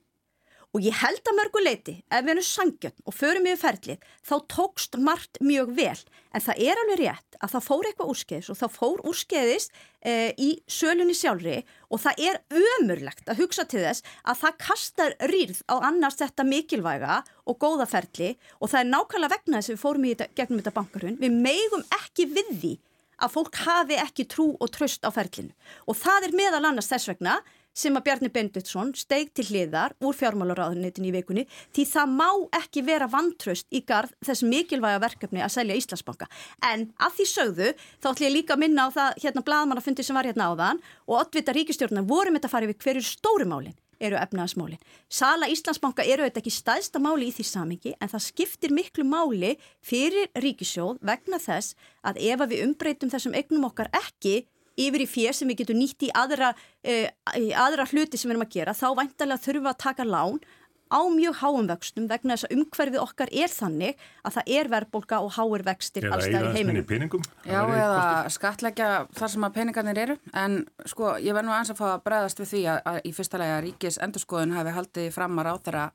Og 0.70 0.84
ég 0.86 0.94
held 0.94 1.26
að 1.26 1.38
mörgu 1.40 1.62
leiti, 1.64 1.94
ef 2.14 2.26
við 2.26 2.32
erum 2.36 2.46
sangjötn 2.46 3.06
og 3.10 3.16
förum 3.18 3.48
yfir 3.50 3.62
ferlið, 3.64 4.04
þá 4.22 4.36
tókst 4.54 4.98
margt 5.02 5.40
mjög 5.42 5.72
vel. 5.80 5.98
En 6.30 6.44
það 6.46 6.60
er 6.62 6.82
alveg 6.84 7.00
rétt 7.00 7.38
að 7.42 7.54
það 7.56 7.66
fór 7.66 7.88
eitthvað 7.90 8.12
úrskeiðis 8.14 8.50
og 8.54 8.60
það 8.60 8.76
fór 8.76 9.02
úrskeiðis 9.10 9.66
e, 10.06 10.14
í 10.38 10.50
sölunni 10.70 11.16
sjálfri 11.18 11.56
og 11.90 12.04
það 12.04 12.22
er 12.28 12.38
ömurlegt 12.76 13.32
að 13.34 13.42
hugsa 13.42 13.66
til 13.66 13.82
þess 13.82 14.06
að 14.22 14.44
það 14.44 14.60
kastar 14.68 15.16
rýrð 15.32 15.64
á 15.66 15.76
annars 15.90 16.20
þetta 16.22 16.46
mikilvæga 16.46 17.18
og 17.50 17.58
góða 17.58 17.90
ferli 17.90 18.36
og 18.60 18.70
það 18.70 18.84
er 18.84 18.92
nákvæmlega 18.92 19.34
vegna 19.34 19.58
þess 19.64 19.72
að 19.72 19.76
við 19.76 19.84
fórum 19.88 20.06
í 20.06 20.14
þetta, 20.14 20.30
gegnum 20.38 20.62
þetta 20.62 20.78
bankarhund. 20.78 21.24
Við 21.24 21.42
megum 21.50 21.88
ekki 21.98 22.30
við 22.30 22.54
því 22.60 22.76
að 23.20 23.34
fólk 23.34 23.64
hafi 23.66 23.98
ekki 24.00 24.28
trú 24.32 24.52
og 24.62 24.70
tröst 24.76 25.02
á 25.02 25.10
ferlinu 25.12 25.56
og 25.90 25.98
það 25.98 26.30
er 26.30 26.38
meðal 26.38 26.68
annars 26.70 26.92
þess 26.92 27.10
vegna 27.10 27.40
sem 27.80 27.96
að 27.96 28.06
Bjarni 28.08 28.30
Benditsson 28.34 28.94
steig 28.98 29.32
til 29.38 29.46
hliðar 29.50 29.96
úr 30.04 30.18
fjármálaráðunitin 30.20 31.08
í 31.08 31.14
vikunni 31.16 31.46
því 31.76 31.86
það 31.94 32.16
má 32.20 32.30
ekki 32.60 32.84
vera 32.88 33.10
vantraust 33.12 33.70
í 33.72 33.84
garð 33.88 34.16
þess 34.26 34.46
mikilvæga 34.48 35.02
verkefni 35.06 35.44
að 35.46 35.56
selja 35.56 35.80
Íslandsbanka. 35.80 36.30
En 36.72 36.90
að 37.00 37.20
því 37.20 37.28
sögðu 37.34 37.74
þá 37.80 38.10
ætlum 38.12 38.28
ég 38.28 38.36
líka 38.36 38.58
að 38.58 38.64
minna 38.66 38.88
á 38.88 38.96
það 38.96 39.22
hérna 39.26 39.46
bladmannafundi 39.48 40.06
sem 40.06 40.20
var 40.20 40.28
hérna 40.28 40.50
áðan 40.52 40.82
og 41.08 41.22
oddvita 41.24 41.56
ríkistjórnar 41.56 42.10
vorum 42.10 42.36
þetta 42.36 42.52
að 42.52 42.58
fara 42.58 42.70
yfir 42.70 42.84
hverju 42.84 43.06
stórumálinn 43.08 43.78
eru 44.00 44.16
efnaðasmálinn. 44.20 44.80
Sala 45.12 45.50
Íslandsbanka 45.52 46.06
eru 46.08 46.24
þetta 46.28 46.40
ekki 46.42 46.54
staðsta 46.56 47.02
máli 47.04 47.30
í 47.30 47.34
því 47.36 47.46
samingi 47.48 47.96
en 48.00 48.12
það 48.12 48.26
skiptir 48.30 48.76
miklu 48.76 49.06
máli 49.08 49.56
fyrir 49.86 50.30
ríkisjóð 50.40 51.02
vegna 51.06 51.40
þess 51.44 51.76
að 52.08 52.22
ef 52.30 52.46
við 52.48 52.64
umbreytum 52.68 53.12
þessum 53.12 53.36
eignum 53.36 53.68
okkar 53.68 53.92
ekki 54.00 54.46
yfir 54.80 55.04
í 55.06 55.10
fér 55.10 55.36
sem 55.38 55.50
við 55.52 55.64
getum 55.64 55.82
nýtt 55.82 56.08
í 56.08 56.14
aðra, 56.16 56.54
uh, 56.54 57.06
í 57.40 57.52
aðra 57.54 57.88
hluti 57.92 58.20
sem 58.20 58.30
við 58.30 58.38
erum 58.38 58.48
að 58.48 58.56
gera 58.58 58.78
þá 58.78 58.88
væntalega 59.02 59.46
þurfum 59.46 59.68
við 59.68 59.74
að 59.74 59.84
taka 59.86 60.08
lán 60.08 60.42
á 60.90 61.00
mjög 61.06 61.36
háum 61.38 61.68
vöxtum 61.70 62.08
vegna 62.10 62.36
þess 62.36 62.48
að 62.48 62.56
umhverfið 62.58 63.02
okkar 63.04 63.30
er 63.32 63.52
þannig 63.54 64.00
að 64.26 64.36
það 64.38 64.54
er 64.58 64.70
verðbólka 64.74 65.20
og 65.22 65.36
háir 65.38 65.66
vextir 65.68 66.08
allstæði 66.10 66.54
heiminum. 66.58 67.26
Já, 67.46 67.60
eða 67.62 68.32
skatleggja 68.34 68.88
þar 69.18 69.34
sem 69.36 69.46
að 69.46 69.60
peningarnir 69.60 70.02
eru. 70.06 70.18
En 70.34 70.64
sko 70.90 71.14
ég 71.22 71.38
verð 71.38 71.50
nú 71.50 71.54
aðeins 71.54 71.74
að 71.76 71.82
fá 71.82 71.86
að 71.92 72.04
bregðast 72.10 72.42
við 72.42 72.52
því 72.54 72.64
að, 72.74 72.82
að 72.92 73.00
í 73.06 73.14
fyrsta 73.20 73.42
lega 73.44 73.62
ríkis 73.66 74.02
endurskoðun 74.02 74.58
hafi 74.58 74.76
haldið 74.80 75.14
fram 75.14 75.38
að 75.38 75.50
ráþara 75.52 75.86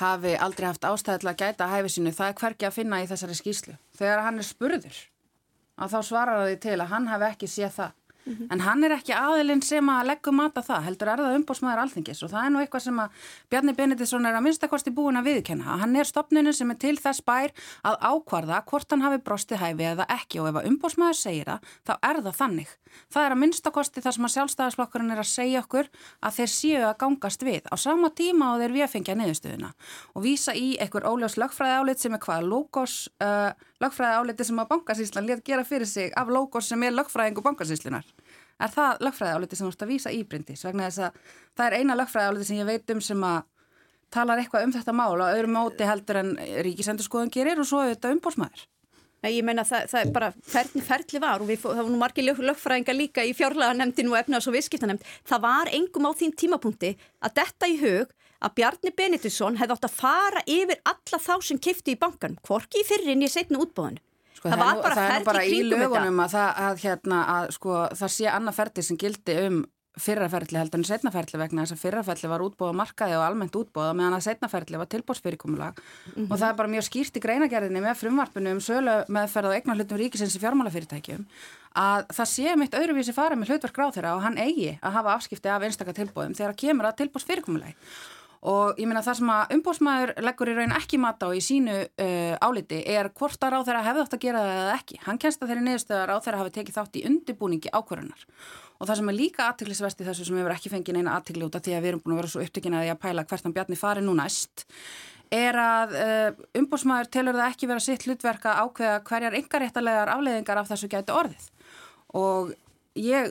hafi 0.00 0.36
aldrei 0.40 0.70
haft 0.70 0.88
ástæði 0.88 1.22
til 1.22 1.30
að 1.30 1.40
gæta 1.44 1.68
hæfi 1.68 1.92
sinu, 1.92 2.12
það 2.16 2.30
er 2.32 2.38
hverki 2.40 2.68
að 2.68 2.76
finna 2.78 3.02
í 3.02 3.08
þessari 3.10 3.36
skýslu. 3.36 3.76
Þegar 3.98 4.24
hann 4.24 4.40
er 4.40 4.48
spurður 4.48 5.02
að 5.82 5.92
þá 5.92 5.98
svarar 6.06 6.40
það 6.40 6.50
því 6.50 6.56
til 6.64 6.78
að 6.78 6.90
hann 6.92 7.10
hafi 7.10 7.28
ekki 7.28 7.50
séð 7.50 7.76
það 7.76 7.98
Mm 8.24 8.32
-hmm. 8.32 8.46
En 8.50 8.60
hann 8.60 8.84
er 8.84 8.90
ekki 8.90 9.12
aðilinn 9.12 9.62
sem 9.62 9.88
að 9.88 10.06
leggum 10.06 10.36
mata 10.36 10.62
það, 10.62 10.82
heldur 10.84 11.08
er 11.08 11.18
það 11.18 11.36
umbósmaður 11.38 11.82
alþingis 11.82 12.22
og 12.22 12.30
það 12.30 12.44
er 12.44 12.50
nú 12.50 12.58
eitthvað 12.60 12.82
sem 12.82 12.98
að 12.98 13.08
Bjarni 13.50 13.72
Benediktsson 13.72 14.26
er 14.26 14.34
að 14.34 14.42
minnstakosti 14.42 14.90
búin 14.90 15.16
að 15.16 15.24
viðkenna. 15.24 15.64
Hann 15.64 15.96
er 15.96 16.04
stopninu 16.04 16.52
sem 16.52 16.70
er 16.70 16.76
til 16.76 16.96
þess 16.96 17.20
bær 17.24 17.50
að 17.82 17.96
ákvarða 18.00 18.62
hvort 18.64 18.90
hann 18.90 19.02
hafi 19.02 19.18
brostið 19.18 19.58
hæfi 19.58 19.84
eða 19.84 20.06
ekki 20.08 20.40
og 20.40 20.48
ef 20.48 20.54
að 20.54 20.68
umbósmaður 20.70 21.18
segir 21.18 21.44
það, 21.44 21.58
þá 21.86 21.92
er 22.02 22.22
það 22.22 22.36
þannig. 22.36 22.68
Það 23.12 23.26
er 23.26 23.32
að 23.32 23.40
minnstakosti 23.42 24.02
það 24.04 24.14
sem 24.16 24.24
að 24.24 24.34
sjálfstæðisflokkurinn 24.36 25.10
er 25.10 25.22
að 25.22 25.30
segja 25.30 25.62
okkur 25.62 25.88
að 26.20 26.34
þeir 26.36 26.50
séu 26.52 26.82
að 26.86 26.98
gangast 27.02 27.42
við 27.42 27.62
á 27.72 27.76
sama 27.76 28.10
tíma 28.10 28.52
og 28.54 28.60
þeir 28.62 28.72
við 28.76 28.90
fengja 28.92 29.16
niðurstöðuna 29.18 29.72
og 30.14 30.22
vísa 30.22 30.54
í 30.54 30.76
einhver 30.78 31.06
óljós 31.08 31.38
lögfræði 31.40 31.78
álit 31.80 32.02
sem 32.02 32.14
er 32.14 32.22
hvað 32.22 32.48
logos, 32.52 33.08
uh, 33.24 33.50
lögfræði 33.82 34.20
áliti 34.20 34.46
sem 34.48 34.60
að 34.62 34.70
bankasýslan 34.72 35.28
létt 35.28 35.44
gera 35.46 35.64
fyrir 35.66 35.88
sig 35.88 36.12
af 36.16 36.30
logos 36.32 36.70
sem 36.70 36.82
er 36.86 36.94
lögfræðingu 36.94 37.44
bankasýslunar. 37.44 38.06
Er 38.62 38.72
það 38.72 39.06
lögfræði 39.06 39.38
áliti 39.38 39.58
sem 39.58 39.66
þú 39.66 39.72
ert 39.74 39.86
að 39.86 39.92
vísa 39.92 40.12
í 40.14 40.22
brindis? 40.28 40.64
Vegna 40.66 40.88
þess 40.88 41.06
að 41.08 41.22
það 41.56 41.66
er 41.66 41.78
eina 41.78 41.98
lögfræði 41.98 42.32
áliti 42.32 42.48
sem 42.50 42.60
ég 42.60 42.68
veit 42.68 42.94
um 42.94 43.00
sem 43.02 43.24
að 43.26 43.40
talar 44.12 44.42
eitthvað 44.42 44.66
um 44.66 44.74
þetta 44.74 44.94
mál 44.96 45.14
og 45.16 45.26
öðrum 45.30 45.56
móti 45.56 45.88
heldur 45.88 46.20
en 46.20 46.36
ríkisendurskoðun 46.66 47.32
gerir 47.32 47.60
og 47.60 47.68
svo 47.68 47.82
er 47.82 47.94
þetta 47.94 48.12
umbósmæður. 48.16 48.66
Nei, 49.22 49.36
ég 49.36 49.44
meina 49.46 49.62
það, 49.62 49.84
það 49.92 50.00
er 50.00 50.08
bara 50.16 50.28
hvernig 50.50 50.84
ferli 50.86 51.20
var 51.22 51.42
og 51.44 51.46
við, 51.46 51.60
það 51.62 51.78
var 51.78 51.92
nú 51.92 51.98
margir 52.00 52.24
lög, 52.26 52.40
lögfræðinga 52.42 52.94
líka 52.96 53.22
í 53.22 53.34
fjárlega 53.38 53.76
nefndinu 53.78 54.16
og 54.16 54.18
efnaðs 54.18 54.48
og 54.50 54.56
viðskiptanemnd. 54.56 55.04
Það 55.30 55.44
var 55.44 55.70
engum 55.78 56.08
á 56.10 56.12
þín 56.18 56.34
tímapunkti 56.42 56.90
að 57.22 57.36
detta 57.38 57.70
í 57.70 57.76
hug 57.78 58.10
að 58.42 58.54
Bjarni 58.58 58.94
Benediktsson 58.96 59.58
hefði 59.60 59.76
átt 59.76 59.88
að 59.88 59.98
fara 59.98 60.42
yfir 60.46 60.80
alla 60.92 61.20
þá 61.26 61.34
sem 61.48 61.60
kifti 61.62 61.94
í 61.94 62.00
bankan, 62.00 62.38
hvorki 62.46 62.82
í 62.82 62.88
fyrrin 62.88 63.22
í 63.22 63.30
setna 63.30 63.60
útbóðinu. 63.62 64.02
Sko, 64.32 64.50
það, 64.50 64.62
það. 64.82 64.96
Það 64.96 65.12
er 65.14 65.28
bara 65.28 65.44
í 65.46 65.60
lögunum 65.68 66.24
að, 66.24 66.32
það, 66.32 66.48
að, 66.66 66.82
hérna, 66.82 67.20
að 67.36 67.52
sko, 67.58 67.78
það 68.00 68.12
sé 68.16 68.32
annað 68.32 68.58
ferli 68.58 68.84
sem 68.88 68.98
gildi 68.98 69.38
um 69.46 69.62
fyrraferðli 70.00 70.56
heldur 70.56 70.80
en 70.80 70.86
setnaferðli 70.88 71.38
vegna 71.40 71.64
þess 71.66 71.74
að 71.74 71.80
fyrraferðli 71.82 72.28
var 72.32 72.44
útbóða 72.46 72.76
markaði 72.78 73.16
og 73.18 73.24
almennt 73.26 73.56
útbóða 73.58 73.92
meðan 73.98 74.16
að 74.16 74.24
setnaferðli 74.24 74.80
var 74.80 74.88
tilbóðsfyrirkomulag 74.94 75.76
mm 75.82 76.12
-hmm. 76.14 76.30
og 76.30 76.38
það 76.38 76.48
er 76.48 76.56
bara 76.60 76.72
mjög 76.74 76.86
skýrt 76.86 77.18
í 77.18 77.24
greinagerðinni 77.26 77.82
með 77.84 78.00
frumvarpinu 78.00 78.54
um 78.56 78.60
sölu 78.60 78.94
meðferð 79.08 79.50
og 79.50 79.54
eignar 79.54 79.76
hlutum 79.76 80.00
ríkisins 80.00 80.36
í 80.36 80.40
fjármálafyrirtækjum 80.40 81.26
að 81.76 82.06
það 82.08 82.32
sé 82.32 82.56
mitt 82.56 82.74
öðruvísi 82.74 83.12
fara 83.12 83.36
með 83.36 83.52
hlutverk 83.52 83.76
ráð 83.76 83.94
þeirra 83.96 84.16
og 84.16 84.22
hann 84.22 84.38
eigi 84.38 84.78
að 84.80 84.92
hafa 84.96 85.14
afskipti 85.14 85.48
af 85.48 85.62
einstakar 85.62 85.94
tilbóðum 85.94 86.34
þegar 86.34 86.56
kemur 86.56 86.88
að 86.88 86.96
tilbóðsfyrirkomulag 86.96 87.76
og 88.42 88.80
ég 88.80 88.88
minna 88.90 89.04
það 89.06 89.18
sem 89.20 89.30
að 89.30 89.54
umbóðsmaður 89.56 90.12
leggur 90.26 90.50
í 90.50 90.56
raun 90.56 90.74
ekki 90.74 90.98
mat 90.98 91.22
á 91.22 91.28
í 91.30 91.42
sínu 91.44 91.76
uh, 91.86 92.34
áliti 92.42 92.82
er 92.90 93.12
hvort 93.14 93.38
að 93.44 93.54
ráð 93.54 93.68
þeirra 93.68 93.86
hefði 93.86 94.04
átt 94.06 94.16
að 94.18 94.24
gera 94.26 94.42
það 94.42 94.64
eða 94.64 94.74
ekki. 94.80 95.00
Hann 95.06 95.22
kennst 95.22 95.44
að 95.44 95.52
þeirri 95.52 95.64
neðustöðar 95.68 96.10
ráð 96.10 96.26
þeirra 96.26 96.42
hafi 96.42 96.54
tekið 96.58 96.78
þátt 96.80 96.98
í 96.98 97.06
undirbúningi 97.12 97.72
ákvörunar 97.72 98.26
Og 98.82 98.88
það 98.88 98.98
sem 98.98 99.10
er 99.12 99.14
líka 99.14 99.44
aðtiklisvest 99.46 100.00
í 100.02 100.06
þessu 100.08 100.24
sem 100.26 100.38
hefur 100.40 100.52
ekki 100.56 100.70
fengið 100.72 100.96
neina 100.96 101.12
aðtikli 101.14 101.46
út 101.46 101.54
af 101.54 101.62
því 101.62 101.74
að 101.76 101.84
við 101.84 101.90
erum 101.92 102.00
búin 102.02 102.16
að 102.16 102.18
vera 102.18 102.30
svo 102.32 102.40
upptökin 102.42 102.74
að 102.74 102.82
því 102.82 102.90
að 102.90 103.02
pæla 103.04 103.24
hvert 103.30 103.46
hann 103.46 103.54
Bjarni 103.54 103.78
fari 103.78 104.02
nú 104.02 104.14
næst 104.18 104.64
er 105.32 105.58
að 105.62 105.94
uh, 105.96 106.40
umbúrsmæður 106.58 107.10
telur 107.14 107.38
það 107.38 107.52
ekki 107.52 107.68
vera 107.70 107.84
sitt 107.84 108.06
hlutverka 108.08 108.56
ákveða 108.58 108.96
hverjar 109.06 109.36
yngaréttalegar 109.38 110.10
afleiðingar 110.16 110.60
af 110.60 110.72
þessu 110.72 110.90
gæti 110.90 111.14
orðið. 111.14 111.46
Og 112.18 112.50
ég 112.98 113.30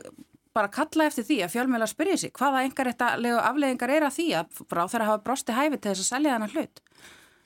bara 0.55 0.71
kalla 0.71 1.07
eftir 1.07 1.25
því 1.27 1.39
að 1.45 1.53
fjölmjöla 1.55 1.87
spyrja 1.89 2.19
sig 2.21 2.31
hvaða 2.35 2.63
yngaréttalegu 2.67 3.39
afleiðingar 3.39 3.93
er 3.95 4.05
að 4.07 4.15
því 4.17 4.27
að 4.41 4.61
frá 4.69 4.81
þeirra 4.83 5.09
hafa 5.09 5.25
brosti 5.25 5.55
hæfi 5.55 5.77
til 5.79 5.91
þess 5.91 6.03
að 6.03 6.09
selja 6.09 6.35
þennan 6.35 6.55
hlut. 6.55 6.81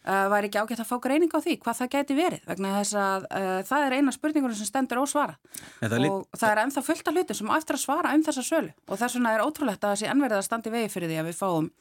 Uh, 0.05 0.27
væri 0.29 0.51
ekki 0.51 0.61
ágætt 0.61 0.81
að 0.83 0.89
fá 0.91 0.99
greining 1.01 1.31
á 1.33 1.41
því 1.41 1.55
hvað 1.63 1.77
það 1.79 1.87
geti 1.95 2.15
verið 2.19 2.43
vegna 2.45 2.73
þess 2.75 2.97
að 3.01 3.23
uh, 3.25 3.61
það 3.65 3.85
er 3.85 3.95
eina 3.97 4.11
spurningur 4.13 4.53
sem 4.53 4.67
stendur 4.69 4.99
ósvara 5.01 5.33
og 5.81 5.95
lík... 5.97 6.27
það 6.37 6.51
er 6.51 6.61
ennþá 6.61 6.83
fullt 6.85 7.09
af 7.09 7.15
hlutin 7.15 7.39
sem 7.39 7.49
aftur 7.55 7.79
að 7.79 7.81
svara 7.81 8.11
um 8.13 8.25
þessa 8.27 8.43
sölu. 8.45 8.69
Og 8.85 9.01
þess 9.01 9.17
vegna 9.17 9.31
er 9.33 9.41
ótrúlegt 9.41 9.81
að 9.81 9.95
það 9.95 10.01
sé 10.03 10.11
ennverðið 10.11 10.41
að 10.43 10.45
standi 10.45 10.73
vegi 10.75 10.91
fyrir 10.93 11.09
því 11.09 11.17
að 11.23 11.31
við 11.31 11.39
fáum 11.39 11.71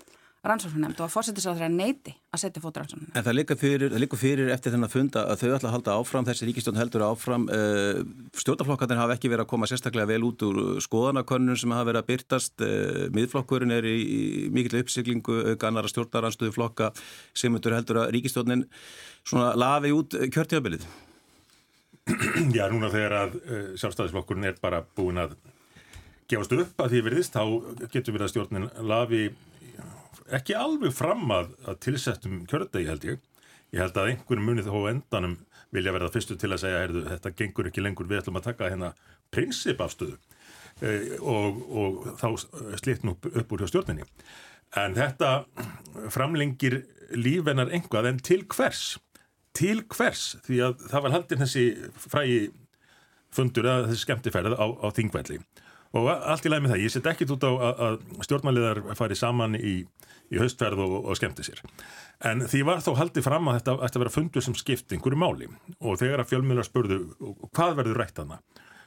rannsóknunemnd 0.45 0.99
og 1.01 1.07
að 1.07 1.13
fórsetisráður 1.15 1.65
að 1.65 1.77
neiti 1.79 2.13
að 2.35 2.43
setja 2.43 2.63
fót 2.63 2.79
rannsóknunemnd. 2.81 3.15
En 3.17 3.25
það 3.25 3.37
líka 3.39 3.57
fyrir, 3.57 3.95
fyrir 4.21 4.51
eftir 4.53 4.75
þennan 4.75 4.93
funda 4.93 5.23
að 5.31 5.41
þau 5.41 5.55
ætla 5.57 5.71
að 5.71 5.75
halda 5.75 5.95
áfram, 6.01 6.27
þessi 6.29 6.49
ríkistjón 6.49 6.81
heldur 6.81 7.05
áfram, 7.07 7.47
eh, 7.49 8.03
stjórnaflokkarnir 8.43 9.01
hafa 9.01 9.17
ekki 9.17 9.31
verið 9.33 9.47
að 9.47 9.53
koma 9.55 9.69
sérstaklega 9.71 10.11
vel 10.13 10.27
út 10.29 10.45
úr 10.45 10.61
skoðanakönnun 10.85 11.61
sem 11.61 11.73
hafa 11.73 11.89
verið 11.91 12.03
að 12.03 12.11
byrtast, 12.11 12.55
uh, 12.61 13.07
miðflokkurinn 13.17 13.73
er 13.73 13.89
í, 13.89 13.97
í 14.05 14.21
mikill 14.53 14.83
uppsiglingu, 14.83 15.41
auðganara 15.55 15.89
stjórnaranstöðu 15.89 16.53
flokka 16.53 16.93
sem 17.33 17.55
heldur 17.55 18.05
að 18.05 18.13
ríkistjónin 18.19 18.67
svona 19.25 19.55
lafi 19.57 19.95
út 19.97 20.13
kjörtjöfabilið. 20.13 20.85
Já, 22.57 22.69
núna 22.69 22.93
þegar 22.93 23.17
að 23.23 23.41
uh, 23.41 23.67
sjálfstæðisflokkurinn 23.81 24.51
er 24.51 24.61
bara 24.61 24.85
búin 24.85 25.23
að 25.23 25.39
gefast 26.29 26.53
upp 26.57 26.85
að 26.85 26.93
því 26.93 27.03
veriðist, 27.07 27.37
þá 27.37 27.89
getur 27.93 28.17
við 28.17 28.25
að 28.27 28.33
stjórnin 28.33 28.71
lafi 28.85 29.25
ekki 30.33 30.57
alveg 30.59 30.95
fram 30.95 31.29
að, 31.35 31.53
að 31.69 31.81
tilsettum 31.89 32.45
kjördegi 32.51 32.89
held 32.89 33.09
ég. 33.09 33.21
Ég 33.75 33.83
held 33.83 33.99
að 33.99 34.13
einhverjum 34.13 34.49
munið 34.49 34.71
þó 34.71 34.89
endanum 34.91 35.37
vilja 35.75 35.95
verða 35.95 36.13
fyrstu 36.15 36.37
til 36.39 36.53
að 36.55 36.63
segja 36.63 36.83
heyrðu, 36.85 37.05
þetta 37.09 37.35
gengur 37.35 37.69
ekki 37.69 37.83
lengur, 37.83 38.07
við 38.07 38.21
ætlum 38.23 38.39
að 38.39 38.49
taka 38.49 38.71
hérna 38.71 38.93
prinsipafstöðu 39.35 40.15
e, 40.15 40.93
og, 41.19 41.63
og 41.75 42.05
þá 42.21 42.29
slitn 42.79 43.11
upp, 43.11 43.27
úr 43.27 43.65
hjá 43.65 43.73
stjórninni. 43.73 44.07
En 44.79 44.95
þetta 44.95 45.33
framlengir 46.15 46.85
lífennar 47.15 47.73
einhvað 47.75 48.13
en 48.13 48.23
til 48.23 48.45
hvers? 48.55 48.85
Til 49.55 49.83
hvers? 49.91 50.37
Því 50.47 50.63
að 50.69 50.87
það 50.93 51.05
var 51.07 51.17
haldinn 51.17 51.43
þessi 51.43 51.67
frægi 52.07 52.41
fundur 53.35 53.67
að 53.71 53.91
þessi 53.91 54.07
skemmtifærið 54.07 54.55
á, 54.55 54.67
á 54.67 54.89
þingvelli 54.95 55.43
og 55.95 56.09
allt 56.11 56.47
í 56.47 56.51
læg 56.51 56.65
með 56.65 56.75
það, 56.75 56.83
ég 56.83 56.93
set 56.93 57.07
ekkit 57.07 57.33
út 57.37 57.45
á 57.47 57.53
að 57.71 58.01
stjórnmæliðar 58.27 58.81
fari 58.99 59.15
saman 59.19 59.55
í, 59.55 59.75
í 60.35 60.41
haustverð 60.43 60.83
og, 60.85 60.97
og 61.05 61.19
skemmti 61.19 61.47
sér. 61.47 61.63
En 62.27 62.45
því 62.51 62.63
var 62.69 62.83
þó 62.85 62.93
haldið 62.99 63.27
fram 63.27 63.51
að 63.51 63.61
þetta 63.61 63.77
ætti 63.87 63.99
að 63.99 64.05
vera 64.05 64.15
fundur 64.15 64.45
sem 64.45 64.59
skipt 64.59 64.95
einhverju 64.95 65.21
máli. 65.21 65.49
Og 65.81 65.99
þegar 66.03 66.25
að 66.25 66.31
fjölmjölar 66.33 66.69
spurðu 66.69 67.01
hvað 67.55 67.77
verður 67.81 68.01
rætt 68.03 68.23
að 68.23 68.37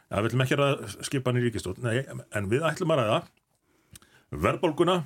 það 0.08 0.30
ætlum 0.30 0.46
ekki 0.46 0.58
að 0.64 0.88
skipa 1.04 1.32
hann 1.32 1.42
í 1.42 1.46
ríkistól 1.48 1.76
en 1.84 2.52
við 2.52 2.64
ætlum 2.68 2.94
að 2.96 3.02
ræða 3.02 3.22
verðbólguna 4.46 5.02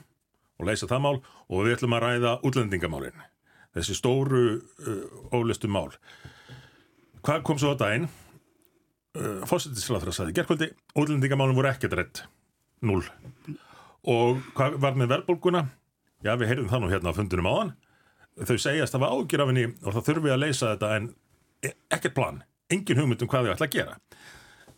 og 0.61 0.67
leysa 0.69 0.89
það 0.89 1.05
mál 1.05 1.15
og 1.17 1.63
við 1.65 1.77
ætlum 1.77 1.95
að 1.97 2.03
ræða 2.05 2.33
útlendingamálin 2.45 3.23
þessi 3.75 3.95
stóru 3.97 4.43
uh, 4.59 5.37
ólistu 5.37 5.69
mál. 5.71 5.89
Hvað 7.25 7.43
kom 7.47 7.61
svo 7.61 7.73
á 7.73 7.81
daginn? 7.81 8.09
Uh, 9.17 9.41
fósittisláþra 9.47 10.13
saði 10.15 10.35
gerðkvöldi, 10.37 10.69
útlendingamálum 10.95 11.57
voru 11.57 11.71
ekkert 11.71 11.97
rétt 11.99 12.23
0 12.85 13.01
og 14.11 14.39
hvað 14.57 14.77
var 14.81 14.95
með 14.97 15.11
verðbólguna 15.11 15.65
já 16.25 16.33
við 16.35 16.51
heyrðum 16.51 16.69
það 16.71 16.83
nú 16.83 16.91
hérna 16.91 17.13
á 17.13 17.17
fundunum 17.17 17.49
áðan. 17.51 17.73
Þau 18.41 18.57
segjast 18.57 18.95
að 18.95 18.97
það 18.97 19.03
var 19.03 19.15
ágjur 19.17 19.43
af 19.43 19.51
henni 19.51 19.65
og 19.69 19.95
það 19.95 20.07
þurfi 20.09 20.33
að 20.33 20.41
leysa 20.41 20.71
þetta 20.73 20.91
en 20.97 21.09
e, 21.61 21.73
ekkert 21.97 22.15
plan, 22.17 22.43
engin 22.71 23.01
hugmynd 23.01 23.25
um 23.25 23.31
hvað 23.31 23.47
þau 23.47 23.53
ætla 23.55 23.67
að 23.67 23.75
gera. 23.75 23.97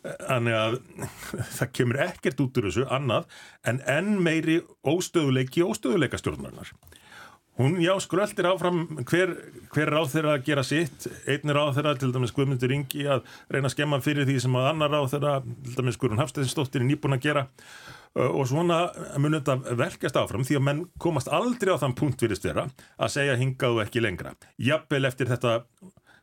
Þannig 0.04 0.58
að 0.58 0.74
það 1.58 1.72
kemur 1.78 2.00
ekkert 2.08 2.44
út 2.44 2.60
úr 2.60 2.68
þessu 2.68 2.88
annað 2.92 3.30
en 3.70 3.80
enn 3.88 4.18
meiri 4.24 4.58
óstöðuleiki 4.84 5.64
óstöðuleika 5.64 6.20
stjórnarnar 6.20 6.74
Hún, 7.54 7.76
já, 7.78 7.92
skröldir 8.02 8.48
áfram 8.50 8.80
hver, 9.06 9.30
hver 9.70 9.92
ráð 9.94 10.08
þeirra 10.10 10.32
að 10.34 10.46
gera 10.48 10.62
sitt, 10.66 11.04
einn 11.30 11.52
ráð 11.54 11.76
þeirra 11.76 11.92
til 12.00 12.08
dæmis 12.10 12.32
Guðmundur 12.34 12.72
Ingi 12.74 13.04
að 13.06 13.20
reyna 13.46 13.68
að 13.70 13.74
skemma 13.76 14.00
fyrir 14.02 14.26
því 14.26 14.40
sem 14.42 14.56
að 14.58 14.66
annar 14.72 14.90
ráð 14.90 15.12
þeirra, 15.12 15.34
til 15.62 15.74
dæmis 15.76 15.98
Guðrun 16.02 16.18
Hafstæðinsdóttir 16.18 16.82
er 16.82 16.88
nýbúin 16.88 17.14
að 17.14 17.22
gera 17.28 17.44
og 18.14 18.46
svona 18.46 18.78
munum 19.18 19.40
þetta 19.40 19.74
velkast 19.78 20.18
áfram 20.18 20.46
því 20.46 20.58
að 20.58 20.64
menn 20.68 20.82
komast 21.02 21.30
aldrei 21.34 21.74
á 21.74 21.82
þann 21.82 21.96
punkt 21.98 22.22
virðist 22.22 22.46
vera 22.46 22.68
að 22.94 23.14
segja 23.16 23.36
hingað 23.40 23.78
og 23.78 23.84
ekki 23.86 24.04
lengra. 24.04 24.36
Jafnvel 24.62 25.08
eftir 25.08 25.30
þetta 25.32 25.56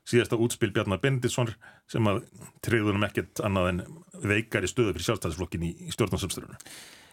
síðasta 0.07 0.39
útspil 0.39 0.71
Bjarnar 0.73 1.01
Benditsson 1.03 1.51
sem 1.91 2.07
að 2.09 2.23
treyðunum 2.65 3.05
ekkert 3.07 3.43
annað 3.45 3.69
en 3.73 3.83
veikar 4.23 4.65
í 4.65 4.71
stöðu 4.71 4.95
fyrir 4.95 5.07
sjálfstæðisflokkin 5.09 5.67
í, 5.67 5.75
í 5.87 5.93
stjórnarsumsturinu. 5.93 6.57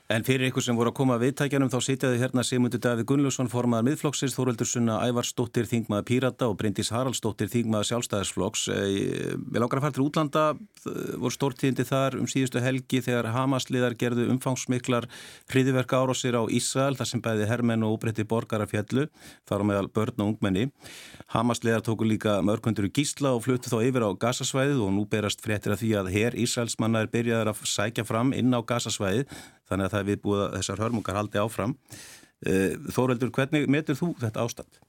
En 0.09 0.23
fyrir 0.25 0.49
ykkur 0.49 0.65
sem 0.65 0.73
voru 0.73 0.89
að 0.89 0.95
koma 0.97 1.19
að 1.19 1.27
viðtækjanum 1.27 1.69
þá 1.69 1.83
sitjaði 1.85 2.19
hérna 2.23 2.41
Sigmundur 2.41 2.81
Davíð 2.81 3.05
Gunnljósson 3.11 3.51
formaðar 3.53 3.91
miðflokksins, 3.91 4.33
Þóruldur 4.33 4.65
Sunna 4.65 4.95
Ævarsdóttir 5.05 5.67
Þingmaða 5.69 6.07
Pírata 6.09 6.47
og 6.49 6.55
Bryndís 6.57 6.89
Haraldsdóttir 6.95 7.51
Þingmaða 7.53 7.91
Sjálfstæðisflokks. 7.91 8.63
Eh, 8.73 9.35
við 9.37 9.61
langar 9.61 9.83
að 9.83 9.85
fara 9.85 9.97
til 9.99 10.07
útlanda, 10.07 10.45
voru 11.21 11.35
stórtíðindi 11.35 11.85
þar 11.91 12.17
um 12.23 12.31
síðustu 12.33 12.63
helgi 12.65 13.03
þegar 13.05 13.29
Hamasliðar 13.35 13.99
gerðu 14.01 14.31
umfangsmiklar 14.33 15.11
hriðiverka 15.53 16.01
árásir 16.01 16.41
á 16.41 16.49
Ísrael 16.49 16.97
þar 16.97 17.11
sem 17.13 17.25
bæði 17.29 17.51
hermenn 17.53 17.85
og 17.85 17.99
úbreytti 17.99 18.25
borgara 18.25 18.65
fjallu, 18.65 19.11
þar 19.45 19.61
á 19.61 19.65
meðal 19.69 19.93
börn 19.93 20.25
og 20.25 20.33
ungmenni. 20.33 20.71
Hamasliðar 21.37 21.85
tóku 21.85 22.09
líka 22.09 22.39
mörgunduru 22.41 22.89
gísla 22.89 23.37
og 23.37 23.45
fluttu 23.45 23.69
þá 23.69 23.85
yfir 23.85 24.09
á 24.09 24.17
gasasvæðið 24.25 24.81
og 24.89 24.97
nú 24.97 25.05
berast 25.05 25.45
fréttir 25.45 25.77
að 25.77 25.85
því 25.85 25.95
að 26.01 26.13
her 26.17 26.41
Ísraelsmanna 26.49 27.05
er 27.05 27.13
byrjaðar 27.13 27.53
að 27.53 27.65
sækja 27.69 28.09
fram 28.09 28.33
inn 28.33 28.57
á 28.57 28.65
gasasvæðið 28.65 29.29
þannig 29.69 29.89
að 29.89 29.95
það 29.95 30.01
er 30.01 30.09
viðbúið 30.11 30.43
að 30.45 30.57
þessar 30.59 30.83
hörmungar 30.85 31.19
haldi 31.19 31.41
áfram. 31.43 31.75
Eh, 32.47 32.75
Þóreldur, 32.95 33.33
hvernig 33.35 33.69
metur 33.71 33.99
þú 33.99 34.13
þetta 34.21 34.45
ástand? 34.47 34.81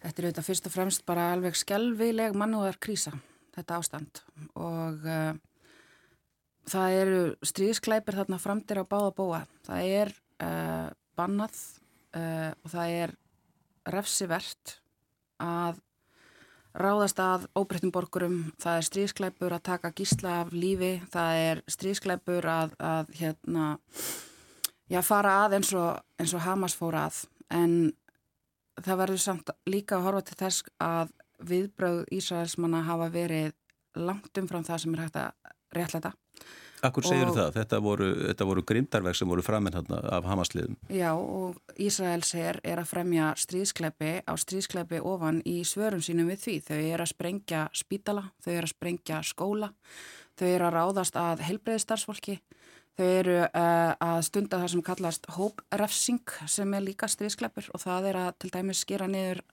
Þetta 0.00 0.16
er 0.22 0.26
auðvitað 0.26 0.46
fyrst 0.46 0.68
og 0.68 0.72
fremst 0.72 1.04
bara 1.08 1.28
alveg 1.34 1.56
skjálfileg 1.60 2.36
mannúðar 2.38 2.78
krísa, 2.80 3.12
þetta 3.52 3.80
ástand 3.82 4.22
og 4.56 5.04
uh, 5.04 5.34
það 6.70 6.96
eru 7.02 7.18
stríðsklæpir 7.44 8.16
þarna 8.16 8.38
framtir 8.40 8.80
á 8.80 8.84
báða 8.88 9.10
bóa. 9.18 9.42
Það 9.66 9.90
er 10.00 10.12
uh, 10.40 10.88
bannað 11.20 11.60
uh, 12.16 12.48
og 12.64 12.72
það 12.72 12.96
er 13.02 13.14
refsivert 13.92 14.78
að 15.40 15.84
ráðast 16.76 17.20
að 17.22 17.46
óbreyttum 17.58 17.92
borgurum, 17.94 18.40
það 18.62 18.78
er 18.78 18.86
stríðsklæpur 18.88 19.54
að 19.56 19.64
taka 19.66 19.92
gísla 19.96 20.34
af 20.44 20.52
lífi, 20.54 20.92
það 21.10 21.38
er 21.44 21.62
stríðsklæpur 21.70 22.46
að, 22.50 22.74
að 22.78 23.14
hérna, 23.18 23.70
já, 24.90 25.00
fara 25.06 25.36
að 25.44 25.58
eins 25.58 25.72
og, 25.74 26.02
eins 26.20 26.34
og 26.36 26.44
Hamas 26.46 26.76
fóra 26.78 27.06
að, 27.08 27.24
en 27.50 27.74
það 28.80 29.02
verður 29.02 29.24
samt 29.24 29.54
líka 29.68 29.98
að 29.98 30.06
horfa 30.06 30.26
til 30.28 30.38
þess 30.44 30.70
að 30.84 31.14
viðbröð 31.50 32.02
Ísraelsmanna 32.14 32.84
hafa 32.86 33.10
verið 33.12 33.54
langt 33.98 34.38
umfram 34.38 34.64
það 34.66 34.82
sem 34.84 34.94
er 34.94 35.04
hægt 35.06 35.18
að 35.18 35.54
réttleita. 35.74 36.12
Akkur 36.86 37.04
segir 37.04 37.28
og, 37.28 37.34
það? 37.36 37.50
Þetta 37.58 37.80
voru, 37.84 38.08
voru 38.48 38.62
grimdarverk 38.66 39.18
sem 39.18 39.28
voru 39.28 39.44
framinn 39.44 39.76
af 39.76 40.28
Hamasliðum. 40.28 40.78
Já 40.94 41.10
og 41.12 41.58
Ísraels 41.80 42.32
er, 42.38 42.60
er 42.64 42.80
að 42.80 42.88
fremja 42.94 43.32
stríðskleipi 43.40 44.12
á 44.24 44.32
stríðskleipi 44.40 45.02
ofan 45.04 45.42
í 45.48 45.60
svörum 45.68 46.02
sínum 46.04 46.30
við 46.32 46.46
því. 46.46 46.56
Þau 46.70 46.78
er 46.78 47.04
að 47.04 47.12
sprengja 47.12 47.66
spítala, 47.76 48.24
þau 48.40 48.52
er 48.54 48.64
að 48.64 48.72
sprengja 48.72 49.20
skóla, 49.26 49.70
þau 50.40 50.48
er 50.48 50.66
að 50.66 50.74
ráðast 50.78 51.20
að 51.20 51.44
helbreyðstarfsfólki, 51.50 52.40
þau 52.96 53.06
eru 53.06 53.38
uh, 53.44 53.92
að 54.00 54.24
stunda 54.30 54.62
það 54.62 54.74
sem 54.74 54.84
kallast 54.88 55.30
hóprefsing 55.36 56.36
sem 56.48 56.76
er 56.76 56.86
líka 56.86 57.08
stríðskleipur 57.12 57.72
og 57.74 57.84
það 57.84 58.12
er 58.12 58.22
að 58.24 58.34
til 58.40 58.54
dæmis 58.56 58.84
skera 58.86 59.08
niður 59.10 59.44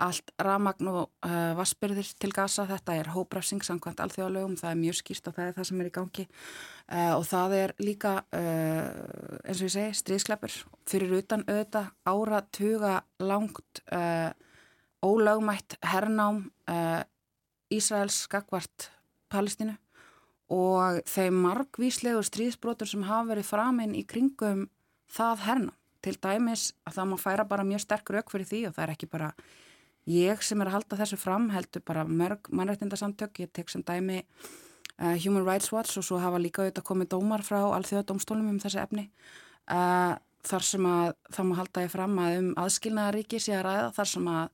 allt 0.00 0.32
ramagn 0.40 0.88
og 0.90 1.00
uh, 1.26 1.52
vassbyrðir 1.58 2.08
til 2.20 2.30
gasa, 2.34 2.66
þetta 2.68 2.96
er 3.00 3.10
hóprafsing 3.14 3.64
samkvæmt 3.64 4.00
alþjóðalögum, 4.04 4.56
það 4.60 4.70
er 4.70 4.78
mjög 4.80 4.98
skýrt 5.00 5.28
og 5.28 5.36
það 5.36 5.48
er 5.48 5.56
það 5.58 5.68
sem 5.68 5.82
er 5.82 5.90
í 5.90 5.94
gangi. 5.96 6.26
Uh, 6.90 7.12
og 7.16 7.24
það 7.28 7.56
er 7.58 7.74
líka, 7.82 8.14
uh, 8.36 9.40
eins 9.44 9.60
og 9.60 9.68
ég 9.68 9.74
segi, 9.74 9.98
stríðskleppur 10.00 10.56
fyrir 10.90 11.14
utan 11.20 11.44
auðvita 11.46 11.84
áratuga 12.08 12.94
langt 13.22 13.82
ólögmætt 15.00 15.78
hernám 15.86 16.42
Ísraels 17.72 18.24
skakvart 18.26 18.90
Palestínu. 19.32 19.76
Og 20.50 20.98
þeim 21.06 21.36
margvíslegu 21.44 22.24
stríðsbrotur 22.26 22.90
sem 22.90 23.06
hafa 23.06 23.30
verið 23.30 23.46
framinn 23.52 23.94
í 23.94 24.02
kringum 24.02 24.66
það 25.10 25.44
hernám. 25.46 25.76
Til 26.00 26.16
dæmis 26.16 26.70
að 26.88 26.96
það 26.96 27.08
má 27.10 27.16
færa 27.20 27.44
bara 27.44 27.66
mjög 27.68 27.82
sterk 27.84 28.10
rauk 28.10 28.32
fyrir 28.32 28.48
því 28.48 28.60
og 28.66 28.74
það 28.76 28.84
er 28.86 28.92
ekki 28.94 29.08
bara 29.12 29.28
Ég 30.10 30.42
sem 30.42 30.58
er 30.62 30.70
að 30.70 30.78
halda 30.78 30.98
þessu 31.02 31.18
fram 31.20 31.50
heldur 31.54 31.84
bara 31.86 32.02
mörg 32.08 32.48
mannrættindarsamtök, 32.50 33.44
ég 33.44 33.52
tek 33.54 33.70
sem 33.70 33.84
dæmi 33.86 34.24
uh, 34.24 35.14
Human 35.22 35.44
Rights 35.46 35.70
Watch 35.70 36.00
og 36.00 36.06
svo 36.06 36.18
hafa 36.18 36.40
líka 36.42 36.64
auðvitað 36.64 36.88
komið 36.88 37.12
dómar 37.14 37.44
frá 37.46 37.60
alþjóðadómstólum 37.76 38.48
um 38.50 38.58
þessi 38.62 38.80
efni. 38.82 39.06
Uh, 39.70 40.16
þar 40.46 40.66
sem 40.66 40.88
að 40.88 41.12
það 41.30 41.46
má 41.46 41.54
halda 41.60 41.84
ég 41.84 41.92
fram 41.92 42.18
að 42.18 42.38
um 42.40 42.50
aðskilnaðaríki 42.64 43.42
sé 43.42 43.54
að 43.58 43.66
ræða 43.68 43.90
þar 43.98 44.10
sem 44.14 44.30
að 44.32 44.48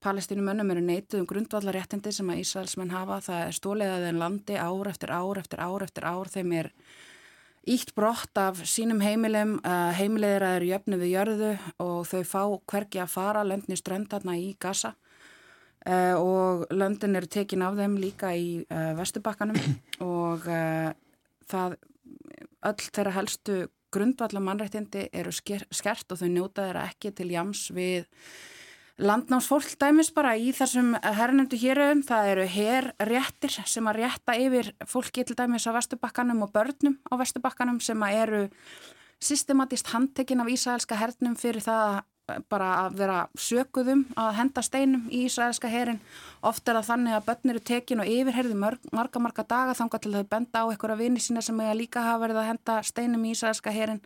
palestínum 0.00 0.48
önnum 0.52 0.72
eru 0.72 0.82
neituð 0.84 1.22
um 1.22 1.28
grundvallaréttindi 1.28 2.12
sem 2.14 2.30
að 2.32 2.42
Ísraelsmenn 2.44 2.94
hafa. 2.94 3.20
Það 3.24 3.46
er 3.46 3.56
stólegaðið 3.56 4.10
en 4.10 4.20
landi 4.20 4.56
ár 4.60 4.92
eftir 4.92 5.12
ár 5.12 5.40
eftir 5.42 5.64
ár 5.64 5.84
eftir 5.86 6.06
ár 6.08 6.30
þeim 6.32 6.54
er 6.60 6.70
ítt 7.68 7.92
brott 7.94 8.38
af 8.40 8.62
sínum 8.64 9.02
heimilum, 9.04 9.58
uh, 9.60 9.90
heimilegir 9.96 10.44
að 10.46 10.56
eru 10.60 10.70
jöfnu 10.70 10.98
við 11.00 11.12
jörðu 11.14 11.50
og 11.82 11.98
þau 12.08 12.22
fá 12.24 12.42
hvergi 12.72 13.02
að 13.02 13.12
fara 13.12 13.44
löndni 13.44 13.76
ströndarna 13.76 14.36
í 14.40 14.54
Gaza 14.60 14.94
uh, 15.86 16.16
og 16.16 16.64
löndin 16.72 17.18
eru 17.20 17.28
tekin 17.28 17.64
af 17.66 17.76
þeim 17.76 17.98
líka 18.00 18.32
í 18.32 18.62
uh, 18.64 18.94
Vesturbakkanum 18.98 19.60
og 20.12 20.48
það 21.50 21.76
öll 22.70 22.80
þeirra 22.86 23.16
helstu 23.18 23.60
grundvallar 23.92 24.42
mannrættindi 24.44 25.08
eru 25.12 25.32
skert 25.34 26.12
og 26.12 26.20
þau 26.20 26.30
njóta 26.30 26.68
þeirra 26.68 26.86
ekki 26.92 27.12
til 27.16 27.30
jams 27.34 27.66
við 27.74 28.06
landnámsfólk 29.00 29.72
dæmis 29.80 30.10
bara 30.12 30.34
í 30.36 30.50
þessum 30.54 30.92
herrnendu 31.00 31.58
hérum, 31.60 32.02
það 32.04 32.30
eru 32.34 32.46
herréttir 32.52 33.54
sem 33.64 33.88
að 33.88 34.02
rétta 34.02 34.36
yfir 34.36 34.72
fólki 34.88 35.24
til 35.24 35.36
dæmis 35.38 35.64
á 35.64 35.72
Vesturbakkanum 35.72 36.44
og 36.44 36.52
börnum 36.52 36.98
á 37.08 37.14
Vesturbakkanum 37.20 37.80
sem 37.80 38.02
að 38.04 38.18
eru 38.24 38.42
systematist 39.20 39.90
handtekinn 39.94 40.42
af 40.44 40.52
Ísraelska 40.52 40.98
hernum 41.00 41.36
fyrir 41.40 41.64
það 41.64 42.02
bara 42.52 42.68
að 42.84 42.98
vera 43.00 43.18
sökuðum 43.38 44.02
að 44.18 44.30
henda 44.38 44.62
steinum 44.64 45.06
í 45.10 45.24
Ísraelska 45.26 45.70
herin. 45.70 46.00
Oft 46.46 46.68
er 46.68 46.78
það 46.78 46.88
þannig 46.88 47.16
að 47.16 47.26
börn 47.28 47.52
eru 47.52 47.62
tekin 47.70 48.02
og 48.02 48.10
yfirherðu 48.10 48.58
marga 48.58 49.22
marga 49.22 49.44
daga 49.44 49.76
þanga 49.76 50.00
til 50.00 50.12
þau 50.14 50.28
benda 50.34 50.62
á 50.62 50.70
einhverja 50.70 50.98
vini 51.00 51.20
sína 51.20 51.42
sem 51.44 51.60
eiga 51.60 51.74
líka 51.76 52.04
hafa 52.06 52.22
verið 52.24 52.40
að 52.42 52.48
henda 52.50 52.78
steinum 52.86 53.26
í 53.26 53.34
Ísraelska 53.34 53.74
herin. 53.74 54.00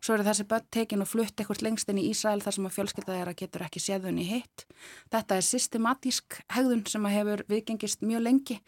Svo 0.00 0.14
eru 0.16 0.24
þessi 0.24 0.46
börn 0.48 0.68
tekin 0.72 1.04
og 1.04 1.10
flutt 1.10 1.34
eitthvað 1.34 1.64
lengst 1.66 1.90
inn 1.92 2.00
í 2.00 2.06
Ísrael 2.12 2.40
þar 2.40 2.56
sem 2.56 2.68
að 2.68 2.76
fjölskylda 2.78 3.16
þeirra 3.18 3.34
getur 3.36 3.66
ekki 3.66 3.82
séðun 3.84 4.22
í 4.22 4.28
hitt. 4.30 4.64
Þetta 5.12 5.36
er 5.36 5.44
systematísk 5.44 6.40
hegðun 6.54 6.86
sem 6.88 7.04
að 7.04 7.16
hefur 7.18 7.44
viðgengist 7.50 8.06
mjög 8.06 8.24
lengi 8.24 8.60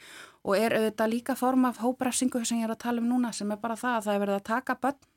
og 0.42 0.58
er 0.58 0.74
auðvitað 0.76 1.14
líka 1.14 1.38
form 1.38 1.64
af 1.68 1.80
hóprefsingu 1.80 2.42
sem 2.44 2.60
ég 2.60 2.68
er 2.68 2.74
að 2.74 2.82
tala 2.84 3.00
um 3.00 3.08
núna 3.08 3.32
sem 3.32 3.50
er 3.54 3.60
bara 3.62 3.78
það 3.78 3.96
að 3.96 4.06
það 4.06 4.14
er 4.14 4.22
verið 4.26 4.38
að 4.40 4.46
taka 4.50 4.78
börn 4.82 5.08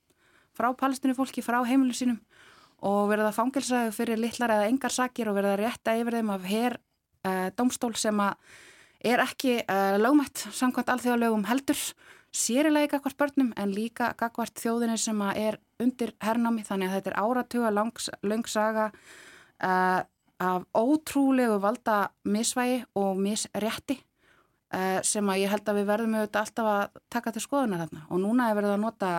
frá 0.56 0.72
palestinu 0.78 1.16
fólki, 1.18 1.43
frá 1.43 1.60
heimilu 1.68 1.96
sínum 1.96 2.22
og 2.84 3.10
verða 3.10 3.32
fangilsaðu 3.36 3.94
fyrir 3.96 4.20
litlar 4.20 4.54
eða 4.58 4.70
engar 4.70 4.94
sakir 4.94 5.30
og 5.32 5.38
verða 5.38 5.56
rétta 5.62 5.96
yfir 6.00 6.20
þeim 6.20 6.32
af 6.36 6.48
hér 6.50 6.78
uh, 6.78 7.30
eh, 7.30 7.48
domstól 7.58 7.96
sem 7.98 8.20
er 9.06 9.24
ekki 9.24 9.60
uh, 9.64 9.96
lögmætt 10.02 10.48
samkvæmt 10.52 10.92
alþjóðalögum 10.96 11.46
heldur 11.50 11.80
sérilega 12.36 12.98
gagvart 12.98 13.18
börnum 13.18 13.54
en 13.56 13.72
líka 13.72 14.12
gagvart 14.20 14.60
þjóðinni 14.60 14.98
sem 15.00 15.22
er 15.32 15.60
undir 15.80 16.12
hernámi. 16.20 16.66
Þannig 16.68 16.90
að 16.90 16.98
þetta 16.98 17.12
er 17.14 17.22
áratuga 17.24 17.72
langsaga 18.26 18.90
uh, 18.92 20.02
af 20.44 20.66
ótrúlegu 20.76 21.62
valda 21.64 22.10
misvægi 22.28 22.82
og 23.00 23.16
misrétti 23.24 24.02
sem 25.08 25.30
að 25.32 25.38
ég 25.40 25.52
held 25.54 25.70
að 25.72 25.78
við 25.78 25.86
verðum 25.88 26.16
auðvitað 26.18 26.42
alltaf 26.42 26.68
að 26.68 26.98
taka 27.14 27.32
til 27.32 27.44
skoðunar 27.46 27.86
þarna. 27.86 28.02
Og 28.12 28.20
núna 28.20 28.50
er 28.50 28.58
verið 28.58 28.74
að 28.74 28.82
nota 28.82 29.12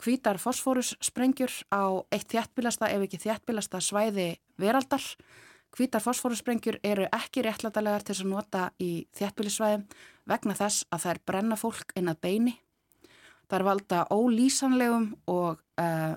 hvítar 0.00 0.38
fosfórussprengjur 0.40 1.52
á 1.72 2.04
eitt 2.12 2.30
þjættbílasta 2.32 2.88
ef 2.92 3.04
ekki 3.04 3.20
þjættbílasta 3.24 3.80
svæði 3.84 4.28
veraldar. 4.60 5.04
Hvítar 5.76 6.02
fosfórussprengjur 6.02 6.80
eru 6.84 7.06
ekki 7.14 7.44
réttlætalegar 7.46 8.04
til 8.06 8.16
að 8.16 8.32
nota 8.32 8.64
í 8.82 9.06
þjættbílisvæðum 9.18 9.86
vegna 10.30 10.56
þess 10.58 10.86
að 10.90 11.06
er 11.12 11.22
brenna 11.26 11.58
fólk 11.60 11.94
inn 11.98 12.10
að 12.10 12.20
beini. 12.24 12.56
Er 13.50 13.66
valda 13.66 14.04
ólýsanlegum 14.14 15.08
og 15.26 15.58
uh, 15.82 16.14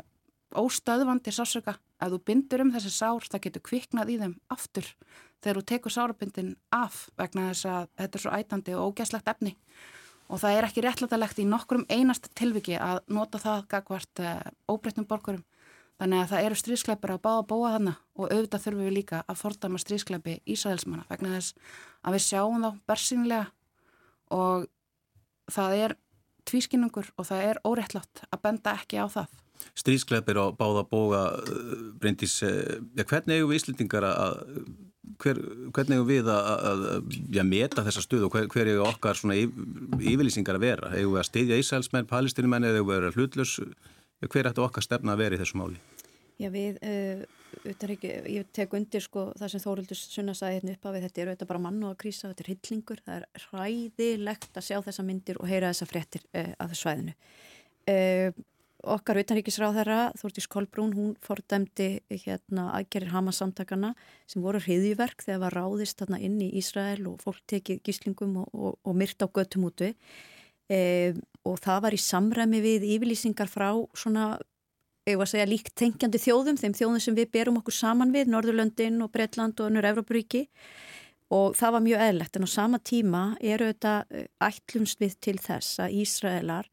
óstöðvandi 0.54 1.34
sásöka. 1.34 1.80
Ef 1.98 2.12
þú 2.14 2.20
bindur 2.28 2.62
um 2.62 2.74
þessi 2.74 2.92
sár 2.94 3.26
það 3.26 3.46
getur 3.48 3.66
kviknað 3.66 4.12
í 4.14 4.20
þeim 4.22 4.36
aftur 4.54 4.90
þegar 5.44 5.60
þú 5.60 5.66
tekur 5.72 5.94
sárabindin 5.94 6.54
af 6.72 7.08
vegna 7.20 7.50
þess 7.50 7.68
að 7.72 7.88
þetta 8.00 8.18
er 8.18 8.24
svo 8.24 8.34
ætandi 8.38 8.76
og 8.78 8.94
ógæslegt 8.94 9.32
efni 9.34 9.56
og 10.34 10.42
það 10.42 10.58
er 10.58 10.68
ekki 10.68 10.84
réttlætalegt 10.84 11.42
í 11.44 11.46
nokkrum 11.46 11.84
einast 11.94 12.32
tilviki 12.38 12.78
að 12.82 13.04
nota 13.14 13.42
það 13.42 13.68
gagvart 13.70 14.22
uh, 14.24 14.40
óbreytnum 14.72 15.06
borgurum. 15.10 15.44
Þannig 16.02 16.24
að 16.24 16.32
það 16.32 16.46
eru 16.48 16.56
stríðskleipur 16.58 17.14
að 17.14 17.22
báða 17.22 17.44
bóa 17.52 17.74
þannig 17.76 18.00
og 18.18 18.32
auðvitað 18.32 18.64
þurfum 18.64 18.88
við 18.88 18.96
líka 18.96 19.20
að 19.30 19.42
fordama 19.44 19.82
stríðskleipi 19.82 20.40
Ísraelsmanna 20.50 21.06
vegna 21.12 21.36
þess 21.36 21.54
að 22.02 22.18
við 22.18 22.26
sjáum 22.26 22.66
þá 22.66 22.70
bersinlega 22.90 23.44
og 24.34 24.66
það 25.54 25.78
er 25.84 25.96
tvískinnungur 26.50 27.14
og 27.14 27.30
það 27.30 27.46
er 27.52 27.62
óréttlátt 27.62 28.24
að 28.32 28.44
benda 28.48 28.74
ekki 28.82 29.00
á 29.00 29.08
það. 29.14 29.38
Stríðskleipir 29.80 30.42
á 30.42 30.46
báða 30.58 30.82
bóa, 30.90 31.22
uh, 31.38 31.78
Bryndís, 32.02 32.40
uh, 32.42 32.82
ja, 32.98 33.06
hvernig 33.06 33.38
eigum 33.38 33.54
við 33.54 33.62
Íslendingar 33.62 34.10
að 34.10 34.42
hver, 35.24 35.40
hvernig 35.76 36.04
við 36.08 36.30
að, 36.32 36.50
að, 36.70 36.84
að 37.40 37.48
meta 37.50 37.84
þessa 37.86 38.04
stuð 38.04 38.28
og 38.28 38.36
hver, 38.36 38.48
hver 38.52 38.70
hefur 38.72 38.90
okkar 38.90 39.20
svona 39.20 39.38
yfirlýsingar 39.38 40.60
að 40.60 40.66
vera? 40.68 40.92
Hefur 40.94 41.16
við 41.16 41.22
að 41.24 41.30
styðja 41.30 41.60
Ísælsmenn, 41.64 42.10
palestinumenn 42.10 42.68
eða 42.68 42.80
hefur 42.80 42.90
við 42.90 42.96
að 42.96 43.02
vera 43.02 43.18
hlutlus? 43.18 43.56
Hver 44.24 44.50
ættu 44.50 44.64
okkar 44.64 44.86
stefna 44.86 45.16
að 45.16 45.26
vera 45.26 45.38
í 45.38 45.42
þessu 45.42 45.60
máli? 45.60 45.82
Já 46.42 46.50
við, 46.54 46.80
uh, 46.82 47.24
ég 48.34 48.48
tek 48.56 48.74
undir 48.74 49.04
sko 49.04 49.28
það 49.38 49.52
sem 49.54 49.64
Þórildur 49.64 50.00
Sunna 50.00 50.34
sagði 50.38 50.58
hérna 50.58 50.74
upp 50.74 50.88
af 50.90 50.98
þetta 51.04 51.22
er 51.22 51.32
auðvitað 51.32 51.52
bara 51.52 51.64
mann 51.68 51.84
og 51.84 51.94
að 51.94 52.00
krísa, 52.04 52.32
þetta 52.32 52.46
er 52.46 52.52
hillingur, 52.54 53.04
það 53.06 53.20
er 53.20 53.46
hræðilegt 53.52 54.58
að 54.58 54.68
sjá 54.70 54.80
þessa 54.88 55.06
myndir 55.06 55.40
og 55.40 55.52
heyra 55.52 55.70
þessa 55.70 55.90
fréttir 55.92 56.26
uh, 56.32 56.50
af 56.58 56.74
þessu 56.74 56.88
svæðinu. 56.88 57.16
Uh, 57.84 58.44
okkar 58.84 59.20
utanríkisráðherra, 59.22 60.12
Þórtís 60.20 60.48
Kolbrún, 60.52 60.94
hún 60.96 61.12
fordæmdi 61.24 62.04
hérna 62.12 62.70
aðgerir 62.76 63.14
Hamas 63.14 63.40
samtakana 63.40 63.94
sem 64.30 64.44
voru 64.44 64.60
hriðjverk 64.64 65.24
þegar 65.24 65.42
var 65.46 65.58
ráðist 65.58 66.02
þarna 66.02 66.20
inn 66.24 66.40
í 66.44 66.50
Ísrael 66.60 67.06
og 67.08 67.22
fólk 67.24 67.40
tekið 67.50 67.82
gíslingum 67.88 68.42
og, 68.44 68.50
og, 68.54 68.80
og 68.84 68.98
myrt 69.00 69.24
á 69.24 69.28
göttum 69.28 69.68
úti. 69.70 69.94
E, 70.72 71.14
og 71.48 71.60
það 71.64 71.86
var 71.88 71.96
í 71.96 72.02
samræmi 72.02 72.64
við 72.64 72.88
yfirlýsingar 72.96 73.52
frá 73.52 73.70
svona, 73.96 74.34
var 75.08 75.26
að 75.26 75.34
segja 75.34 75.48
líkt 75.50 75.74
tengjandi 75.80 76.22
þjóðum, 76.24 76.60
þeim 76.60 76.78
þjóðum 76.80 77.04
sem 77.08 77.18
við 77.18 77.32
berum 77.36 77.60
okkur 77.64 77.80
saman 77.80 78.14
við, 78.16 78.32
Norðurlöndin 78.32 79.00
og 79.04 79.12
Breitland 79.16 79.60
og 79.60 79.72
önnur 79.72 79.88
Evrópuríki. 79.94 80.48
Og 81.34 81.56
það 81.58 81.78
var 81.78 81.88
mjög 81.88 82.08
eðlegt 82.10 82.36
en 82.38 82.46
á 82.46 82.50
sama 82.52 82.78
tíma 82.84 83.26
eru 83.42 83.72
þetta 83.72 84.00
e, 84.12 84.28
ætlumst 84.44 85.00
við 85.02 85.20
til 85.24 85.40
þess 85.40 85.80
að 85.82 86.02
Ísraelar 86.04 86.68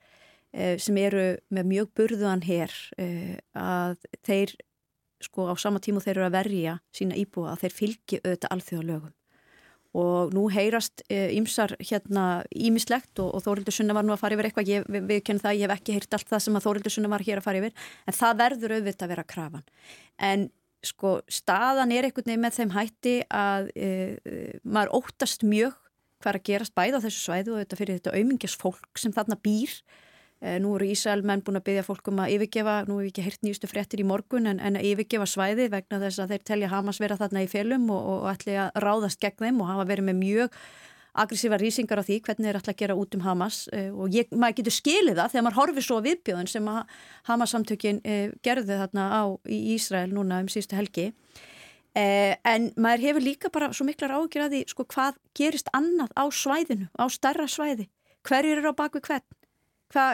sem 0.52 0.96
eru 0.98 1.24
með 1.54 1.70
mjög 1.70 1.94
burðuðan 1.98 2.42
hér 2.42 2.74
eh, 2.98 3.38
að 3.54 4.00
þeir 4.26 4.56
sko 5.22 5.50
á 5.52 5.54
sama 5.60 5.80
tímu 5.82 6.02
þeir 6.02 6.16
eru 6.16 6.26
að 6.26 6.36
verja 6.38 6.76
sína 6.96 7.18
íbúa 7.20 7.52
að 7.52 7.64
þeir 7.64 7.74
fylgi 7.76 8.20
auðvitað 8.22 8.54
alþjóðalögum. 8.56 9.16
Og 10.00 10.30
nú 10.30 10.44
heyrast 10.54 11.02
ymsar 11.10 11.74
e, 11.74 11.84
hérna 11.88 12.44
ímislegt 12.54 13.18
og, 13.18 13.32
og 13.34 13.42
Þórildur 13.42 13.74
Sunna 13.74 13.96
var 13.96 14.06
nú 14.06 14.14
að 14.14 14.20
fara 14.22 14.36
yfir 14.36 14.46
eitthvað, 14.48 14.70
ég, 14.70 14.84
við, 14.86 15.08
við 15.08 15.22
kennum 15.26 15.42
það, 15.42 15.56
ég 15.58 15.66
hef 15.66 15.74
ekki 15.74 15.96
heyrt 15.96 16.14
allt 16.14 16.30
það 16.30 16.44
sem 16.44 16.58
að 16.58 16.66
Þórildur 16.68 16.94
Sunna 16.94 17.10
var 17.10 17.24
hér 17.26 17.40
að 17.40 17.46
fara 17.48 17.60
yfir 17.60 17.88
en 18.06 18.16
það 18.20 18.38
verður 18.40 18.74
auðvitað 18.76 19.06
að 19.06 19.12
vera 19.12 19.26
krafan. 19.34 19.66
En 20.30 20.46
sko 20.86 21.16
staðan 21.28 21.92
er 21.92 22.06
einhvern 22.06 22.30
veginn 22.30 22.44
með 22.46 22.56
þeim 22.60 22.74
hætti 22.76 23.16
að 23.34 23.72
e, 23.74 23.90
maður 24.62 24.94
óttast 25.00 25.42
mjög 25.44 25.74
hvað 26.20 26.30
er 26.30 26.38
að 26.38 26.46
gerast 26.52 26.76
bæða 26.76 27.00
á 27.00 27.04
þessu 27.04 27.24
svæðu 27.24 27.56
og 27.56 27.60
þetta 27.64 27.80
fyrir 27.80 27.98
þetta 27.98 28.14
auðmingjast 28.14 28.62
fólk 28.62 29.00
sem 29.00 29.12
þarna 29.16 29.40
býr 29.42 29.74
nú 30.40 30.74
eru 30.76 30.86
Ísæl 30.88 31.20
menn 31.26 31.42
búin 31.44 31.60
að 31.60 31.66
byggja 31.66 31.84
fólk 31.84 32.06
um 32.08 32.22
að 32.24 32.34
yfirgefa, 32.36 32.76
nú 32.88 32.96
hefur 32.96 33.04
við 33.04 33.10
ekki 33.10 33.24
heyrt 33.26 33.42
nýjustu 33.44 33.68
fréttir 33.68 34.00
í 34.00 34.06
morgun 34.08 34.48
en, 34.48 34.60
en 34.64 34.78
að 34.80 34.86
yfirgefa 34.88 35.26
svæði 35.28 35.66
vegna 35.72 35.98
þess 36.00 36.22
að 36.22 36.32
þeir 36.32 36.46
telja 36.48 36.70
Hamas 36.72 37.00
vera 37.02 37.18
þarna 37.20 37.42
í 37.44 37.50
félum 37.50 37.90
og, 37.92 38.06
og 38.14 38.30
ætli 38.32 38.56
að 38.56 38.70
ráðast 38.80 39.20
gegn 39.20 39.44
þeim 39.44 39.60
og 39.60 39.68
hafa 39.68 39.84
verið 39.90 40.08
með 40.08 40.18
mjög 40.22 40.56
aggressífa 41.20 41.58
rýsingar 41.58 42.00
á 42.00 42.04
því 42.06 42.18
hvernig 42.24 42.48
þeir 42.48 42.58
ætla 42.60 42.74
að 42.74 42.80
gera 42.80 42.96
út 42.98 43.14
um 43.16 43.24
Hamas. 43.24 43.60
Eh, 43.74 43.90
og 43.90 44.14
ég, 44.14 44.30
maður 44.30 44.60
getur 44.60 44.76
skilið 44.76 45.18
það 45.18 45.32
þegar 45.32 45.46
maður 45.46 45.58
horfið 45.58 45.86
svo 45.86 46.00
viðbjóðun 46.06 46.50
sem 46.50 46.70
Hamas 47.28 47.54
samtökin 47.54 48.00
eh, 48.04 48.34
gerði 48.46 48.78
þarna 48.80 49.06
á 49.10 49.22
í 49.50 49.60
Ísrael 49.74 50.10
núna 50.14 50.40
um 50.44 50.50
síðustu 50.50 50.78
helgi. 50.78 51.10
Eh, 51.98 52.36
en 52.46 52.70
maður 52.78 53.06
hefur 53.08 53.26
líka 53.26 53.50
bara 53.50 53.72
svo 53.74 53.86
miklar 53.88 54.14
ágjör 54.14 54.46
að 54.46 54.54
því 54.54 54.62
sko 54.70 54.86
hvað 54.94 55.18
gerist 55.34 55.70
annað 55.74 56.14
á 56.14 56.24
svæðinu, 56.30 56.86
á 56.94 57.04
starra 57.10 57.48
svæði? 57.50 57.90
Hverjur 58.26 58.60
eru 58.60 58.70
á 58.70 58.78
bakvið 58.78 59.08
hvern 59.08 59.26
Hva, 59.90 60.04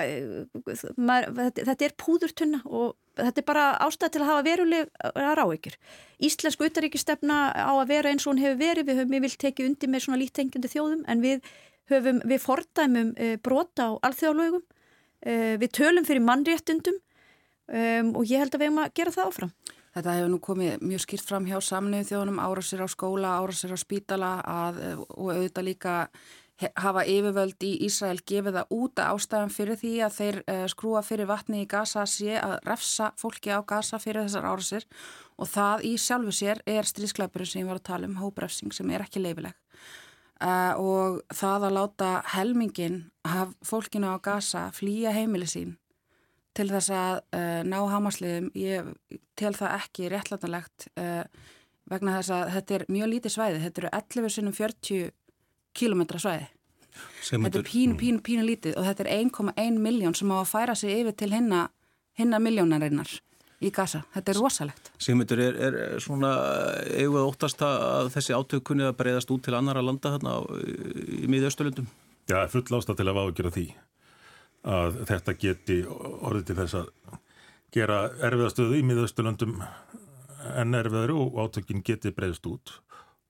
maður, 0.96 1.50
þetta 1.58 1.84
er 1.84 1.94
púðurtunna 2.00 2.62
og 2.64 2.94
þetta 3.18 3.42
er 3.42 3.46
bara 3.48 3.64
ástæð 3.84 4.14
til 4.14 4.22
að 4.22 4.30
hafa 4.30 4.44
verulega 4.46 5.34
ráegjur. 5.36 5.76
Íslensku 6.24 6.68
utaríkistefna 6.68 7.38
á 7.52 7.72
að 7.74 7.90
vera 7.92 8.12
eins 8.12 8.24
og 8.24 8.34
hún 8.34 8.42
hefur 8.44 8.60
verið, 8.62 8.88
við 8.88 9.00
höfum 9.02 9.16
yfirlt 9.18 9.40
tekið 9.44 9.70
undir 9.70 9.92
með 9.92 10.04
svona 10.06 10.20
líttengjandi 10.22 10.72
þjóðum 10.72 11.04
en 11.12 11.24
við 11.24 11.50
höfum, 11.92 12.22
við 12.24 12.42
fordæmum 12.44 13.12
e, 13.16 13.34
brota 13.36 13.90
á 13.92 14.00
alþjóðalögum, 14.08 14.64
e, 15.20 15.34
við 15.60 15.74
tölum 15.80 16.08
fyrir 16.08 16.24
mannréttundum 16.24 16.96
um, 17.68 18.14
og 18.16 18.24
ég 18.28 18.42
held 18.42 18.56
að 18.56 18.62
við 18.62 18.70
hefum 18.70 18.82
að 18.84 18.94
gera 18.96 19.14
það 19.14 19.30
áfram. 19.30 19.52
Þetta 19.96 20.14
hefur 20.18 20.32
nú 20.32 20.38
komið 20.44 20.82
mjög 20.84 21.04
skýrt 21.06 21.28
fram 21.30 21.46
hjá 21.48 21.56
samniðu 21.64 22.10
þjóðunum, 22.10 22.40
árásir 22.44 22.82
á 22.84 22.88
skóla, 22.92 23.36
árásir 23.40 23.72
á 23.72 23.78
spítala 23.80 24.32
að, 24.44 24.82
og 25.08 25.30
auðvitað 25.32 25.68
líka 25.70 25.94
hafa 26.56 27.04
yfirvöld 27.04 27.64
í 27.66 27.72
Ísrael 27.84 28.22
gefið 28.24 28.56
það 28.56 28.70
út 28.72 29.00
að 29.02 29.10
ástæðan 29.12 29.52
fyrir 29.52 29.78
því 29.80 29.92
að 30.06 30.14
þeir 30.16 30.38
uh, 30.40 30.62
skrúa 30.72 31.02
fyrir 31.04 31.28
vatni 31.28 31.62
í 31.64 31.68
Gaza 31.68 32.06
sé 32.08 32.38
að 32.40 32.56
refsa 32.64 33.10
fólki 33.20 33.52
á 33.52 33.60
Gaza 33.68 34.00
fyrir 34.00 34.24
þessar 34.24 34.48
árasir 34.48 34.86
og 35.36 35.50
það 35.52 35.84
í 35.90 35.92
sjálfu 36.00 36.32
sér 36.32 36.62
er 36.64 36.88
strísklæpurinn 36.88 37.50
sem 37.50 37.60
ég 37.60 37.68
var 37.68 37.82
að 37.82 37.88
tala 37.90 38.08
um, 38.08 38.16
hóprefsing 38.22 38.72
sem 38.72 38.88
er 38.88 39.04
ekki 39.04 39.20
leifileg 39.20 39.52
uh, 40.40 40.72
og 40.80 41.20
það 41.36 41.68
að 41.68 41.76
láta 41.76 42.14
helmingin 42.32 43.02
af 43.28 43.52
fólkinu 43.66 44.16
á 44.16 44.24
Gaza 44.24 44.70
flýja 44.72 45.12
heimili 45.12 45.50
sín 45.50 45.76
til 46.56 46.70
þess 46.72 46.88
að 46.88 47.20
uh, 47.36 47.60
ná 47.68 47.78
hamasliðum, 47.92 48.48
ég 48.56 48.88
tel 49.36 49.52
það 49.52 49.76
ekki 49.76 50.08
réttlætanlegt 50.08 50.88
vegna 51.86 52.16
þess 52.16 52.32
að 52.32 52.48
þetta 52.54 52.74
er 52.74 52.84
mjög 52.90 53.10
lítið 53.12 53.32
svæði, 53.34 53.58
þetta 53.66 53.82
eru 53.82 53.90
11 54.00 54.32
sinum 54.32 54.54
40 54.56 55.10
kilometra 55.76 56.20
svæði. 56.22 56.48
Þetta 57.26 57.60
er 57.60 57.66
pínu, 57.66 57.96
pínu, 58.00 58.22
pínu 58.24 58.44
lítið 58.46 58.76
og 58.78 58.86
þetta 58.86 59.04
er 59.04 59.12
1,1 59.18 59.78
miljón 59.82 60.14
sem 60.16 60.30
á 60.30 60.36
að 60.38 60.50
færa 60.52 60.76
sig 60.78 60.94
yfir 61.00 61.16
til 61.18 61.32
hinna, 61.34 61.66
hinna 62.16 62.40
miljónarinnar 62.40 63.10
í 63.60 63.72
Gaza. 63.74 64.02
Þetta 64.14 64.32
er 64.32 64.40
rosalegt. 64.40 64.90
Sigmundur, 65.02 65.42
er, 65.42 65.58
er 65.66 66.00
svona 66.04 66.32
eigað 66.92 67.28
óttast 67.30 67.62
að 67.66 68.12
þessi 68.14 68.36
átökunni 68.36 68.86
að 68.86 68.96
breyðast 69.00 69.32
út 69.34 69.44
til 69.46 69.56
annara 69.58 69.84
landa 69.84 70.14
þarna 70.16 70.36
í 71.18 71.26
miðausturlundum? 71.32 71.88
Já, 72.30 72.40
full 72.52 72.64
ástað 72.78 73.00
til 73.00 73.08
að 73.10 73.18
vágjöra 73.20 73.54
því 73.54 73.66
að 74.66 74.96
þetta 75.06 75.36
geti 75.40 75.76
orðið 75.86 76.48
til 76.48 76.58
þess 76.60 76.78
að 76.80 76.88
gera 77.76 78.00
erfiðastöðu 78.28 78.80
í 78.80 78.86
miðausturlundum 78.86 79.60
en 80.56 80.78
erfiðar 80.78 81.14
og 81.14 81.38
átökin 81.42 81.84
geti 81.86 82.12
breyðast 82.14 82.46
út 82.50 82.74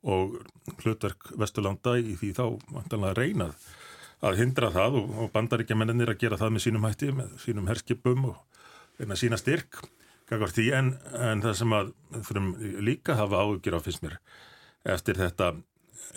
og 0.06 0.38
hlutverk 0.82 1.32
Vesturlanda 1.38 1.96
í 1.98 2.14
því 2.18 2.32
þá 2.36 2.44
vantanlega 2.72 3.18
reynað 3.18 3.66
að 4.24 4.40
hindra 4.40 4.70
það 4.72 5.00
og, 5.00 5.10
og 5.22 5.32
bandaríkja 5.34 5.76
menninir 5.78 6.12
að 6.12 6.20
gera 6.22 6.38
það 6.40 6.54
með 6.54 6.64
sínum 6.66 6.86
hætti, 6.86 7.12
með 7.12 7.34
sínum 7.42 7.68
herskipum 7.70 8.28
og 8.30 8.62
reyna 9.00 9.18
sína 9.18 9.38
styrk 9.40 9.82
en, 10.26 10.94
en 11.14 11.42
það 11.44 11.58
sem 11.60 11.74
að 11.76 11.92
þurfum 12.16 12.48
líka 12.86 13.18
hafa 13.18 13.42
ágjur 13.44 13.78
á 13.78 13.80
fyrst 13.84 14.02
mér 14.02 14.16
eftir 14.96 15.18
þetta 15.20 15.52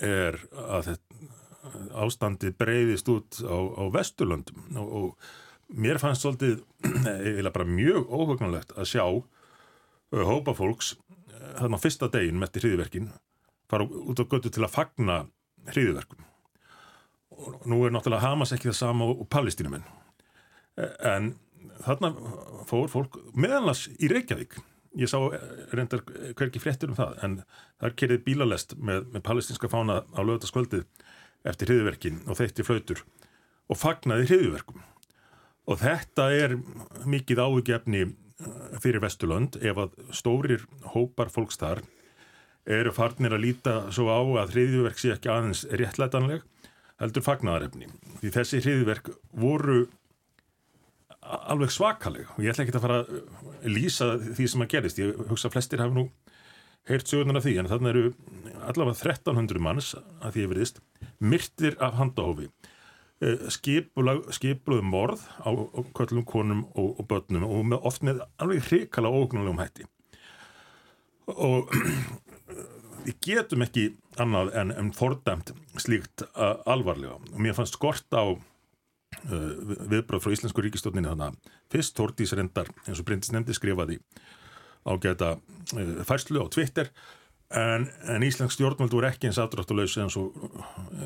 er 0.06 0.40
að 0.54 0.92
þetta, 0.94 1.20
ástandi 2.00 2.54
breyðist 2.56 3.10
út 3.12 3.42
á, 3.44 3.58
á 3.58 3.84
Vesturlandum 3.94 4.80
og, 4.80 4.90
og 4.90 5.76
mér 5.76 6.00
fannst 6.02 6.24
svolítið 6.24 6.62
eða 7.40 7.54
bara 7.54 7.68
mjög 7.70 8.10
óhugnulegt 8.10 8.74
að 8.78 8.90
sjá 8.94 9.04
hópa 10.10 10.56
fólks 10.58 10.96
þarna 11.60 11.82
fyrsta 11.82 12.10
degin 12.12 12.40
með 12.40 12.50
þetta 12.50 12.64
hriðverkin 12.64 13.12
fara 13.70 13.86
út 13.86 14.22
á 14.22 14.26
götu 14.26 14.52
til 14.52 14.66
að 14.66 14.74
fagna 14.76 15.20
hriðiverkum. 15.70 16.26
Og 17.40 17.68
nú 17.70 17.84
er 17.86 17.94
náttúrulega 17.94 18.26
Hamas 18.26 18.54
ekki 18.56 18.72
það 18.72 18.80
sama 18.80 19.08
og 19.14 19.28
palestínumenn. 19.32 19.86
En 21.06 21.36
þarna 21.86 22.12
fór 22.70 22.90
fólk 22.92 23.20
meðanlas 23.36 23.88
í 24.00 24.10
Reykjavík. 24.12 24.58
Ég 24.98 25.12
sá 25.12 25.20
reyndar 25.76 26.02
hverki 26.36 26.62
fréttur 26.62 26.90
um 26.92 26.98
það, 26.98 27.18
en 27.24 27.36
þar 27.80 27.96
kerið 28.02 28.24
bílalest 28.26 28.74
með, 28.76 29.06
með 29.14 29.24
palestinska 29.28 29.70
fána 29.70 30.02
á 30.02 30.20
lögutaskvöldið 30.26 30.88
eftir 31.48 31.70
hriðiverkin 31.70 32.24
og 32.26 32.40
þeitti 32.40 32.66
flautur 32.66 33.04
og 33.70 33.78
fagnaði 33.78 34.26
hriðiverkum. 34.32 34.82
Og 35.70 35.78
þetta 35.84 36.26
er 36.34 36.58
mikið 37.06 37.44
áhugjefni 37.46 38.08
fyrir 38.82 39.04
Vesturlönd 39.04 39.60
ef 39.62 39.80
að 39.84 39.96
stórir 40.16 40.66
hópar 40.96 41.30
fólks 41.32 41.60
þar 41.60 41.84
eru 42.70 42.94
farnir 42.94 43.34
að 43.36 43.46
líta 43.48 43.76
svo 43.96 44.10
á 44.14 44.22
að 44.44 44.56
hriðjuverk 44.56 45.02
sé 45.02 45.14
ekki 45.16 45.32
aðeins 45.34 45.66
réttlætanleg 45.70 46.44
heldur 47.00 47.26
fagnadarefni. 47.26 47.88
Því 48.20 48.34
þessi 48.36 48.62
hriðjuverk 48.64 49.14
voru 49.40 49.80
alveg 51.20 51.74
svakaleg 51.74 52.30
og 52.36 52.44
ég 52.44 52.54
ætla 52.54 52.66
ekki 52.66 52.78
að 52.78 52.86
fara 52.86 53.00
að 53.04 53.70
lýsa 53.70 54.14
því 54.22 54.50
sem 54.52 54.66
að 54.66 54.72
gerist. 54.74 55.02
Ég 55.02 55.24
hugsa 55.30 55.50
að 55.50 55.56
flestir 55.58 55.84
hafa 55.84 55.96
nú 55.96 56.08
heyrt 56.90 57.10
sögurnar 57.10 57.40
af 57.40 57.46
því 57.46 57.56
en 57.62 57.70
þannig 57.70 57.92
eru 57.94 58.04
allavega 58.70 58.98
1300 58.98 59.64
manns 59.64 59.94
að 59.98 60.36
því 60.36 60.46
verðist 60.54 60.82
myrtir 61.20 61.78
af 61.84 61.98
handahófi 62.00 62.48
eh, 63.22 63.46
skipluð 63.52 64.82
morð 64.88 65.26
á 65.44 65.50
köllum 65.98 66.26
konum 66.28 66.66
og, 66.74 66.96
og 66.98 67.10
börnum 67.12 67.46
og 67.46 67.68
með, 67.74 67.84
oft 67.86 68.06
með 68.06 68.24
alveg 68.42 68.66
hrikala 68.70 69.12
ógnulegum 69.12 69.62
hætti 69.62 69.86
og 71.30 71.70
við 73.10 73.20
getum 73.26 73.66
ekki 73.66 73.90
annað 74.22 74.54
en, 74.60 74.74
en 74.76 74.94
fordæmt 74.96 75.54
slíkt 75.82 76.26
uh, 76.30 76.60
alvarlega 76.70 77.18
og 77.18 77.40
mér 77.42 77.58
fannst 77.58 77.78
skort 77.78 78.08
á 78.14 78.24
uh, 78.30 78.40
viðbröð 79.90 80.26
frá 80.26 80.36
Íslensku 80.36 80.66
ríkistofninu 80.66 81.14
þannig 81.14 81.32
að 81.32 81.56
fyrst 81.74 81.98
Þórtís 81.98 82.36
reyndar 82.38 82.70
eins 82.86 83.00
og 83.00 83.08
Bryndis 83.08 83.34
nefndi 83.34 83.56
skrifaði 83.58 84.02
á 84.86 84.92
geta 85.02 85.38
uh, 85.38 86.04
færslu 86.08 86.44
á 86.44 86.48
Twitter 86.54 86.92
en, 87.50 87.88
en 88.14 88.26
Íslensk 88.28 88.54
stjórnvöld 88.54 88.94
voru 88.94 89.10
ekki 89.10 89.30
eins 89.30 89.40
afdráttulegs 89.42 89.98
eins 90.04 90.20
og, 90.20 90.36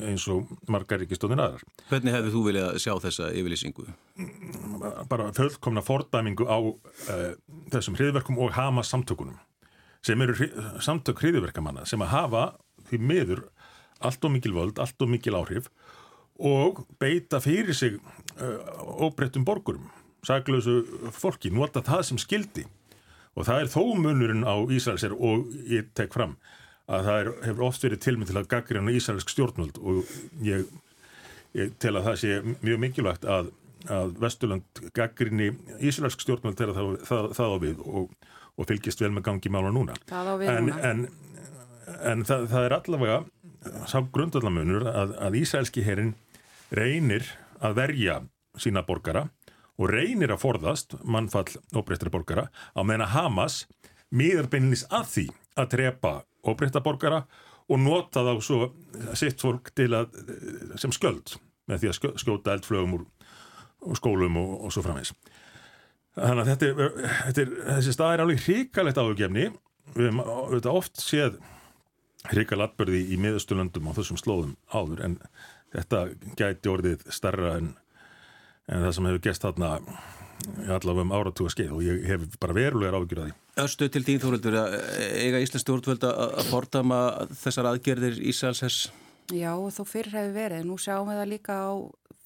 eins 0.04 0.26
og 0.32 0.50
margar 0.68 1.00
ríkistofnin 1.00 1.40
aðrar. 1.40 1.64
Hvernig 1.88 2.18
hefðu 2.18 2.34
þú 2.34 2.44
viljað 2.50 2.82
sjá 2.84 2.92
þessa 3.06 3.30
yfirlýsingu? 3.32 3.88
Bara 5.08 5.30
fullkomna 5.38 5.86
fordæmingu 5.86 6.50
á 6.52 6.60
þessum 7.72 7.96
hriðverkum 7.96 8.44
og 8.44 8.52
Hamas 8.58 8.92
samtökunum 8.92 9.40
sem 10.04 10.22
eru 10.22 10.36
samtök 10.84 11.24
hriðiverkamanna 11.24 11.88
sem 11.90 12.02
að 12.04 12.14
hafa 12.14 12.46
því 12.90 13.00
miður 13.00 13.44
allt 14.04 14.26
og 14.26 14.34
mikil 14.34 14.54
völd, 14.56 14.80
allt 14.82 15.04
og 15.04 15.12
mikil 15.12 15.38
áhrif 15.40 15.70
og 16.44 16.84
beita 17.00 17.40
fyrir 17.44 17.76
sig 17.78 18.00
uh, 18.42 19.06
óbreyttum 19.06 19.46
borgurum, 19.48 19.86
saglausu 20.26 20.82
fólki, 21.14 21.54
nota 21.54 21.84
það 21.86 22.08
sem 22.10 22.22
skildi 22.22 22.66
og 23.34 23.48
það 23.48 23.64
er 23.64 23.72
þó 23.72 23.82
munurinn 23.98 24.46
á 24.46 24.56
Ísraelsir 24.74 25.16
og 25.16 25.48
ég 25.70 25.90
tek 25.98 26.14
fram 26.14 26.36
að 26.92 27.08
það 27.08 27.20
er, 27.20 27.32
hefur 27.48 27.68
oft 27.70 27.86
verið 27.86 28.04
tilmynd 28.04 28.30
til 28.30 28.40
að 28.42 28.50
gaggrina 28.52 28.94
Ísraelsk 28.94 29.32
stjórnvöld 29.32 29.80
og 29.80 30.10
ég, 30.44 30.66
ég 31.58 31.76
tel 31.82 31.96
að 31.98 32.10
það 32.10 32.20
sé 32.24 32.40
mjög 32.66 32.82
mikilvægt 32.84 33.28
að, 33.30 33.54
að 33.88 34.16
Vesturland 34.22 34.84
gaggrinni 34.98 35.54
Ísraelsk 35.80 36.26
stjórnvöld 36.26 36.60
þegar 36.60 36.78
það, 36.78 36.94
það, 37.08 37.30
það 37.40 37.56
á 37.56 37.58
við 37.64 37.84
og 37.88 38.32
og 38.58 38.70
fylgist 38.70 39.02
vel 39.02 39.14
með 39.16 39.28
gangi 39.30 39.52
mála 39.54 39.72
núna. 39.74 39.96
En, 40.12 40.70
en, 40.70 41.06
en 42.06 42.26
það, 42.28 42.50
það 42.52 42.68
er 42.68 42.76
allavega 42.78 43.22
sá 43.90 44.02
grundallamunur 44.14 44.88
að, 44.92 45.16
að 45.24 45.40
Ísælski 45.42 45.86
herin 45.86 46.14
reynir 46.74 47.26
að 47.64 47.78
verja 47.80 48.20
sína 48.60 48.84
borgara 48.86 49.28
og 49.80 49.90
reynir 49.90 50.34
að 50.34 50.44
forðast 50.44 50.98
mannfall 51.04 51.48
óbreyttra 51.74 52.12
borgara 52.14 52.50
á 52.50 52.82
meðan 52.86 53.08
að 53.08 53.16
Hamas 53.16 53.64
miður 54.14 54.50
beinlis 54.52 54.86
að 54.94 55.08
því 55.16 55.26
að 55.58 55.72
trepa 55.74 56.14
óbreytta 56.46 56.84
borgara 56.86 57.24
og 57.72 57.80
nota 57.80 58.26
þá 58.26 58.34
svo 58.44 58.68
sitt 59.18 59.42
fólk 59.42 59.72
til 59.78 59.94
að 59.96 60.14
sem 60.82 60.94
skjöld 60.94 61.38
með 61.72 61.84
því 61.86 61.92
að 61.92 62.20
skjóta 62.22 62.58
eldflögum 62.58 62.98
úr 63.00 63.98
skólum 63.98 64.38
og, 64.40 64.52
og 64.68 64.74
svo 64.74 64.84
framvegs. 64.84 65.14
Þannig 66.14 66.44
að 66.44 66.50
þetta 66.52 66.70
er, 66.70 67.12
þetta 67.26 67.44
er, 67.44 67.54
þessi 67.72 67.96
stað 67.96 68.14
er 68.14 68.24
alveg 68.24 68.44
hrikalegt 68.46 69.02
áhugjefni 69.02 69.46
við 69.94 70.08
hefum 70.08 70.22
auðvitað 70.24 70.80
oft 70.80 71.02
séð 71.02 71.40
hrika 72.32 72.58
latbörði 72.60 73.02
í 73.12 73.20
miðasturlöndum 73.20 73.90
á 73.90 73.98
þessum 73.98 74.20
slóðum 74.22 74.54
áður 74.72 75.02
en 75.08 75.16
þetta 75.74 76.04
gæti 76.40 76.72
orðið 76.72 77.08
starra 77.12 77.58
en, 77.60 77.72
en 78.70 78.86
það 78.86 78.94
sem 78.98 79.10
hefur 79.10 79.26
gest 79.26 79.48
þarna 79.48 79.72
allavega 80.74 81.06
um 81.06 81.14
áratúa 81.16 81.52
skeið 81.52 81.74
og 81.76 81.84
ég 81.86 82.04
hef 82.08 82.26
bara 82.42 82.56
verulegar 82.58 82.98
ágjur 83.00 83.24
að 83.24 83.30
því. 83.30 83.36
Östu 83.64 83.88
til 83.94 84.04
þín 84.06 84.22
Þóruldur 84.24 84.58
að 84.60 84.76
eiga 85.22 85.42
Íslands 85.44 85.64
stjórnvöld 85.66 86.06
að 86.10 86.50
fordama 86.50 87.00
þessar 87.38 87.70
aðgerðir 87.70 88.20
Ísælsers? 88.32 88.80
Já, 89.32 89.54
þó 89.56 89.84
fyrir 89.88 90.18
hefur 90.18 90.34
verið. 90.36 90.66
Nú 90.68 90.78
sjáum 90.82 91.08
við 91.08 91.22
það 91.22 91.32
líka 91.32 91.56
á 91.56 91.72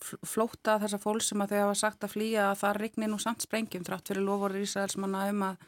flóta 0.02 0.78
þessar 0.82 1.02
fólk 1.02 1.24
sem 1.26 1.41
að 1.41 1.54
þau 1.54 1.62
hafa 1.64 1.78
sagt 1.80 2.04
að 2.06 2.14
flýja 2.14 2.50
að 2.52 2.60
það 2.62 2.82
regnir 2.82 3.12
nú 3.12 3.22
samt 3.22 3.45
sprengjum 3.45 3.86
þrátt 3.88 4.12
fyrir 4.12 4.26
lofórið 4.28 4.66
Ísælsmanna 4.68 5.24
um 5.32 5.45
að 5.48 5.64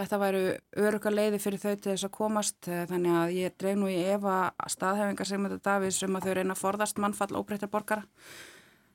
þetta 0.00 0.20
væru 0.20 0.44
öruga 0.86 1.12
leiði 1.12 1.40
fyrir 1.42 1.62
þau 1.62 1.74
til 1.74 1.92
þess 1.92 2.06
að 2.08 2.14
komast. 2.16 2.58
Þannig 2.68 3.18
að 3.20 3.34
ég 3.36 3.58
dreif 3.60 3.78
nú 3.78 3.90
í 3.90 3.98
Eva 4.12 4.38
staðhefingar 4.70 5.28
þetta 5.28 5.60
Davís 5.66 6.00
um 6.06 6.16
að 6.18 6.26
þau 6.26 6.34
reyna 6.38 6.56
að 6.56 6.62
forðast 6.62 7.02
mannfall 7.02 7.36
óbreyttar 7.36 7.72
borgara. 7.72 8.06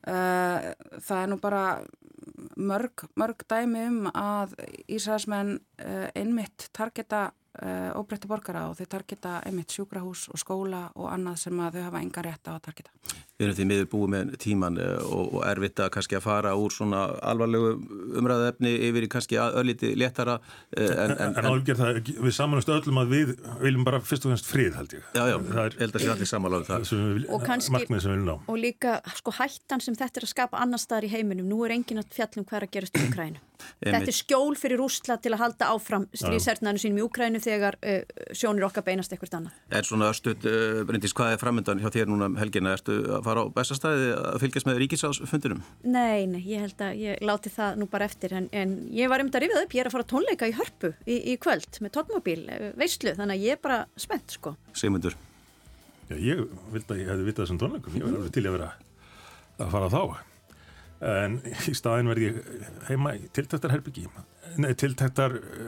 Uh, 0.06 0.74
það 1.02 1.22
er 1.22 1.30
nú 1.32 1.40
bara 1.42 1.64
mörg, 2.62 3.08
mörg 3.18 3.42
dæmi 3.50 3.88
um 3.90 4.12
að 4.12 4.54
Ísraelsmenn 4.86 5.58
uh, 5.58 6.08
einmitt 6.14 6.70
targeta 6.76 7.32
óbreyttar 7.96 8.28
borgara 8.28 8.66
og 8.68 8.74
þau 8.76 8.88
targeta 8.92 9.38
einmitt 9.48 9.72
sjúkrahús 9.72 10.26
og 10.28 10.42
skóla 10.42 10.90
og 11.00 11.08
annað 11.08 11.38
sem 11.46 11.62
að 11.64 11.78
þau 11.78 11.86
hafa 11.86 12.02
enga 12.04 12.24
rétt 12.26 12.50
á 12.52 12.54
að 12.58 12.66
targeta 12.66 12.92
Við 13.36 13.48
erum 13.48 13.58
því 13.58 13.68
miður 13.68 13.88
búið 13.92 14.12
með 14.14 14.36
tíman 14.40 14.80
og, 14.80 15.34
og 15.36 15.42
erfitt 15.50 15.82
að 15.84 15.92
kannski 15.98 16.16
að 16.20 16.24
fara 16.24 16.54
úr 16.56 16.72
svona 16.72 17.02
alvarlegu 17.20 17.74
umræðefni 18.22 18.72
yfir 18.90 19.08
í 19.08 19.12
kannski 19.12 19.40
ölliti 19.44 19.92
léttara 20.00 20.38
En, 20.76 21.12
en, 21.12 21.36
en 21.40 21.48
álgjör 21.50 21.78
það, 21.80 22.00
við 22.26 22.36
samanumst 22.36 22.70
öllum 22.72 23.00
að 23.02 23.12
við 23.14 23.34
viljum 23.62 23.86
bara 23.88 24.00
fyrst 24.04 24.26
og 24.26 24.34
fremst 24.34 24.48
frið 24.50 24.78
held 24.80 24.96
ég. 24.98 25.08
Já, 25.16 25.24
já, 25.32 25.36
það 25.50 25.62
er 25.64 25.78
held 25.82 25.98
að 25.98 26.04
sé 26.04 26.12
allir 26.14 26.30
samanláðu 26.30 26.68
það. 26.70 26.88
við, 26.92 27.28
og 27.36 27.46
kannski, 27.46 27.98
Og 28.36 28.60
líka, 28.60 28.98
sko, 29.20 29.36
hættan 29.40 29.84
sem 29.84 29.98
þetta 29.98 30.22
er 30.22 30.28
að 30.28 30.34
skapa 30.34 30.62
annar 30.64 30.82
staðar 30.82 31.08
í 31.08 31.12
heiminum, 31.16 31.50
nú 31.50 31.64
er 31.68 31.76
engin 31.78 32.02
að 32.02 32.16
fjallum 32.16 32.48
hver 32.50 32.68
að 32.68 32.74
gerast 32.76 33.00
í 33.00 33.06
Ukrænu 33.08 33.44
Þetta 33.82 34.10
er 34.10 34.16
skjól 34.16 34.56
fyrir 34.60 34.80
Rúsla 34.82 35.18
til 35.22 35.34
að 35.36 35.42
halda 35.44 35.70
áfram 35.74 36.06
stríðshernaðinu 36.16 36.82
sínum 36.82 37.00
í 37.00 37.04
Ukrænu 37.06 37.42
þegar 37.44 37.78
uh, 37.82 38.02
sjónir 38.36 38.68
okkar 38.68 38.86
beinast 38.88 39.14
eitthvað 39.14 39.38
annað. 39.40 39.60
Er 39.78 39.88
svona 39.88 40.10
östut, 40.14 40.46
uh, 40.50 40.82
Bryndís, 40.88 41.16
hvað 41.16 41.36
er 41.36 41.42
framöndan 41.42 41.82
hjá 41.84 41.90
þér 41.94 42.12
núna 42.12 42.30
um 42.32 42.38
helgina? 42.40 42.76
Ertu 42.76 42.98
að 43.18 43.25
fara 43.26 43.44
á 43.44 43.54
bestastæði 43.56 44.12
að 44.16 44.40
fylgjast 44.44 44.70
með 44.70 44.80
ríkisásfundinum? 44.84 45.62
Nei, 45.84 46.26
nei, 46.32 46.42
ég 46.48 46.66
held 46.66 46.84
að 46.86 47.02
ég 47.02 47.24
láti 47.26 47.52
það 47.54 47.82
nú 47.82 47.90
bara 47.92 48.10
eftir 48.10 48.36
en, 48.38 48.50
en 48.56 48.76
ég 48.96 49.12
var 49.12 49.24
um 49.24 49.30
þetta 49.30 49.42
að 49.42 49.46
rifja 49.46 49.64
upp, 49.66 49.76
ég 49.76 49.84
er 49.84 49.90
að 49.90 49.96
fara 49.98 50.10
tónleika 50.14 50.50
í 50.50 50.56
hörpu 50.58 50.94
í, 51.06 51.18
í 51.34 51.38
kvöld 51.42 51.82
með 51.84 51.96
tónmóbíl, 51.98 52.38
veistlu, 52.80 53.16
þannig 53.18 53.40
að 53.40 53.48
ég 53.48 53.58
er 53.58 53.64
bara 53.66 53.82
spennt 54.00 54.38
sko. 54.38 54.56
Sigmundur? 54.78 55.18
Já, 56.10 56.16
ég 56.22 56.46
vildi 56.74 56.94
að 56.94 57.02
ég 57.02 57.12
hefði 57.12 57.28
vitað 57.30 57.46
þessum 57.46 57.62
tónleikum, 57.64 57.98
ég 57.98 58.06
var 58.06 58.18
alveg 58.20 58.36
til 58.36 58.46
að 58.46 58.58
vera 58.60 58.72
að 59.56 59.76
fara 59.76 59.92
þá 59.94 60.02
en 61.06 61.40
í 61.44 61.74
staðin 61.76 62.10
verði 62.10 62.30
ég 62.30 62.38
heima 62.90 63.16
í 63.18 63.26
tiltæktar 63.36 63.76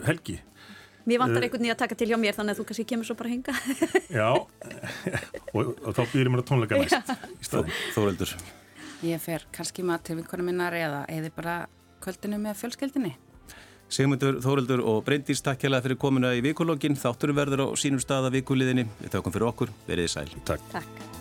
helgi 0.07 0.37
Mér 1.07 1.21
vantar 1.23 1.45
einhvern 1.45 1.63
veginn 1.63 1.75
að 1.75 1.81
taka 1.83 1.97
til 1.99 2.09
hjá 2.11 2.17
mér 2.19 2.35
þannig 2.35 2.55
að 2.55 2.61
þú 2.61 2.67
kannski 2.69 2.87
kemur 2.89 3.07
svo 3.07 3.15
bara 3.19 3.31
hinga 3.31 3.53
Já, 4.19 4.29
og, 4.35 5.69
og 5.71 5.91
þá 5.95 6.01
býðir 6.11 6.31
mér 6.33 6.43
að 6.43 6.49
tónleika 6.51 6.81
næst 6.81 7.13
í 7.37 7.47
staðin 7.47 7.77
Þóreldur 7.95 8.33
Ég 9.07 9.21
fer 9.21 9.45
kannski 9.55 9.85
maður 9.85 10.09
til 10.09 10.17
vinkonu 10.19 10.47
minnar 10.49 10.75
eða 10.75 11.05
eða 11.13 11.31
bara 11.37 11.55
kvöldinu 12.03 12.41
með 12.41 12.59
fjölskeldinni 12.63 13.13
Sigmundur, 13.87 14.41
Þóreldur 14.43 14.81
og 14.83 15.05
Bryndís 15.07 15.39
takk 15.43 15.63
hjá 15.63 15.69
það 15.71 15.85
fyrir 15.85 15.99
komuna 16.01 16.33
í 16.35 16.41
vikulógin 16.43 16.99
þátturum 16.99 17.39
verður 17.39 17.63
á 17.63 17.67
sínum 17.79 18.03
staða 18.03 18.33
vikuliðinni. 18.35 18.83
Við 18.99 19.13
þakkum 19.15 19.37
fyrir 19.37 19.47
okkur, 19.47 19.71
verið 19.87 20.11
sæl. 20.11 20.27
Takk, 20.49 20.67
takk. 20.73 21.16